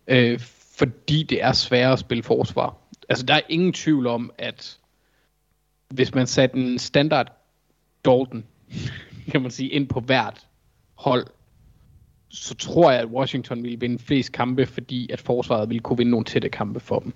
[0.08, 0.40] Øh,
[0.76, 2.76] fordi det er sværere at spille forsvar.
[3.08, 4.78] Altså, der er ingen tvivl om, at
[5.88, 7.32] hvis man satte en standard
[8.04, 8.44] Dalton,
[9.32, 10.46] kan man sige, ind på hvert
[10.94, 11.26] hold,
[12.28, 16.10] så tror jeg, at Washington ville vinde flest kampe, fordi at forsvaret ville kunne vinde
[16.10, 17.12] nogle tætte kampe for dem.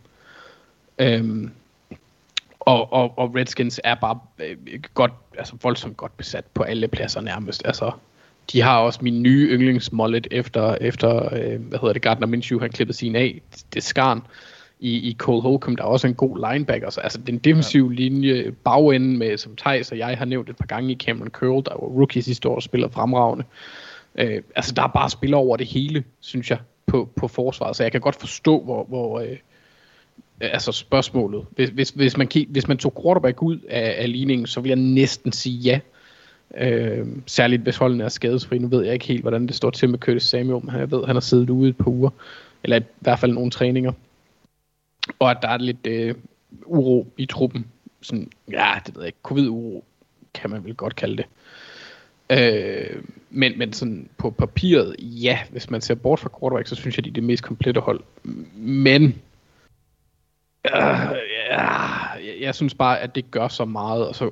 [0.98, 1.50] Øhm,
[2.60, 4.56] og, og, og Redskins er bare øh,
[4.94, 7.62] godt, altså voldsomt godt besat på alle pladser nærmest.
[7.64, 7.92] Altså,
[8.52, 12.68] de har også min nye yndlingsmollet efter, efter øh, hvad hedder det, Gardner Minshew har
[12.68, 13.40] klippet sin af,
[13.74, 14.22] det skarn.
[14.80, 16.90] i, i Cole Holcomb, der er også en god linebacker.
[16.90, 20.66] Så, altså den defensive linje, bagenden med, som Thijs og jeg har nævnt et par
[20.66, 23.44] gange i Cameron Curl, der var rookie sidste år og spiller fremragende.
[24.18, 27.76] Øh, altså der er bare spiller over det hele, synes jeg, på, på forsvaret.
[27.76, 29.36] Så jeg kan godt forstå, hvor, hvor øh,
[30.40, 31.46] altså spørgsmålet.
[31.50, 34.78] Hvis, hvis, hvis, man, hvis man tog quarterback ud af, af ligningen, så vil jeg
[34.78, 35.74] næsten sige ja.
[35.74, 35.99] Øh,
[36.56, 38.58] Øh, særligt hvis holdene er skadesfri.
[38.58, 41.04] Nu ved jeg ikke helt, hvordan det står til med Curtis Samuel, men jeg ved,
[41.06, 42.10] han har siddet ude et par uger.
[42.64, 43.92] Eller i hvert fald nogle træninger.
[45.18, 46.14] Og at der er lidt øh,
[46.64, 47.66] uro i truppen.
[48.02, 49.18] Sådan, ja, det ved jeg ikke.
[49.22, 49.84] Covid-uro
[50.34, 51.26] kan man vel godt kalde det.
[52.30, 56.96] Øh, men, men sådan på papiret, ja, hvis man ser bort fra quarterback, så synes
[56.96, 58.00] jeg, de er det mest komplette hold.
[58.54, 59.04] Men
[60.66, 61.18] øh,
[61.50, 64.30] ja, jeg, synes bare, at det gør så meget, og så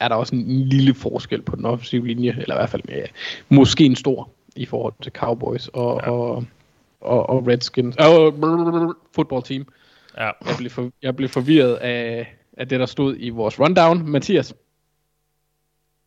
[0.00, 3.02] er der også en lille forskel på den offensive linje, eller i hvert fald ja,
[3.48, 6.10] måske en stor i forhold til Cowboys og, ja.
[6.10, 6.44] og,
[7.00, 8.34] og, og Redskins, og
[9.14, 9.66] football team.
[10.18, 10.24] Ja.
[10.24, 12.26] Jeg, blev for, jeg blev forvirret af,
[12.56, 14.10] af det, der stod i vores rundown.
[14.10, 14.54] Mathias,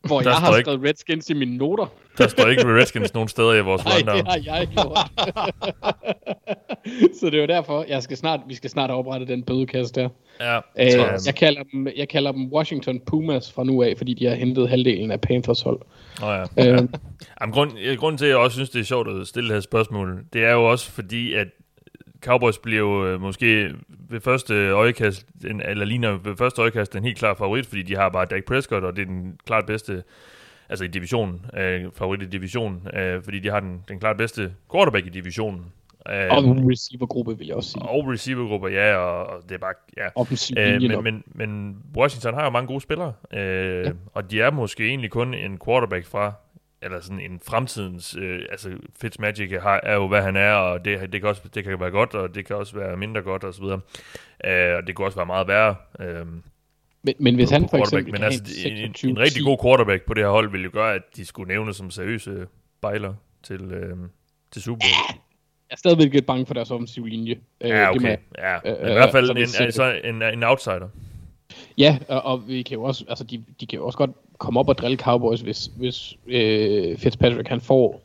[0.08, 1.86] hvor der jeg har ikke, skrevet Redskins i mine noter.
[2.18, 4.24] Der står ikke Redskins nogen steder i vores rundown.
[4.24, 4.98] Nej, det har jeg gjort.
[7.20, 10.10] så det er jo derfor, jeg skal snart, vi skal snart oprette den bødekasse der.
[10.40, 14.14] Ja, Æh, øh, jeg, kalder dem, jeg kalder dem Washington Pumas fra nu af, fordi
[14.14, 15.80] de har hentet halvdelen af Panthers hold.
[16.24, 16.72] Oh ja.
[16.72, 16.88] Øh,
[17.42, 19.62] Jamen, grund, grunden til, at jeg også synes, det er sjovt at stille det her
[19.62, 21.48] spørgsmål, det er jo også fordi, at
[22.24, 23.76] Cowboys bliver jo øh, måske
[24.10, 27.96] ved første øjekast, en, eller ligner ved første øjekast en helt klar favorit, fordi de
[27.96, 30.04] har bare Dak Prescott, og det er den klart bedste,
[30.70, 34.54] altså i divisionen, øh, favorit i divisionen, øh, fordi de har den, den klart bedste
[34.72, 35.66] quarterback i divisionen.
[36.10, 37.84] Øh, og receivergruppe, vil jeg også sige.
[37.84, 40.08] Og receivergruppe, ja, og, og det er bare, ja.
[40.16, 43.92] Offensiv øh, men, men, men Washington har jo mange gode spillere, øh, ja.
[44.14, 46.34] og de er måske egentlig kun en quarterback fra
[46.82, 48.70] eller sådan en fremtidens, øh, altså
[49.02, 51.92] Fitzmagic har, er jo, hvad han er, og det, det, kan også, det kan være
[51.92, 53.80] godt, og det kan også være mindre godt, og så videre.
[54.46, 55.76] Øh, og det kan også være meget værre.
[56.00, 56.26] Øh,
[57.04, 60.14] men, men hvis han for eksempel men altså, en, en, en, rigtig god quarterback på
[60.14, 62.48] det her hold, ville jo gøre, at de skulle nævne som seriøse
[62.82, 63.14] bejler
[63.44, 63.98] til, øh,
[64.52, 65.22] til Super Bowl.
[65.70, 67.40] Jeg er stadigvæk lidt bange for deres offensive linje.
[67.62, 68.12] Øh, ja, okay.
[68.12, 68.58] Det ja.
[68.64, 70.90] Men øh, i hvert fald en, altså en, en outsider.
[71.78, 74.60] Ja, og, og vi kan jo også, altså de, de kan jo også godt komme
[74.60, 78.02] op og drille Cowboys, hvis, hvis øh, Fitzpatrick han får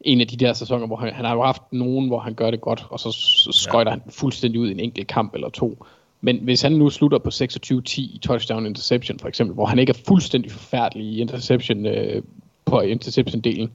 [0.00, 2.50] en af de der sæsoner, hvor han, han har jo haft nogen, hvor han gør
[2.50, 3.10] det godt, og så
[3.50, 3.98] skøjter ja.
[3.98, 5.84] han fuldstændig ud i en enkelt kamp eller to.
[6.20, 9.90] Men hvis han nu slutter på 26-10 i touchdown interception for eksempel, hvor han ikke
[9.90, 12.22] er fuldstændig forfærdelig i interception øh,
[12.64, 13.68] på interception-delen,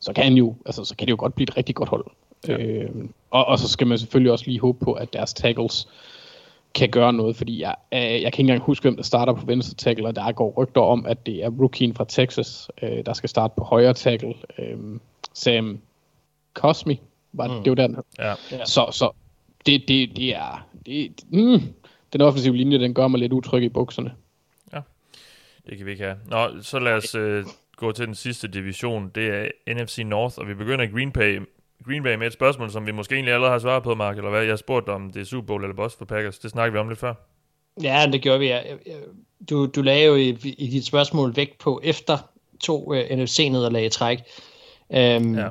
[0.00, 2.04] så kan han jo, altså så kan det jo godt blive et rigtig godt hold.
[2.48, 2.58] Ja.
[2.58, 2.90] Øh,
[3.30, 6.17] og, og så skal man selvfølgelig også lige håbe på, at deres tackles øh,
[6.74, 9.46] kan gøre noget, fordi jeg, øh, jeg kan ikke engang huske, hvem der starter på
[9.46, 13.12] venstre tackle, og der går rygter om, at det er rookien fra Texas, øh, der
[13.12, 14.34] skal starte på højre tackle.
[14.58, 14.76] Øh,
[15.32, 15.80] Sam
[16.54, 17.00] Cosmi,
[17.32, 17.64] var det, mm.
[17.64, 17.96] det var den.
[18.18, 18.34] Ja.
[18.64, 19.10] Så, så
[19.66, 20.68] det, det, det er...
[20.86, 21.60] Det, mm,
[22.12, 24.12] den offensive linje, den gør mig lidt utryg i bukserne.
[24.72, 24.80] Ja,
[25.66, 26.16] det kan vi ikke have.
[26.26, 27.44] Nå, så lad os øh,
[27.76, 29.10] gå til den sidste division.
[29.14, 31.40] Det er NFC North, og vi begynder i Green Bay,
[31.86, 34.30] Green Bay med et spørgsmål, som vi måske egentlig allerede har svaret på, Mark, eller
[34.30, 34.40] hvad?
[34.40, 36.38] Jeg har spurgt om det er Super Bowl eller boss for Packers.
[36.38, 37.14] Det snakker vi om lidt før.
[37.82, 38.52] Ja, det gjorde vi.
[39.50, 40.28] Du, du lagde jo i,
[40.58, 42.18] i dit spørgsmål vægt på efter
[42.60, 44.18] to uh, øh, NFC-nederlag i træk.
[44.88, 45.48] Um, ja.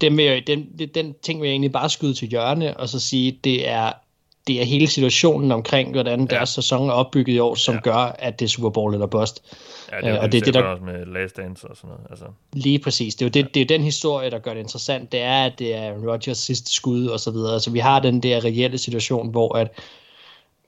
[0.00, 3.40] den, vil den, den ting vil jeg egentlig bare skyde til hjørne, og så sige,
[3.44, 3.92] det er
[4.46, 6.26] det er hele situationen omkring, hvordan ja.
[6.26, 7.80] deres sæson er opbygget i år, som ja.
[7.80, 9.42] gør, at det er Super Bowl eller bust.
[9.92, 11.88] Ja, det er jo og det, det, det der også med Last Dance og sådan
[11.88, 12.06] noget.
[12.10, 12.24] Altså.
[12.52, 13.14] Lige præcis.
[13.14, 13.46] Det er jo det, ja.
[13.54, 15.12] det er den historie, der gør det interessant.
[15.12, 17.52] Det er, at det er Rodgers sidste skud og så videre.
[17.52, 19.78] Altså vi har den der reelle situation, hvor at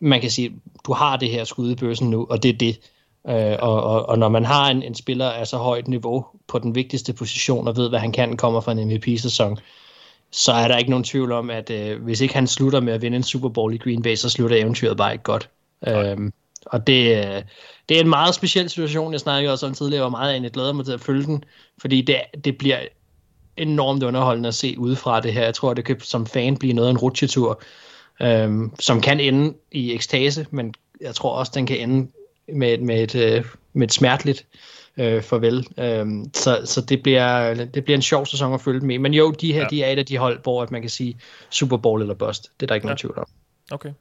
[0.00, 0.52] man kan sige,
[0.86, 2.80] du har det her skud i bøssen nu, og det er det.
[3.28, 6.58] Øh, og, og, og når man har en, en spiller af så højt niveau på
[6.58, 9.58] den vigtigste position, og ved, hvad han kan, kommer fra en MVP-sæson,
[10.36, 13.02] så er der ikke nogen tvivl om, at øh, hvis ikke han slutter med at
[13.02, 15.50] vinde en Super Bowl i Green Bay, så slutter eventyret bare ikke godt.
[15.88, 16.32] Øhm,
[16.66, 17.42] og det, øh,
[17.88, 19.12] det er en meget speciel situation.
[19.12, 21.44] Jeg snakkede også om tidligere, hvor meget jeg glæder mig til at følge den,
[21.80, 22.78] fordi det, det bliver
[23.56, 25.44] enormt underholdende at se udefra det her.
[25.44, 27.62] Jeg tror, det kan som fan blive noget af en rutsjetur,
[28.22, 32.10] øhm, som kan ende i ekstase, men jeg tror også, den kan ende
[32.52, 34.46] med, med, et, øh, med et smerteligt
[34.96, 35.66] øh, farvel.
[35.78, 38.98] Øhm, så så det, bliver, det bliver en sjov sæson at følge med.
[38.98, 39.66] Men jo, de her ja.
[39.70, 41.20] de er et af de hold, hvor at man kan sige
[41.50, 42.50] Super Bowl eller bust.
[42.60, 42.88] Det er der ikke ja.
[42.88, 43.26] nogen tvivl om.
[43.70, 43.92] Okay.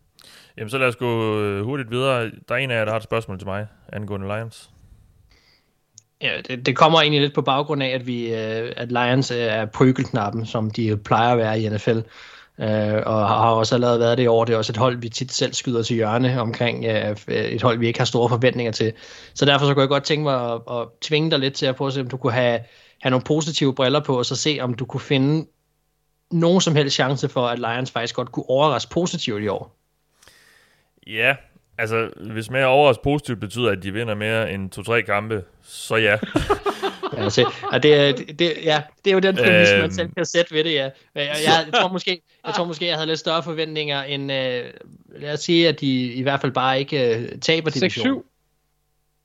[0.58, 2.32] Jamen så lad os gå øh, hurtigt videre.
[2.50, 4.70] Der er en af jer, der har et spørgsmål til mig angående Lions.
[6.22, 9.66] Ja, det, det kommer egentlig lidt på baggrund af, at vi øh, at Lions er
[9.66, 12.00] prygelknappen, som de plejer at være i NFL.
[12.60, 14.46] Øh, og har også allerede været det i år.
[14.46, 17.80] Det er også et hold, vi tit selv skyder til hjørne omkring øh, et hold,
[17.80, 18.94] vi ikke har store forventninger til.
[19.34, 21.76] Så derfor så kunne jeg godt tænke mig at, at tvinge dig lidt til at
[21.76, 22.60] prøve at se, om du kunne have,
[23.02, 25.48] have nogle positive briller på, og så se, om du kunne finde
[26.32, 29.76] nogen som helst chance for, at Lions faktisk godt kunne overraske positivt i år?
[31.08, 31.36] Ja,
[31.78, 36.18] altså hvis mere overraske positivt betyder, at de vinder mere end 2-3 kampe, så ja.
[37.26, 40.64] altså, og det, det, ja, det er jo den præmis, man selv kan sætte ved
[40.64, 40.84] det, ja.
[40.84, 45.18] Jeg, jeg, jeg, tror måske, jeg tror måske, jeg havde lidt større forventninger end, uh,
[45.22, 48.24] lad os sige, at de i hvert fald bare ikke uh, taber divisionen.
[48.24, 48.32] 6-7?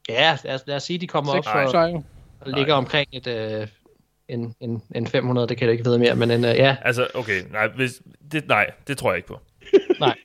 [0.09, 2.03] Ja, lad os, lad os sige, at de kommer 6, op for,
[2.41, 3.69] og ligger omkring et, uh,
[4.29, 6.77] en, en, en 500, det kan jeg ikke vide mere, men en, uh, ja.
[6.83, 8.03] Altså, okay, nej, hvis,
[8.33, 9.41] det, nej, det tror jeg ikke på.
[10.01, 10.17] nej.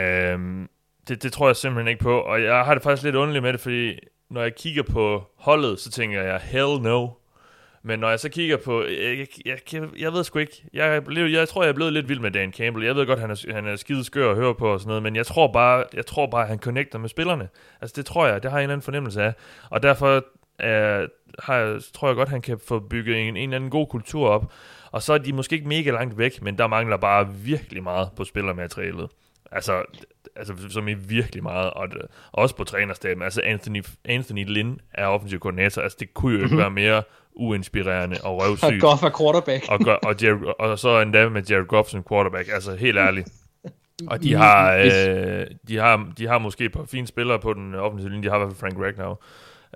[0.00, 0.68] Øhm,
[1.08, 3.52] det, det tror jeg simpelthen ikke på, og jeg har det faktisk lidt underligt med
[3.52, 3.98] det, fordi
[4.34, 7.08] når jeg kigger på holdet, så tænker jeg, hell no.
[7.82, 11.26] Men når jeg så kigger på, jeg, jeg, jeg, jeg ved sgu ikke, jeg, blev,
[11.26, 12.86] jeg tror, jeg er blevet lidt vild med Dan Campbell.
[12.86, 15.02] Jeg ved godt, han er, han er skide skør at høre på og sådan noget,
[15.02, 17.48] men jeg tror bare, jeg tror bare, han connecter med spillerne.
[17.80, 19.34] Altså det tror jeg, det har jeg en eller anden fornemmelse af.
[19.70, 20.16] Og derfor
[20.62, 21.08] øh,
[21.38, 24.28] har jeg, tror jeg godt, han kan få bygget en, en eller anden god kultur
[24.28, 24.52] op.
[24.90, 28.08] Og så er de måske ikke mega langt væk, men der mangler bare virkelig meget
[28.16, 29.10] på spillermaterialet.
[29.52, 29.82] Altså,
[30.36, 31.98] altså som i virkelig meget, og, det,
[32.32, 33.22] også på trænerstaben.
[33.22, 36.58] Altså Anthony, Anthony Lynn er offensiv koordinator, altså det kunne jo ikke mm-hmm.
[36.58, 37.02] være mere
[37.34, 38.84] uinspirerende og røvsygt.
[38.84, 39.64] Og Goff er quarterback.
[39.68, 43.28] og, og, Jared, og så endda med Jared Goff som quarterback, altså helt ærligt.
[44.08, 47.74] Og de har, øh, de har, de har måske et par fine spillere på den
[47.74, 49.16] offensive linje, de har i hvert fald Frank Ragnow.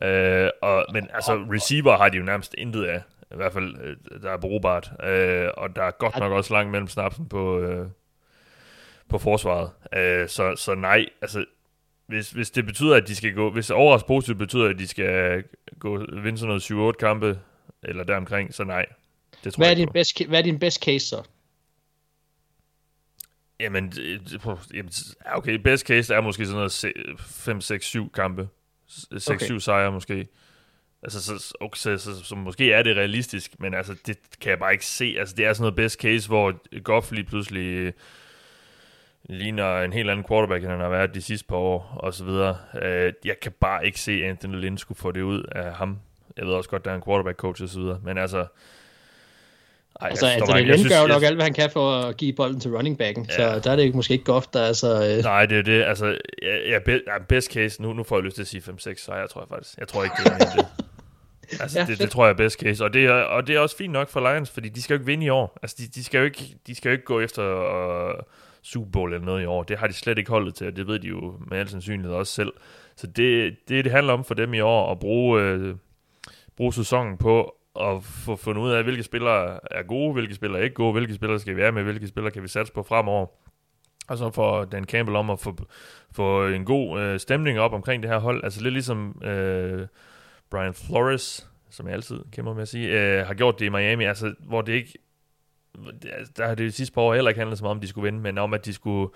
[0.03, 3.03] Øh, og, men altså, receiver har de jo nærmest intet af.
[3.33, 4.93] I hvert fald, øh, der er brugbart.
[5.05, 7.87] Øh, og der er godt nok også langt mellem snapsen på, øh,
[9.09, 9.71] på forsvaret.
[9.95, 11.45] Øh, så, så nej, altså,
[12.07, 15.45] hvis, hvis det betyder, at de skal gå, hvis overrask positivt betyder, at de skal
[15.79, 17.39] gå, vinde sådan noget 7-8 kampe,
[17.83, 18.87] eller deromkring, så nej.
[19.45, 21.23] Det tror hvad, er din best, hvad er din best case så?
[23.61, 23.93] Jamen,
[25.27, 28.49] okay, best case er måske sådan noget 5, 6, 7 kampe.
[28.89, 29.59] 6-7 okay.
[29.59, 30.27] sejre måske.
[31.03, 34.59] Altså, så, okay, så, så, så, måske er det realistisk, men altså, det kan jeg
[34.59, 35.15] bare ikke se.
[35.19, 37.93] Altså, det er sådan noget best case, hvor Goff lige pludselig
[39.29, 42.25] ligner en helt anden quarterback, end han har været de sidste par år, og så
[42.25, 42.57] videre.
[42.75, 45.99] Uh, jeg kan bare ikke se, at Anthony Lynn skulle få det ud af ham.
[46.37, 48.47] Jeg ved også godt, der er en quarterback-coach og så videre, men altså...
[50.01, 52.61] Ej, altså, Anthony Lynn gør jo nok alt, hvad han kan for at give bolden
[52.61, 53.35] til running backen, ja.
[53.35, 55.17] så der er det måske ikke godt, der er så...
[55.19, 55.25] Uh...
[55.25, 55.83] Nej, det er det.
[55.83, 56.07] Altså,
[56.43, 59.29] jeg, jeg, be, best case, nu, nu får jeg lyst til at sige 5-6 sejre,
[59.29, 59.79] tror jeg faktisk.
[59.79, 60.67] Jeg tror ikke, det er det.
[61.61, 62.85] Altså, ja, det, det, tror jeg er best case.
[62.85, 64.97] Og det er, og det er også fint nok for Lions, fordi de skal jo
[64.97, 65.59] ikke vinde i år.
[65.63, 67.43] Altså, de, de, skal, jo ikke, de skal jo ikke gå efter
[68.13, 68.21] uh,
[68.63, 69.63] Super Bowl eller noget i år.
[69.63, 72.15] Det har de slet ikke holdet til, og det ved de jo med al sandsynlighed
[72.15, 72.53] også selv.
[72.97, 75.75] Så det, det, det handler om for dem i år, at bruge, øh,
[76.57, 80.65] bruge sæsonen på at få fundet ud af, hvilke spillere er gode, hvilke spillere er
[80.65, 83.27] ikke gode, hvilke spillere skal vi være med, hvilke spillere kan vi satse på fremover.
[84.09, 85.57] Og så får Dan Campbell om at få,
[86.13, 88.45] få en god øh, stemning op omkring det her hold.
[88.45, 89.87] Altså lidt ligesom øh,
[90.51, 94.05] Brian Flores, som jeg altid kæmper med at sige, øh, har gjort det i Miami,
[94.05, 94.99] altså hvor det ikke
[96.37, 98.05] der har det de sidste par år heller ikke handlet så meget om, de skulle
[98.05, 99.11] vinde, men om, at de skulle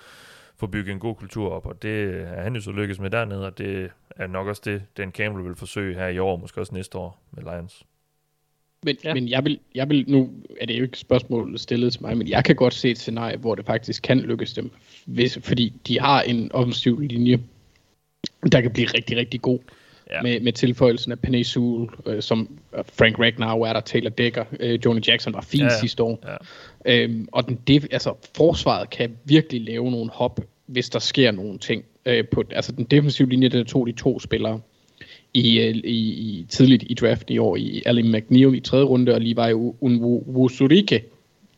[0.56, 3.47] få bygget en god kultur op, og det er han jo så lykkes med dernede,
[3.47, 6.74] og det er nok også det, den Campbell vil forsøge her i år, måske også
[6.74, 7.82] næste år med Lions.
[8.84, 9.14] Men, ja.
[9.14, 10.30] men jeg, vil, jeg vil, nu
[10.60, 13.36] er det jo ikke spørgsmål stillet til mig, men jeg kan godt se et scenarie,
[13.36, 14.70] hvor det faktisk kan lykkes dem,
[15.06, 17.40] hvis, fordi de har en offensiv linje,
[18.52, 19.59] der kan blive rigtig, rigtig god
[20.12, 20.22] ja.
[20.22, 22.59] med, med tilføjelsen af Penny Sewell, øh, som
[22.93, 26.39] Frank Ragnar er der, Taylor Decker, øh, Johnny Jackson var fin ja, sidste år.
[26.86, 27.02] Ja.
[27.05, 31.59] Øhm, og den, det, altså, forsvaret kan virkelig lave nogle hop, hvis der sker nogle
[31.59, 31.84] ting.
[32.06, 34.60] Øh, på, altså den defensive linje, der tog de to spillere
[35.34, 39.14] i, øh, i, i tidligt i draften i år, i Ali McNeil i tredje runde,
[39.14, 41.05] og Levi Wusurike,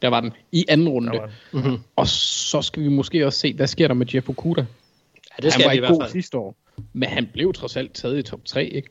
[0.02, 1.10] der var den i anden runde.
[1.52, 1.76] Mm-hmm.
[1.96, 4.60] Og så skal vi måske også se, hvad sker der med Jeff Okuda?
[4.60, 6.10] Ja, det skal Han var i hvert fald.
[6.10, 6.56] sidste år.
[6.92, 8.88] Men han blev trods alt taget i top 3, ikke?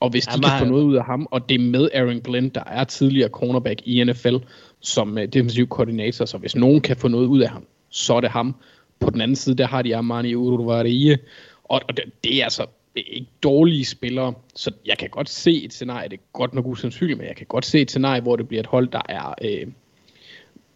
[0.00, 2.48] Og hvis de kan få noget ud af ham, og det er med Aaron Glenn,
[2.48, 4.36] der er tidligere cornerback i NFL,
[4.80, 8.20] som uh, defensiv koordinator, så hvis nogen kan få noget ud af ham, så er
[8.20, 8.54] det ham.
[9.00, 11.18] På den anden side, der har de Armani Uruvarie,
[11.64, 15.72] og, og det, det er altså ikke dårlige spillere, så jeg kan godt se et
[15.72, 18.48] scenarie, det er godt nok usandsynligt, men jeg kan godt se et scenarie, hvor det
[18.48, 19.66] bliver et hold, der er øh,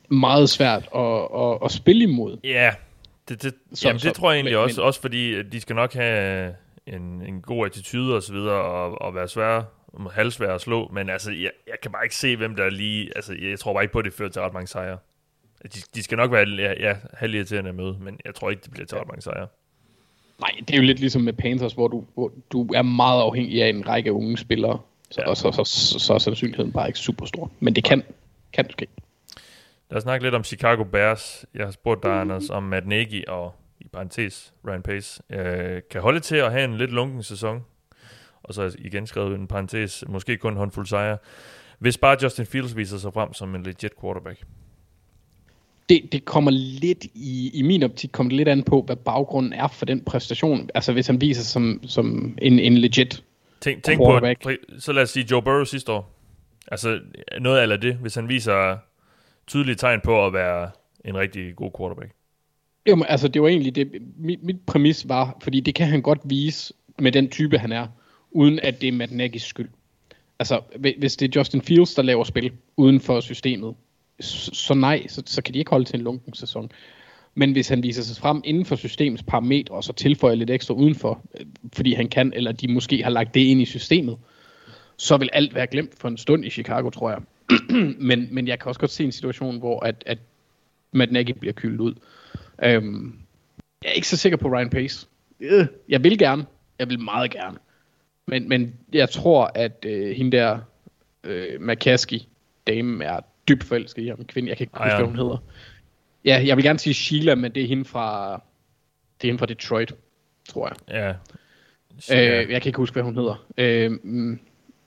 [0.08, 2.36] meget svært at, at, at spille imod.
[2.44, 2.72] Ja, yeah.
[3.28, 5.76] Det, det, så, jamen, det tror jeg egentlig men, også, men, også fordi de skal
[5.76, 6.54] nok have
[6.86, 9.64] en, en god attitude og så videre, og, og være svære,
[10.12, 13.36] halvsvære at slå, men altså, jeg, jeg kan bare ikke se, hvem der lige, altså,
[13.42, 14.98] jeg tror bare ikke på, at det fører til ret mange sejre.
[15.62, 18.70] De, de skal nok være ja, ja, halvirriterende at møde, men jeg tror ikke, det
[18.70, 19.46] bliver til ret mange sejre.
[20.40, 23.62] Nej, det er jo lidt ligesom med Panthers, hvor du, hvor du er meget afhængig
[23.62, 24.78] af en række unge spillere,
[25.10, 25.28] så, ja.
[25.28, 27.50] og så, så, så, så er sandsynligheden bare ikke super stor.
[27.60, 28.02] Men det kan,
[28.52, 28.86] kan ske.
[29.90, 31.44] Lad os snakke lidt om Chicago Bears.
[31.54, 36.00] Jeg har spurgt dig, Anders, om Matt Nagy og i parentes Ryan Pace øh, kan
[36.00, 37.64] holde til at have en lidt lunken sæson.
[38.42, 41.18] Og så igen skrevet en parentes, måske kun en håndfuld sejre.
[41.78, 44.40] Hvis bare Justin Fields viser sig frem som en legit quarterback.
[45.88, 49.52] det, det kommer lidt i, i min optik kommer det lidt an på, hvad baggrunden
[49.52, 50.70] er for den præstation.
[50.74, 53.24] Altså hvis han viser sig som, som en, en legit
[53.60, 54.20] Tænk, tænk på,
[54.78, 56.12] så lad os sige Joe Burrow sidste år.
[56.68, 57.00] Altså
[57.40, 58.76] noget af det, hvis han viser
[59.46, 60.70] tydelige tegn på at være
[61.04, 62.12] en rigtig god quarterback.
[62.88, 66.02] Jo, men altså det var egentlig det, mit, mit præmis var, fordi det kan han
[66.02, 67.86] godt vise med den type han er,
[68.30, 69.68] uden at det er Matt Nagy's skyld.
[70.38, 70.60] Altså
[70.98, 73.74] hvis det er Justin Fields, der laver spil uden for systemet,
[74.20, 76.70] så, så nej, så, så kan de ikke holde til en lunken sæson.
[77.34, 80.74] Men hvis han viser sig frem inden for systemets parametre, og så tilføjer lidt ekstra
[80.74, 84.18] udenfor, øh, fordi han kan, eller de måske har lagt det ind i systemet,
[84.96, 87.18] så vil alt være glemt for en stund i Chicago, tror jeg.
[88.08, 90.18] men, men jeg kan også godt se en situation, hvor at, at
[90.92, 91.94] Matt Nagy bliver kyldet ud.
[92.62, 93.18] Øhm,
[93.82, 95.06] jeg er ikke så sikker på Ryan Pace.
[95.40, 96.46] Øh, jeg vil gerne.
[96.78, 97.58] Jeg vil meget gerne.
[98.26, 100.58] Men, men jeg tror, at øh, hende der,
[101.24, 102.18] øh, McCaskey,
[102.66, 104.24] dame, er dybt forelsket i ham.
[104.24, 105.42] Kvinde, jeg kan ikke huske, hvad hun hedder.
[106.24, 108.32] Ja, jeg vil gerne sige Sheila, men det er hende fra,
[109.20, 109.94] det er hende fra Detroit,
[110.48, 110.76] tror jeg.
[110.88, 111.12] Ja.
[112.12, 113.46] Øh, jeg kan ikke huske, hvad hun hedder.
[113.58, 114.40] Øh, mm,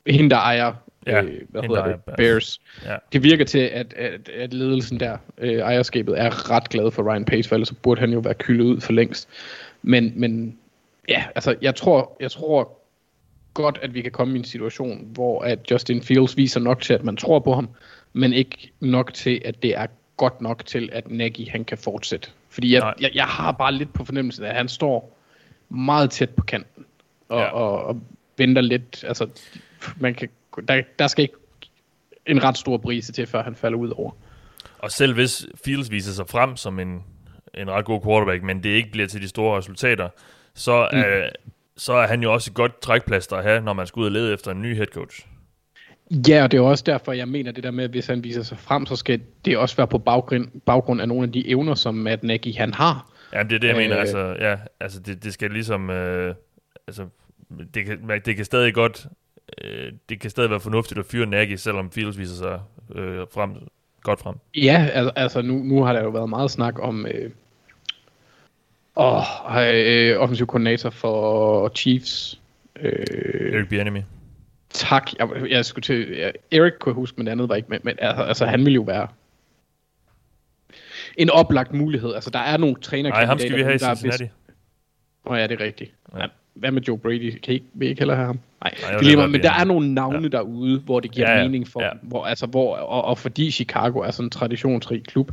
[0.07, 0.73] hende, der ejer
[1.07, 2.03] ja, øh, hvad hedder det?
[2.03, 2.17] Bears.
[2.17, 2.61] Bears.
[2.85, 2.95] Ja.
[3.13, 7.25] Det virker til, at, at, at ledelsen der, øh, ejerskabet, er ret glad for Ryan
[7.25, 9.29] Pace, for ellers burde han jo være kyldet ud for længst.
[9.81, 10.57] Men, men
[11.09, 12.79] ja, altså, jeg tror, jeg tror
[13.53, 16.93] godt, at vi kan komme i en situation, hvor at Justin Fields viser nok til,
[16.93, 17.69] at man tror på ham,
[18.13, 22.29] men ikke nok til, at det er godt nok til, at Nagy han kan fortsætte.
[22.49, 25.17] Fordi jeg, jeg, jeg har bare lidt på fornemmelsen, at han står
[25.69, 26.85] meget tæt på kanten,
[27.29, 27.45] og, ja.
[27.45, 28.01] og, og
[28.37, 29.27] venter lidt, altså,
[29.97, 30.29] man kan,
[30.67, 31.35] der, der skal ikke
[32.25, 34.11] en ret stor brise til, før han falder ud over.
[34.79, 37.03] Og selv hvis Fields viser sig frem som en,
[37.53, 40.09] en ret god quarterback, men det ikke bliver til de store resultater,
[40.55, 40.99] så, mm.
[40.99, 41.29] øh,
[41.77, 44.11] så er han jo også et godt trækplaster at have, når man skal ud og
[44.11, 45.25] lede efter en ny head coach.
[46.27, 48.43] Ja, og det er også derfor, jeg mener det der med, at hvis han viser
[48.43, 51.75] sig frem, så skal det også være på baggrund, baggrund af nogle af de evner,
[51.75, 53.11] som Matt Nagy han har.
[53.33, 53.95] Ja, det er det, jeg øh, mener.
[53.95, 55.89] Altså, ja, altså det, det skal ligesom...
[55.89, 56.35] Øh,
[56.87, 57.07] altså,
[57.73, 59.07] det kan, det kan stadig godt...
[59.63, 62.59] Øh, det kan stadig være fornuftigt at fyre Nagy, selvom Fields viser sig
[62.95, 63.51] øh, frem,
[64.01, 64.35] godt frem.
[64.55, 67.05] Ja, altså, altså nu, nu har der jo været meget snak om...
[67.05, 67.31] Øh,
[68.95, 69.23] åh,
[69.57, 72.41] øh, offensiv koordinator for Chiefs.
[72.79, 74.01] Øh, Eric Bieniemy.
[74.69, 75.11] Tak.
[75.19, 76.17] Jeg, jeg skulle til...
[76.17, 77.79] Jeg, Erik kunne huske, men det andet var ikke med.
[77.83, 79.07] Men altså, altså, han vil jo være
[81.17, 82.13] en oplagt mulighed.
[82.13, 83.09] Altså, der er nogle træner.
[83.09, 84.23] Nej, ham skal vi have i Cincinnati.
[84.23, 85.93] Åh oh, ja, det er rigtigt.
[86.17, 86.25] Ja.
[86.59, 87.39] Hvad med Joe Brady?
[87.39, 88.39] Kan I, vil I ikke heller have ham?
[88.63, 90.27] Nej, Nej det lige, men der er nogle navne ja.
[90.27, 91.43] derude, hvor det giver ja, ja.
[91.43, 91.89] mening for ja.
[92.01, 95.31] hvor, altså, hvor, og, og fordi Chicago er sådan en traditionsrig klub,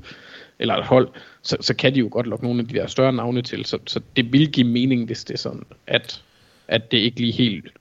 [0.59, 1.09] eller et hold,
[1.43, 3.79] så, så kan de jo godt lokke nogle af de der større navne til, så,
[3.87, 6.23] så det vil give mening, hvis det er sådan, at,
[6.69, 7.73] at det ikke lige helt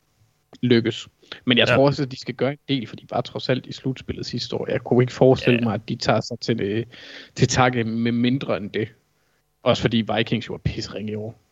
[0.61, 1.07] lykkes.
[1.45, 1.75] Men jeg ja.
[1.75, 4.25] tror også, at de skal gøre en del, for de var trods alt i slutspillet
[4.25, 4.71] sidste år.
[4.71, 5.63] Jeg kunne ikke forestille ja.
[5.63, 6.87] mig, at de tager sig til, det,
[7.35, 8.87] til takke med mindre end det.
[9.63, 11.44] Også fordi Vikings jo er pissring i år.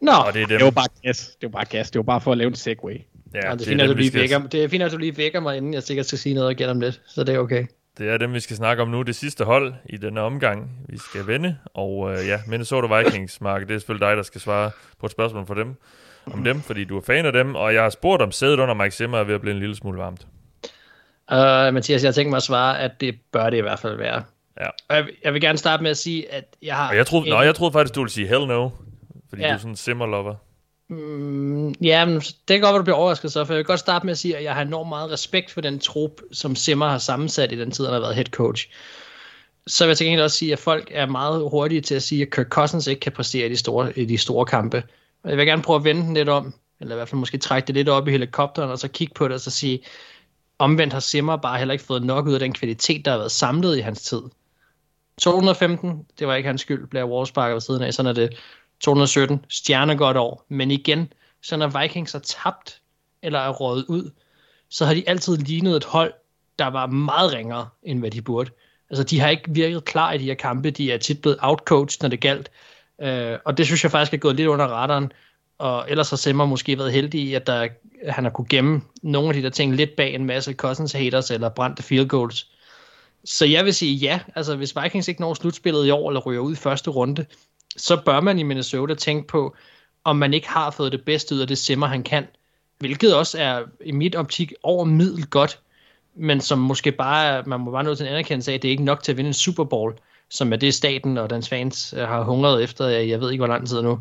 [0.00, 0.58] Nå, det, er dem.
[0.58, 1.36] det var bare gas.
[1.40, 1.90] Det var bare gas.
[1.90, 3.00] Det var bare for at lave en segway.
[3.34, 5.16] Ja, ja det, er fint, at du lige vækker, det er fint, at du lige
[5.16, 7.00] vækker mig, inden jeg sikkert skal sige noget igen om lidt.
[7.06, 7.66] Så det er okay.
[7.98, 9.02] Det er dem, vi skal snakke om nu.
[9.02, 11.56] Det sidste hold i denne omgang, vi skal vende.
[11.74, 14.70] Og øh, ja, Minnesota Vikings, Mark, det er selvfølgelig dig, der skal svare
[15.00, 15.76] på et spørgsmål for dem
[16.32, 18.74] om dem, fordi du er fan af dem, og jeg har spurgt om sædet under
[18.74, 20.26] Mike Zimmer er ved at blive en lille smule varmt.
[21.32, 24.22] Uh, Mathias, jeg tænker mig at svare, at det bør det i hvert fald være.
[24.60, 24.66] Ja.
[24.88, 26.88] Og jeg, jeg vil gerne starte med at sige, at jeg har...
[26.88, 27.32] Og jeg troede, en...
[27.32, 28.70] nej, jeg troede faktisk, du ville sige hell no,
[29.28, 29.48] fordi ja.
[29.48, 30.34] du er sådan en Zimmer-lover.
[30.88, 33.80] Mm, ja, men det kan godt være, du bliver overrasket så, for jeg vil godt
[33.80, 36.88] starte med at sige, at jeg har enormt meget respekt for den trup, som Zimmer
[36.88, 38.70] har sammensat i den tid, han har været head coach.
[39.66, 42.22] Så vil jeg til gengæld også sige, at folk er meget hurtige til at sige,
[42.22, 44.82] at Kirk Cousins ikke kan præstere i de store, i de store kampe.
[45.22, 47.38] Og jeg vil gerne prøve at vende den lidt om, eller i hvert fald måske
[47.38, 49.80] trække det lidt op i helikopteren, og så kigge på det, og så sige,
[50.58, 53.32] omvendt har Simmer bare heller ikke fået nok ud af den kvalitet, der har været
[53.32, 54.20] samlet i hans tid.
[55.20, 58.38] 215, det var ikke hans skyld, blev Wars ved siden af, sådan er det.
[58.80, 62.80] 217, stjerne godt år, men igen, så når Vikings er tabt,
[63.22, 64.10] eller er rådet ud,
[64.68, 66.12] så har de altid lignet et hold,
[66.58, 68.50] der var meget ringere, end hvad de burde.
[68.90, 72.02] Altså, de har ikke virket klar i de her kampe, de er tit blevet outcoached,
[72.02, 72.50] når det galt.
[73.00, 75.12] Øh, og det synes jeg faktisk er gået lidt under radaren.
[75.58, 77.68] Og ellers har Simmer måske været heldig i, at der,
[78.08, 81.30] han har kunne gemme nogle af de der ting lidt bag en masse Cousins haters
[81.30, 82.50] eller brændte field goals.
[83.24, 84.20] Så jeg vil sige ja.
[84.34, 87.26] Altså hvis Vikings ikke når slutspillet i år eller ryger ud i første runde,
[87.78, 89.56] så bør man i Minnesota tænke på,
[90.04, 92.26] om man ikke har fået det bedste ud af det Simmer, han kan.
[92.78, 95.60] Hvilket også er i mit optik over middel godt,
[96.14, 98.72] men som måske bare, man må bare nå til en anerkendelse af, at det er
[98.72, 99.94] ikke nok til at vinde en Super Bowl
[100.30, 103.52] som er det staten og dens fans øh, har hungret efter, jeg ved ikke hvor
[103.54, 104.00] lang tid nu.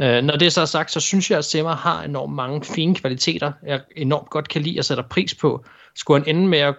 [0.00, 3.52] Øh, når det er sagt, så synes jeg, at Simmer har enormt mange fine kvaliteter,
[3.66, 5.64] jeg enormt godt kan lide og sætter pris på.
[5.94, 6.74] Skulle han ende med at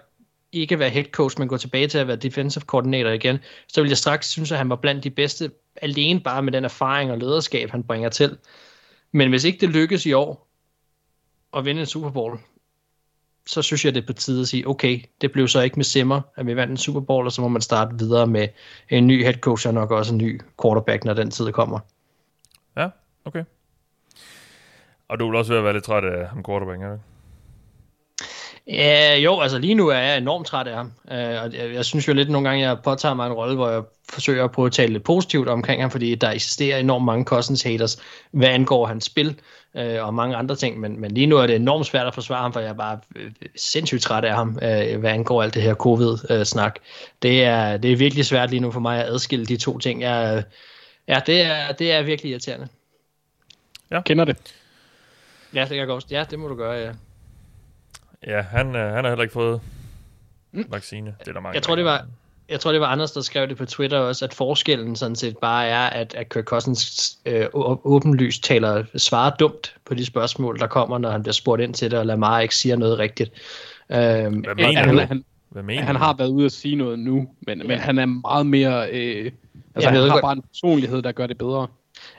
[0.52, 3.88] ikke være head coach, men gå tilbage til at være defensive coordinator igen, så vil
[3.88, 5.50] jeg straks synes, at han var blandt de bedste,
[5.82, 8.38] alene bare med den erfaring og lederskab, han bringer til.
[9.12, 10.48] Men hvis ikke det lykkes i år
[11.56, 12.38] at vinde en Super Bowl,
[13.46, 15.84] så synes jeg, det er på tide at sige, okay, det blev så ikke med
[15.84, 18.48] Simmer, at vi vandt en Super Bowl, og så må man starte videre med
[18.88, 21.78] en ny head coach og nok også en ny quarterback, når den tid kommer.
[22.76, 22.88] Ja,
[23.24, 23.44] okay.
[25.08, 27.15] Og du vil også være lidt træt af ham quarterback, ikke?
[28.66, 30.92] Ja, jo, altså lige nu er jeg enormt træt af ham.
[31.04, 33.70] Uh, og jeg, jeg synes jo lidt nogle gange, jeg påtager mig en rolle, hvor
[33.70, 37.24] jeg forsøger at prøve at tale lidt positivt omkring ham, fordi der eksisterer enormt mange
[37.24, 37.98] Cousins haters,
[38.30, 39.40] hvad angår hans spil
[39.74, 40.80] uh, og mange andre ting.
[40.80, 42.98] Men, men lige nu er det enormt svært at forsvare ham, for jeg er bare
[43.16, 46.78] øh, sindssygt træt af ham, uh, hvad angår alt det her covid-snak.
[47.22, 50.02] Det er, det er virkelig svært lige nu for mig at adskille de to ting.
[50.02, 50.44] Jeg,
[51.08, 52.68] ja, det er, det er virkelig irriterende.
[53.90, 54.00] Ja.
[54.00, 54.36] Kender det.
[55.54, 56.04] Ja, det kan jeg godt.
[56.10, 56.90] Ja, det må du gøre, ja.
[58.26, 59.60] Ja, han, øh, han har heller ikke fået
[60.52, 60.64] mm.
[60.68, 61.14] vaccine.
[61.20, 62.06] Det er der mange, jeg tror, det var,
[62.48, 65.38] jeg tror, det var Anders, der skrev det på Twitter også, at forskellen sådan set
[65.38, 67.46] bare er, at, at Kirk Cousins øh,
[67.84, 71.90] åbenlyst taler, svarer dumt på de spørgsmål, der kommer, når han bliver spurgt ind til
[71.90, 73.32] det, og Lamar ikke siger noget rigtigt.
[73.90, 73.98] Øhm,
[74.38, 77.60] Hvad mener han, han, Hvad mener han har været ude at sige noget nu, men,
[77.60, 77.66] ja.
[77.66, 78.90] men han er meget mere...
[78.90, 79.32] Øh,
[79.74, 81.66] altså, ja, han har bare en personlighed, der gør det bedre.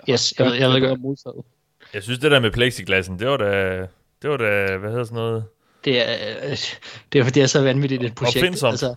[0.09, 1.33] Yes, jeg, jeg, jeg, jeg, jeg, jeg,
[1.93, 3.85] jeg synes, det der med plexiglassen, det var da...
[4.21, 5.43] Det var da, hvad hedder sådan noget?
[5.87, 6.55] Det er,
[7.13, 8.37] det er, det er så vanvittigt et projekt.
[8.37, 8.71] Opfindsomt.
[8.71, 8.95] Altså,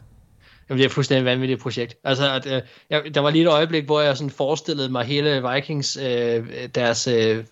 [0.68, 1.96] jamen, det er fuldstændig vanvittigt projekt.
[2.04, 5.42] Altså, at, øh, jeg, der var lige et øjeblik, hvor jeg sådan forestillede mig hele
[5.54, 6.44] Vikings, øh,
[6.74, 7.44] deres øh,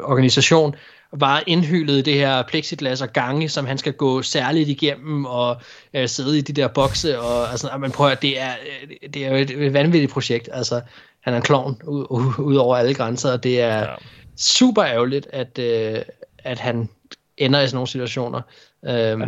[0.00, 0.74] organisation,
[1.12, 5.56] var indhyldet i det her plexiglas og gange, som han skal gå særligt igennem og
[5.94, 7.20] øh, sidde i de der bokse.
[7.20, 8.50] Og, altså, man prøver, det er,
[8.82, 10.48] øh, det er jo et, et vanvittigt projekt.
[10.52, 10.80] Altså,
[11.20, 13.94] han er en klovn ud, ud over alle grænser, og det er ja.
[14.36, 16.02] super ærgerligt, at, øh,
[16.38, 16.88] at han
[17.36, 18.40] ender i sådan nogle situationer.
[18.88, 19.20] Øhm,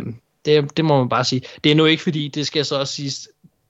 [0.45, 0.61] ja.
[0.61, 1.41] det, det må man bare sige.
[1.63, 3.11] Det er nu ikke fordi, det skal så også sige,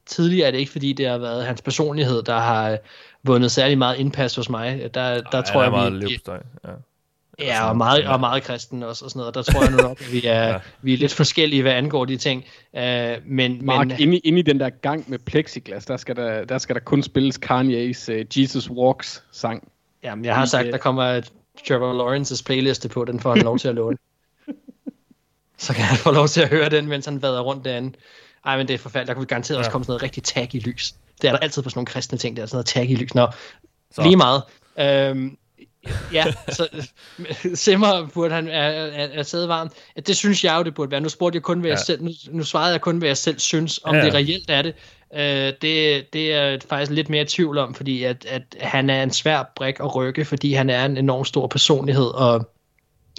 [0.06, 2.78] tidligere er det ikke fordi, det har været hans personlighed, der har
[3.24, 4.90] vundet særlig meget indpas hos mig.
[4.94, 6.20] Der, der Ej, tror jeg, meget vi,
[6.66, 6.72] ja.
[7.40, 9.36] Ja, og meget, og meget kristen også, og sådan noget.
[9.36, 10.60] Der tror jeg nu nok, at vi er, ja.
[10.82, 12.46] vi er lidt forskellige, hvad angår de ting.
[12.74, 12.82] Uh,
[13.26, 16.58] men, Mark, men, inde, inde i den der gang med plexiglas, der skal der, der,
[16.58, 19.72] skal der kun spilles Kanye's uh, Jesus Walks sang.
[20.04, 21.22] Jamen, jeg har sagt, der kommer
[21.68, 23.98] Trevor Lawrence's playliste på, den får han lov til at låne
[25.58, 27.98] så kan han få lov til at høre den, mens han vader rundt derinde.
[28.46, 29.08] Ej, men det er forfærdeligt.
[29.08, 29.60] Der kunne garanteret ja.
[29.60, 30.96] også komme sådan noget rigtig tag i lys.
[31.22, 32.96] Det er der altid på sådan nogle kristne ting, der er sådan noget tag i
[32.96, 33.16] lys.
[33.16, 33.28] Nå,
[33.92, 34.04] så.
[34.04, 34.44] lige meget.
[34.80, 35.38] Øhm,
[36.14, 36.26] ja,
[36.58, 36.68] så
[37.56, 39.72] Simmer burde han er, er, er varmt.
[40.08, 41.02] Det synes jeg jo, det burde være.
[41.02, 41.76] Nu spurgte jeg kun, hvad ja.
[41.76, 44.06] jeg selv, nu, nu svarede jeg kun, hvad jeg selv synes, om ja.
[44.06, 44.74] det reelt er det.
[45.14, 49.12] Øh, det, det er faktisk lidt mere tvivl om, fordi at, at han er en
[49.12, 52.50] svær brik at rykke, fordi han er en enorm stor personlighed, og,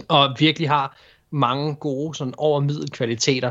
[0.09, 0.99] og virkelig har
[1.31, 3.51] mange gode, sådan over middelkvaliteter.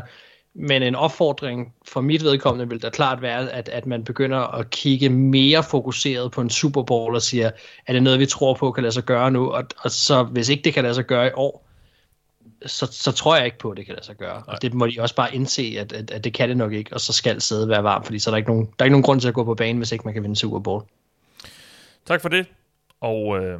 [0.54, 4.70] Men en opfordring for mit vedkommende vil da klart være, at, at man begynder at
[4.70, 7.50] kigge mere fokuseret på en Super Bowl og siger,
[7.86, 9.50] er det noget, vi tror på kan lade sig gøre nu?
[9.50, 11.68] Og, og så hvis ikke det kan lade sig gøre i år,
[12.66, 14.34] så, så tror jeg ikke på, at det kan lade sig gøre.
[14.34, 14.54] Nej.
[14.54, 16.94] Og det må de også bare indse, at, at, at det kan det nok ikke,
[16.94, 18.92] og så skal sædet være varmt, fordi så er der ikke nogen, der er ikke
[18.92, 20.82] nogen grund til at gå på banen, hvis ikke man kan vinde Super Bowl.
[22.06, 22.46] Tak for det.
[23.00, 23.58] Og øh,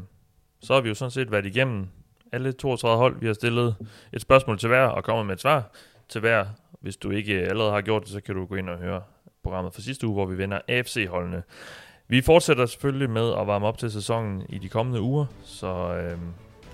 [0.63, 1.87] så har vi jo sådan set været igennem
[2.33, 3.21] alle 32 hold.
[3.21, 3.77] Vi har stillet
[4.13, 5.71] et spørgsmål til hver og kommet med et svar
[6.09, 6.47] til hver.
[6.81, 9.03] Hvis du ikke øh, allerede har gjort det, så kan du gå ind og høre
[9.43, 11.43] programmet fra sidste uge, hvor vi vinder AFC-holdene.
[12.09, 16.19] Vi fortsætter selvfølgelig med at varme op til sæsonen i de kommende uger, så øh,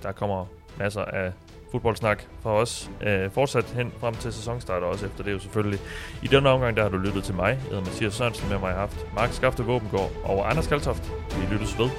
[0.03, 0.47] der kommer
[0.79, 1.33] masser af
[1.71, 2.91] fodboldsnak fra os.
[3.03, 5.81] Øh, fortsat hen frem til sæsonstart og også efter det jo selvfølgelig.
[6.23, 7.49] I denne omgang der har du lyttet til mig.
[7.49, 11.13] Jeg hedder Mathias Sørensen, med mig har haft Mark Skafte Våbengård og Anders Kaltoft.
[11.31, 11.91] Vi lyttes ved.